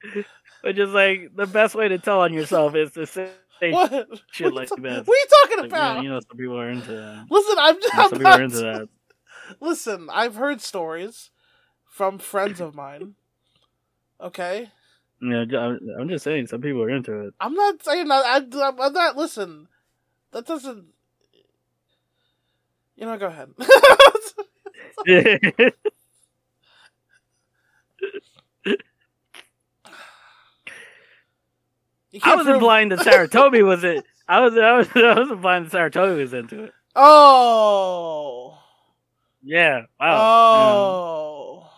Which 0.62 0.78
is 0.78 0.90
like 0.92 1.36
the 1.36 1.48
best 1.48 1.76
way 1.76 1.88
to 1.90 1.98
tell 2.00 2.22
on 2.22 2.34
yourself 2.34 2.76
is 2.76 2.92
to 2.94 3.06
say 3.06 3.32
What? 3.70 3.92
shit 4.32 4.54
what, 4.54 4.54
like 4.54 4.70
that. 4.78 5.06
what 5.06 5.16
are 5.16 5.20
you 5.20 5.28
talking 5.44 5.60
Like, 5.60 5.72
about? 5.72 6.04
you 6.04 6.10
know, 6.10 6.20
some 6.20 6.38
people 6.38 6.60
are 6.60 6.70
into 6.70 6.92
that. 6.92 7.28
Listen, 7.30 7.56
I'm, 7.60 7.78
You 7.82 7.90
know, 7.94 8.04
some 8.04 8.20
people 8.20 8.34
are 8.36 8.42
into 8.44 8.58
that. 8.58 8.90
Listen, 9.60 10.10
I've 10.12 10.36
heard 10.36 10.62
stories 10.62 11.32
from 11.86 12.20
friends 12.20 12.60
of 12.62 12.76
mine. 12.76 13.16
Okay, 14.22 14.72
Yeah, 15.22 15.46
I'm 15.60 15.80
I'm 16.00 16.10
just 16.10 16.24
saying 16.24 16.48
some 16.48 16.62
people 16.62 16.82
are 16.84 16.90
into 16.90 17.28
it. 17.28 17.34
I'm 17.40 17.54
not 17.54 17.84
saying 17.84 18.08
that. 18.08 18.26
I, 18.26 18.38
I'm, 18.68 18.80
I'm 18.82 18.94
not. 18.94 19.18
Listen, 19.18 19.68
that 20.32 20.46
doesn't. 20.46 20.88
You 22.96 23.06
know, 23.06 23.18
go 23.18 23.28
ahead. 23.28 23.50
I 32.16 32.20
can't 32.20 32.38
was 32.38 32.46
prove- 32.46 32.56
implying 32.56 32.90
that 32.90 33.00
Sarutobi 33.00 33.66
was 33.66 33.84
it. 33.84 34.04
I 34.28 34.42
was 34.42 34.58
I 34.58 34.74
was 34.78 34.88
I 34.96 35.20
was 35.20 35.32
implying 35.32 35.64
that 35.66 35.72
Sarutobi 35.72 36.18
was 36.18 36.34
into 36.34 36.64
it. 36.66 36.74
Oh. 36.96 38.58
Yeah. 39.44 39.84
Wow. 40.00 40.18
Oh. 40.22 41.70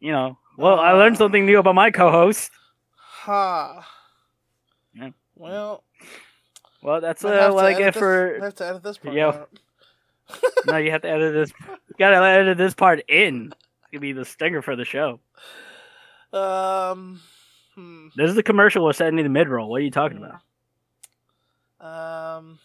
You 0.00 0.12
know. 0.12 0.38
Well, 0.56 0.78
I 0.78 0.92
learned 0.92 1.18
something 1.18 1.44
new 1.46 1.58
about 1.58 1.74
my 1.74 1.90
co-host. 1.90 2.50
Ha. 2.96 3.88
Yeah. 4.94 5.10
Well, 5.34 5.82
Well, 6.82 7.00
that's 7.00 7.24
uh, 7.24 7.50
what 7.52 7.64
I 7.64 7.72
get 7.74 7.94
this- 7.94 8.00
for. 8.00 8.36
might 8.38 8.44
have 8.46 8.54
to 8.56 8.66
edit 8.66 8.82
this 8.82 8.98
part 8.98 9.18
out. 9.18 9.50
no, 10.66 10.76
you 10.76 10.90
have 10.90 11.02
to 11.02 11.08
edit 11.10 11.32
this. 11.34 11.52
You 11.68 11.94
gotta 11.98 12.16
edit 12.26 12.56
this 12.58 12.74
part 12.74 13.02
in. 13.08 13.52
It's 13.52 13.90
gonna 13.92 14.00
be 14.00 14.12
the 14.12 14.24
stinger 14.24 14.62
for 14.62 14.76
the 14.76 14.84
show. 14.84 15.20
Um. 16.32 17.20
Hmm. 17.74 18.08
This 18.16 18.30
is 18.30 18.36
the 18.36 18.42
commercial 18.42 18.92
setting 18.92 19.18
in 19.18 19.24
the 19.24 19.30
mid 19.30 19.48
roll. 19.48 19.68
What 19.68 19.80
are 19.80 19.84
you 19.84 19.90
talking 19.90 20.18
about? 20.18 20.40
Um. 22.38 22.58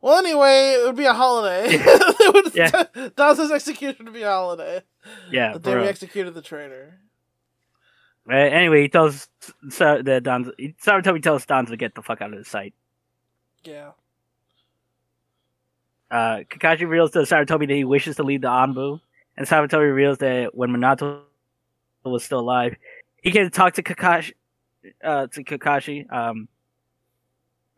Well, 0.00 0.18
anyway, 0.18 0.76
it 0.78 0.86
would 0.86 0.96
be 0.96 1.06
a 1.06 1.14
holiday. 1.14 1.66
would, 2.20 2.54
Yeah. 2.54 2.70
Danzo's 3.16 3.50
execution 3.50 4.04
would 4.04 4.14
be 4.14 4.22
a 4.22 4.30
holiday. 4.30 4.82
Yeah, 5.30 5.54
the 5.54 5.58
day 5.58 5.76
we 5.76 5.86
executed 5.88 6.34
the 6.34 6.42
traitor. 6.42 7.00
Uh, 8.28 8.34
anyway, 8.34 8.82
he 8.82 8.88
tells 8.88 9.28
Sa- 9.68 10.02
that 10.02 10.22
Danzo. 10.22 10.52
Sarutobi 10.82 11.22
tells 11.22 11.46
Danzo 11.46 11.68
to 11.68 11.76
get 11.76 11.94
the 11.94 12.02
fuck 12.02 12.20
out 12.20 12.32
of 12.32 12.38
his 12.38 12.48
sight. 12.48 12.74
Yeah. 13.64 13.92
Uh, 16.10 16.38
Kakashi 16.48 16.82
reveals 16.82 17.12
to 17.12 17.20
Sarutobi 17.20 17.66
that 17.68 17.74
he 17.74 17.84
wishes 17.84 18.16
to 18.16 18.22
lead 18.22 18.42
the 18.42 18.48
Anbu, 18.48 19.00
and 19.36 19.46
Sarutobi 19.46 19.92
reveals 19.92 20.18
that 20.18 20.54
when 20.54 20.70
Minato 20.70 21.20
was 22.04 22.24
still 22.24 22.40
alive, 22.40 22.76
he 23.26 23.32
came 23.32 23.44
to 23.44 23.50
talk 23.50 23.74
to 23.74 23.82
Kakashi. 23.82 24.34
Uh, 25.02 25.26
to 25.26 25.42
Kakashi. 25.42 26.10
Um. 26.12 26.48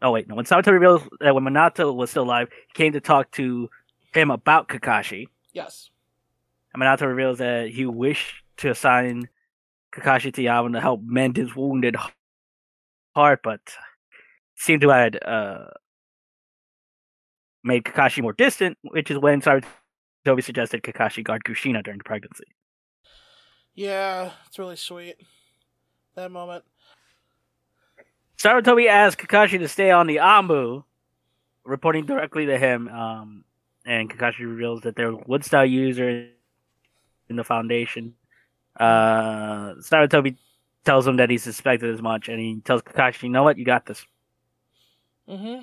Oh 0.02 0.12
wait, 0.12 0.28
no. 0.28 0.34
When 0.34 0.44
Sarutobi 0.44 0.72
reveals 0.72 1.02
that 1.20 1.34
when 1.34 1.42
Minato 1.42 1.94
was 1.94 2.10
still 2.10 2.24
alive, 2.24 2.48
he 2.50 2.72
came 2.74 2.92
to 2.92 3.00
talk 3.00 3.30
to 3.32 3.70
him 4.12 4.30
about 4.30 4.68
Kakashi. 4.68 5.28
Yes. 5.54 5.88
And 6.74 6.82
Minato 6.82 7.08
reveals 7.08 7.38
that 7.38 7.70
he 7.70 7.86
wished 7.86 8.42
to 8.58 8.70
assign 8.70 9.30
Kakashi 9.90 10.34
to 10.34 10.42
Yama 10.42 10.70
to 10.72 10.80
help 10.82 11.00
mend 11.02 11.38
his 11.38 11.56
wounded 11.56 11.96
heart, 13.14 13.40
but 13.42 13.60
seemed 14.54 14.82
to 14.82 14.90
have 14.90 15.14
uh, 15.24 15.64
made 17.64 17.84
Kakashi 17.84 18.20
more 18.20 18.34
distant, 18.34 18.76
which 18.82 19.10
is 19.10 19.16
when 19.16 19.40
Sarutobi 19.40 20.44
suggested 20.44 20.82
Kakashi 20.82 21.24
guard 21.24 21.42
Kushina 21.44 21.82
during 21.82 21.98
the 21.98 22.04
pregnancy. 22.04 22.44
Yeah, 23.74 24.32
it's 24.46 24.58
really 24.58 24.76
sweet. 24.76 25.16
That 26.18 26.32
moment. 26.32 26.64
Sarutobi 28.38 28.88
asks 28.88 29.24
Kakashi 29.24 29.60
to 29.60 29.68
stay 29.68 29.92
on 29.92 30.08
the 30.08 30.16
Anbu, 30.16 30.82
reporting 31.62 32.06
directly 32.06 32.46
to 32.46 32.58
him, 32.58 32.88
um, 32.88 33.44
and 33.86 34.10
Kakashi 34.10 34.40
reveals 34.40 34.80
that 34.80 34.96
there 34.96 35.14
would 35.14 35.44
style 35.44 35.64
user 35.64 36.26
in 37.28 37.36
the 37.36 37.44
Foundation. 37.44 38.14
Uh, 38.74 39.74
Sarutobi 39.74 40.36
tells 40.84 41.06
him 41.06 41.18
that 41.18 41.30
he 41.30 41.38
suspected 41.38 41.94
as 41.94 42.02
much, 42.02 42.28
and 42.28 42.40
he 42.40 42.60
tells 42.64 42.82
Kakashi, 42.82 43.22
"You 43.22 43.28
know 43.28 43.44
what? 43.44 43.56
You 43.56 43.64
got 43.64 43.86
this." 43.86 44.04
Mm-hmm. 45.28 45.62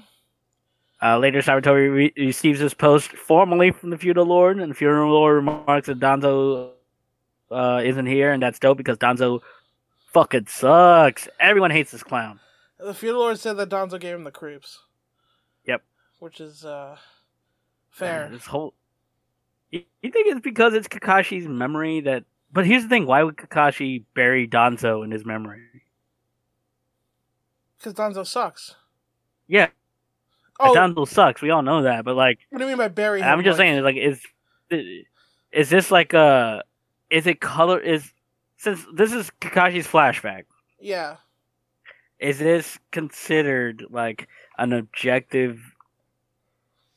Uh, 1.06 1.18
later, 1.18 1.42
Sarutobi 1.42 1.94
re- 1.94 2.14
receives 2.16 2.62
his 2.62 2.74
post 2.74 3.12
formally 3.12 3.72
from 3.72 3.90
the 3.90 3.98
feudal 3.98 4.26
lord, 4.26 4.58
and 4.58 4.72
the 4.72 4.76
feudal 4.76 5.10
lord 5.10 5.36
remarks 5.36 5.88
that 5.88 6.00
Danzo 6.00 6.70
uh, 7.52 7.82
isn't 7.84 8.06
here, 8.06 8.32
and 8.32 8.42
that's 8.42 8.58
dope 8.58 8.78
because 8.78 8.98
Danzo 8.98 9.42
fucking 10.16 10.48
sucks. 10.48 11.28
Everyone 11.42 11.72
hates 11.72 11.92
this 11.92 12.02
clown. 12.02 12.40
The 12.80 12.94
feudal 12.94 13.20
lord 13.20 13.38
said 13.38 13.58
that 13.58 13.70
Danzo 13.70 14.00
gave 14.00 14.16
him 14.16 14.24
the 14.24 14.32
creeps. 14.32 14.80
Yep. 15.66 15.84
Which 16.20 16.40
is 16.40 16.64
uh 16.64 16.98
fair. 17.90 18.30
This 18.32 18.46
whole. 18.46 18.74
You, 19.72 19.84
you 20.02 20.12
think 20.12 20.28
it's 20.28 20.40
because 20.40 20.74
it's 20.74 20.88
Kakashi's 20.88 21.48
memory 21.48 22.00
that? 22.02 22.24
But 22.54 22.66
here's 22.66 22.84
the 22.84 22.90
thing: 22.90 23.06
why 23.06 23.24
would 23.24 23.36
Kakashi 23.36 24.06
bury 24.14 24.48
Danzo 24.48 25.04
in 25.04 25.12
his 25.12 25.26
memory? 25.26 25.60
Because 27.78 27.94
Danzo 27.94 28.26
sucks. 28.26 28.76
Yeah, 29.48 29.68
Oh, 30.60 30.74
Danzo 30.74 31.06
sucks. 31.08 31.42
We 31.42 31.50
all 31.50 31.62
know 31.62 31.82
that. 31.82 32.06
But 32.06 32.16
like, 32.16 32.40
what 32.50 32.60
do 32.60 32.64
you 32.64 32.70
mean 32.70 32.78
by 32.78 32.88
bury 32.88 33.22
him? 33.22 33.28
I'm 33.28 33.44
just 33.44 33.60
Like, 33.60 33.68
saying, 33.68 33.84
like, 33.84 33.98
is 33.98 34.22
is 35.52 35.70
this 35.70 35.92
like 35.92 36.14
a? 36.14 36.64
Is 37.10 37.28
it 37.28 37.42
color? 37.42 37.80
Is 37.80 38.12
since 38.66 38.86
this 38.92 39.14
is 39.14 39.32
Kakashi's 39.40 39.88
flashback? 39.88 40.46
Yeah. 40.80 41.18
Is 42.20 42.40
this 42.40 42.80
considered 42.92 43.86
like 43.90 44.28
an 44.58 44.74
objective 44.74 45.62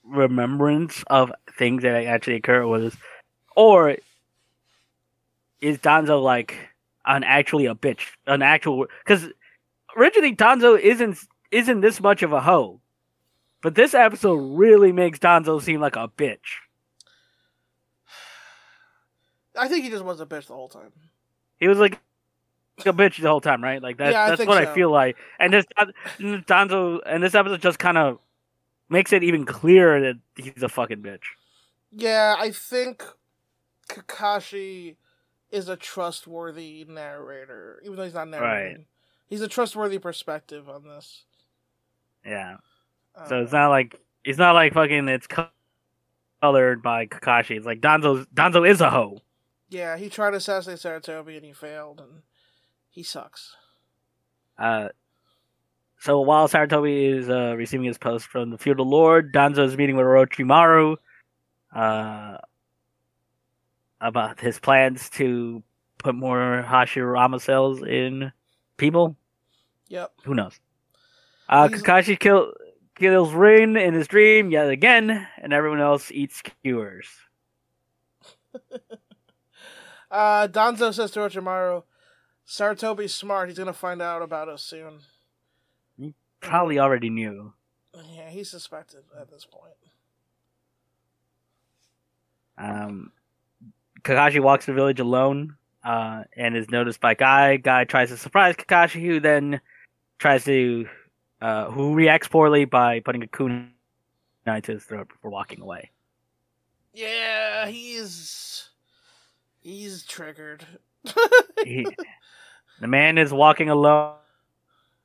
remembrance 0.03 1.05
of 1.09 1.31
things 1.59 1.83
that 1.83 2.05
actually 2.05 2.37
occurred 2.37 2.67
with 2.67 2.85
us, 2.85 2.97
or 3.55 3.97
is 5.61 5.79
Danzo 5.79 6.23
like 6.23 6.57
an 7.05 7.23
actually 7.23 7.67
a 7.67 7.75
bitch, 7.75 8.01
an 8.27 8.41
actual? 8.41 8.87
Because 9.05 9.29
originally 9.97 10.35
Danzo 10.35 10.81
isn't 10.81 11.19
isn't 11.51 11.81
this 11.83 12.01
much 12.01 12.23
of 12.23 12.33
a 12.33 12.41
hoe, 12.41 12.81
but 13.61 13.75
this 13.75 13.93
episode 13.93 14.57
really 14.57 14.93
makes 14.93 15.19
Danzo 15.19 15.61
seem 15.61 15.81
like 15.81 15.97
a 15.97 16.09
bitch. 16.09 16.63
I 19.59 19.69
think 19.69 19.85
he 19.85 19.91
just 19.91 20.05
was 20.05 20.21
a 20.21 20.27
bitch 20.27 20.47
the 20.47 20.55
whole 20.55 20.69
time. 20.69 20.93
He 21.61 21.69
was 21.69 21.79
like 21.79 22.01
a 22.87 22.93
bitch 22.93 23.21
the 23.21 23.29
whole 23.29 23.41
time, 23.41 23.63
right? 23.63 23.83
Like 23.83 23.99
that, 23.99 24.13
Yeah, 24.13 24.29
that's 24.29 24.47
what 24.47 24.63
so. 24.63 24.71
I 24.71 24.75
feel 24.75 24.91
like. 24.91 25.17
And 25.39 25.53
this 25.53 25.67
Danzo 26.19 27.01
and 27.05 27.23
this 27.23 27.35
episode 27.35 27.61
just 27.61 27.79
kind 27.79 27.99
of 27.99 28.19
makes 28.89 29.13
it 29.13 29.23
even 29.23 29.45
clearer 29.45 30.01
that 30.01 30.19
he's 30.37 30.63
a 30.63 30.69
fucking 30.69 31.03
bitch. 31.03 31.25
Yeah, 31.93 32.37
I 32.39 32.51
think 32.51 33.03
Kakashi 33.89 34.97
is 35.51 35.69
a 35.69 35.77
trustworthy 35.77 36.85
narrator, 36.87 37.81
even 37.85 37.97
though 37.97 38.05
he's 38.05 38.15
not 38.15 38.29
narrating. 38.29 38.85
He's 39.27 39.41
a 39.41 39.49
trustworthy 39.49 39.99
perspective 39.99 40.69
on 40.69 40.85
this. 40.85 41.25
Yeah. 42.25 42.57
Um, 43.17 43.27
So 43.29 43.43
it's 43.43 43.53
not 43.53 43.69
like 43.69 44.01
it's 44.25 44.39
not 44.39 44.55
like 44.55 44.75
fucking 44.75 45.09
it's 45.09 45.27
colored 46.41 46.83
by 46.83 47.07
Kakashi. 47.07 47.57
It's 47.57 47.67
like 47.67 47.81
Danzo 47.81 48.27
Danzo 48.35 48.69
is 48.69 48.81
a 48.81 48.91
hoe. 48.91 49.21
Yeah, 49.69 49.97
he 49.97 50.09
tried 50.09 50.31
to 50.31 50.39
assassinate 50.39 50.79
Sarutobi 50.79 51.37
and 51.37 51.45
he 51.45 51.53
failed, 51.53 52.01
and 52.01 52.23
he 52.89 53.03
sucks. 53.03 53.55
Uh, 54.59 54.89
so 55.99 56.21
while 56.21 56.49
Sarutobi 56.49 57.19
is 57.19 57.29
uh, 57.29 57.55
receiving 57.57 57.87
his 57.87 57.99
post 57.99 58.27
from 58.27 58.51
the 58.51 58.59
feudal 58.59 58.89
lord, 58.89 59.33
Danzo 59.33 59.65
is 59.65 59.77
meeting 59.77 59.97
with 59.97 60.07
Orochimaru 60.07 60.97
uh, 61.75 62.39
about 64.01 64.41
his 64.41 64.59
plans 64.59 65.11
to 65.11 65.63
put 65.99 66.15
more 66.15 66.65
Hashirama 66.67 67.41
cells 67.41 67.83
in 67.83 68.33
people. 68.77 69.17
Yep. 69.89 70.13
Who 70.25 70.35
knows? 70.35 70.59
Uh, 71.49 71.69
He's- 71.69 71.83
Kakashi 71.83 72.19
kill, 72.19 72.53
kills 72.95 73.33
Rin 73.33 73.77
in 73.77 73.95
his 73.95 74.07
dream 74.09 74.51
yet 74.51 74.71
again, 74.71 75.27
and 75.39 75.53
everyone 75.53 75.81
else 75.81 76.11
eats 76.11 76.37
skewers. 76.37 77.07
Uh, 80.11 80.49
Danzo 80.49 80.93
says 80.93 81.11
to 81.13 81.21
Orochimaru, 81.21 81.83
Sarutobi's 82.47 83.15
smart. 83.15 83.49
He's 83.49 83.59
gonna 83.59 83.73
find 83.73 84.01
out 84.01 84.23
about 84.23 84.49
us 84.49 84.63
soon. 84.63 85.01
He 85.99 86.15
probably 86.41 86.79
already 86.79 87.11
knew. 87.11 87.53
Yeah, 87.95 88.31
he 88.31 88.45
suspected 88.45 89.01
at 89.19 89.31
this 89.31 89.45
point. 89.45 89.75
Um, 92.57 93.13
Kakashi 94.03 94.41
walks 94.41 94.67
the 94.67 94.73
village 94.73 95.01
alone 95.01 95.57
uh, 95.85 96.25
and 96.37 96.57
is 96.57 96.71
noticed 96.71 97.01
by 97.01 97.15
Guy. 97.15 97.57
Guy 97.57 97.85
tries 97.85 98.09
to 98.09 98.17
surprise 98.17 98.57
Kakashi, 98.57 99.05
who 99.05 99.21
then 99.21 99.61
tries 100.19 100.45
to, 100.45 100.89
uh, 101.41 101.71
who 101.71 101.95
reacts 101.95 102.29
poorly 102.29 102.65
by 102.65 103.01
putting 103.01 103.23
a 103.23 103.27
kunai 103.27 103.69
to 104.63 104.73
his 104.73 104.85
throat 104.85 105.09
before 105.09 105.31
walking 105.31 105.61
away. 105.61 105.91
Yeah, 106.93 107.69
he's 107.69 108.68
he's 109.61 110.05
triggered. 110.05 110.67
He, 111.65 111.85
the 112.81 112.87
man 112.87 113.19
is 113.19 113.33
walking 113.33 113.69
alone 113.69 114.15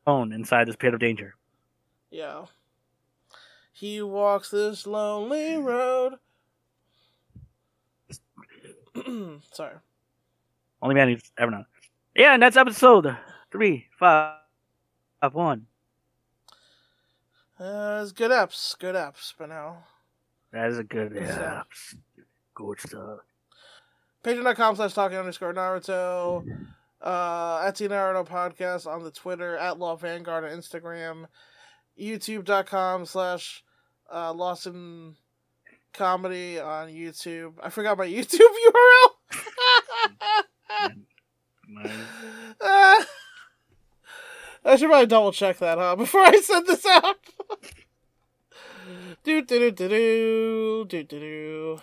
inside 0.08 0.68
this 0.68 0.76
pit 0.76 0.93
of 0.93 0.99
danger. 0.99 1.36
yeah. 2.12 2.45
He 3.76 4.01
walks 4.04 4.51
this 4.51 4.86
lonely 4.86 5.58
road. 5.58 6.14
Sorry. 9.51 9.76
Only 10.82 10.95
man 10.95 11.08
who's 11.10 11.32
ever 11.39 11.49
known. 11.49 11.66
Yeah, 12.16 12.36
and 12.36 12.43
that's 12.43 12.56
episode 12.56 13.18
three, 13.51 13.88
five, 13.97 14.38
five, 15.22 15.34
one. 15.34 15.66
Uh, 17.60 18.01
it's 18.04 18.12
good 18.12 18.30
eps, 18.32 18.78
good 18.78 18.93
eps, 18.95 19.34
but 19.38 19.49
now. 19.49 19.86
That 20.51 20.70
is 20.70 20.78
a 20.78 20.84
good, 20.84 21.14
stuff. 21.26 21.95
good 22.54 22.80
stuff. 22.80 23.20
Patreon.com 24.24 24.76
slash 24.76 24.94
talking 24.94 25.18
underscore 25.18 25.54
Naruto. 25.54 26.44
Uh, 27.02 27.62
at 27.66 27.76
Naruto 27.76 28.26
Podcast 28.26 28.88
on 28.88 29.04
the 29.04 29.12
Twitter, 29.12 29.58
at 29.58 29.78
Law 29.78 29.98
Vanguard 29.98 30.46
on 30.46 30.52
Instagram, 30.52 31.26
YouTube.com 32.00 33.06
slash 33.06 33.62
uh, 34.14 34.32
Lawson 34.32 35.18
Comedy 35.94 36.60
on 36.60 36.88
YouTube. 36.88 37.56
I 37.62 37.70
forgot 37.70 37.98
my 37.98 38.08
YouTube 38.10 38.40
URL. 38.68 39.10
uh, 42.62 43.04
I 44.66 44.76
should 44.78 44.88
probably 44.88 45.08
double 45.08 45.34
check 45.34 45.58
that, 45.60 45.78
huh? 45.78 45.98
Before 45.98 46.22
I 46.22 46.40
send 46.40 46.68
this 46.68 46.86
out. 46.86 47.18
do 49.24 49.42
do 49.42 49.72
do 49.72 49.72
do 49.72 50.86
do 50.88 51.04
do 51.04 51.20
do. 51.20 51.82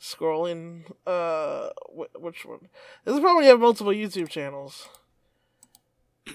Scrolling. 0.00 0.82
Uh, 1.06 1.70
wh- 1.90 2.22
which 2.22 2.44
one? 2.44 2.68
This 3.04 3.14
is 3.14 3.20
probably 3.20 3.46
have 3.46 3.60
multiple 3.60 3.92
YouTube 3.92 4.28
channels. 4.28 4.88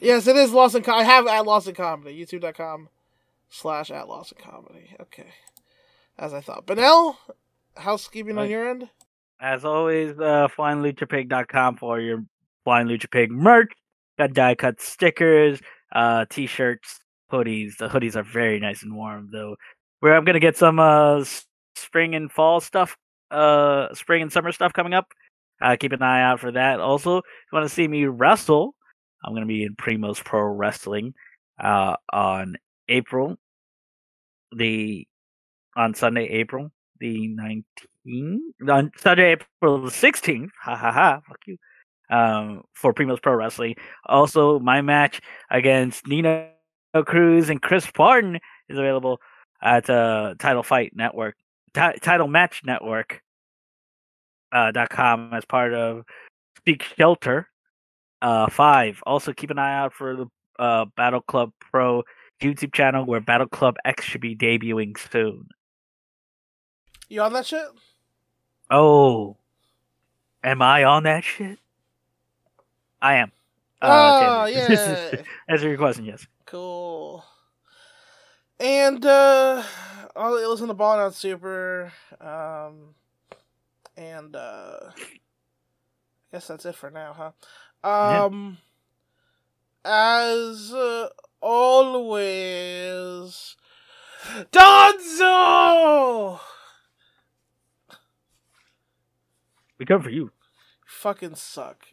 Yes, 0.01 0.27
it 0.27 0.35
is 0.35 0.51
Lost 0.51 0.75
in. 0.75 0.83
Com- 0.83 0.99
I 0.99 1.03
have 1.03 1.27
at 1.27 1.45
Lost 1.45 1.67
in 1.67 1.75
Comedy. 1.75 2.19
YouTube.com 2.25 2.89
slash 3.49 3.91
at 3.91 4.07
Lost 4.07 4.33
in 4.33 4.43
Comedy. 4.43 4.95
Okay, 4.99 5.27
as 6.17 6.33
I 6.33 6.41
thought. 6.41 6.65
Benel, 6.65 7.15
housekeeping 7.77 8.37
on 8.37 8.49
your 8.49 8.69
end. 8.69 8.89
As 9.39 9.65
always, 9.65 10.17
uh, 10.19 10.47
flyingluchapig.com 10.57 11.77
for 11.77 11.99
your 11.99 12.23
Flying 12.63 12.87
Lucha 12.87 13.11
Pig 13.11 13.31
merch. 13.31 13.71
Got 14.17 14.33
die 14.33 14.55
cut 14.55 14.79
stickers, 14.81 15.59
uh, 15.93 16.25
t-shirts, 16.29 16.99
hoodies. 17.31 17.77
The 17.77 17.89
hoodies 17.89 18.15
are 18.15 18.23
very 18.23 18.59
nice 18.59 18.83
and 18.83 18.95
warm, 18.95 19.29
though. 19.31 19.55
Where 19.99 20.15
I'm 20.15 20.23
gonna 20.25 20.39
get 20.39 20.57
some 20.57 20.79
uh 20.79 21.23
spring 21.75 22.13
and 22.15 22.31
fall 22.31 22.61
stuff, 22.61 22.95
uh, 23.33 23.93
spring 23.93 24.21
and 24.21 24.31
summer 24.31 24.51
stuff 24.51 24.73
coming 24.73 24.93
up. 24.93 25.07
Uh, 25.61 25.75
keep 25.79 25.91
an 25.91 26.01
eye 26.01 26.21
out 26.21 26.39
for 26.39 26.51
that. 26.51 26.79
Also, 26.79 27.17
if 27.17 27.23
you 27.51 27.57
want 27.57 27.67
to 27.67 27.73
see 27.73 27.87
me 27.87 28.05
wrestle, 28.05 28.75
I'm 29.23 29.33
gonna 29.33 29.45
be 29.45 29.63
in 29.63 29.75
Primo's 29.75 30.19
Pro 30.19 30.41
Wrestling, 30.41 31.13
uh, 31.59 31.95
on 32.11 32.57
April 32.89 33.37
the 34.55 35.07
on 35.75 35.93
Sunday, 35.93 36.25
April 36.27 36.71
the 36.99 37.35
19th, 38.05 38.69
on 38.69 38.91
Sunday, 38.97 39.31
April 39.31 39.81
the 39.81 39.89
16th. 39.89 40.49
Ha 40.61 40.75
ha 40.75 40.91
ha. 40.91 41.21
Fuck 41.27 41.39
you. 41.47 41.57
Um, 42.09 42.63
for 42.73 42.93
Primo's 42.93 43.19
Pro 43.19 43.33
Wrestling. 43.33 43.75
Also, 44.05 44.59
my 44.59 44.81
match 44.81 45.21
against 45.49 46.05
Nina 46.07 46.49
Cruz 47.05 47.49
and 47.49 47.61
Chris 47.61 47.89
Barton 47.91 48.39
is 48.69 48.77
available 48.77 49.19
at 49.61 49.89
uh, 49.89 50.35
Title 50.37 50.63
Fight 50.63 50.91
Network, 50.95 51.35
Ti- 51.73 51.99
Title 52.01 52.27
Match 52.27 52.61
Network. 52.65 53.21
Uh, 54.51 54.71
dot 54.71 54.89
com 54.91 55.33
as 55.33 55.43
part 55.45 55.73
of 55.73 56.03
Speak 56.59 56.83
Shelter 56.95 57.49
uh, 58.21 58.47
five. 58.51 59.01
Also, 59.05 59.33
keep 59.33 59.49
an 59.49 59.57
eye 59.57 59.75
out 59.79 59.93
for 59.93 60.15
the 60.15 60.27
uh, 60.59 60.85
Battle 60.95 61.21
Club 61.21 61.51
Pro 61.59 62.03
YouTube 62.39 62.71
channel 62.71 63.03
where 63.03 63.19
Battle 63.19 63.47
Club 63.47 63.77
X 63.83 64.03
should 64.05 64.21
be 64.21 64.35
debuting 64.35 64.95
soon. 65.11 65.47
You 67.09 67.21
on 67.21 67.33
that 67.33 67.47
shit? 67.47 67.65
Oh, 68.69 69.37
am 70.43 70.61
I 70.61 70.83
on 70.83 71.03
that 71.03 71.23
shit? 71.23 71.57
I 73.01 73.15
am. 73.15 73.31
oh 73.81 74.45
Taylor. 74.53 74.67
yeah. 74.69 75.21
Answer 75.49 75.67
your 75.67 75.77
question, 75.77 76.05
yes. 76.05 76.27
Cool. 76.45 77.25
And 78.59 79.03
uh 79.03 79.63
I'll 80.15 80.49
listen 80.49 80.67
to 80.67 80.73
Ball 80.73 80.99
Out 80.99 81.13
Super. 81.15 81.91
Um 82.21 82.95
and 83.97 84.35
uh 84.35 84.79
I 84.95 85.17
guess 86.31 86.47
that's 86.47 86.65
it 86.65 86.75
for 86.75 86.89
now, 86.89 87.13
huh? 87.13 87.31
Yeah. 87.83 88.23
Um 88.25 88.57
as 89.85 90.73
uh, 90.73 91.09
always 91.41 92.77
Danzo 94.51 96.39
We 99.77 99.85
come 99.85 100.01
for 100.01 100.09
you. 100.09 100.31
fucking 100.85 101.35
suck. 101.35 101.87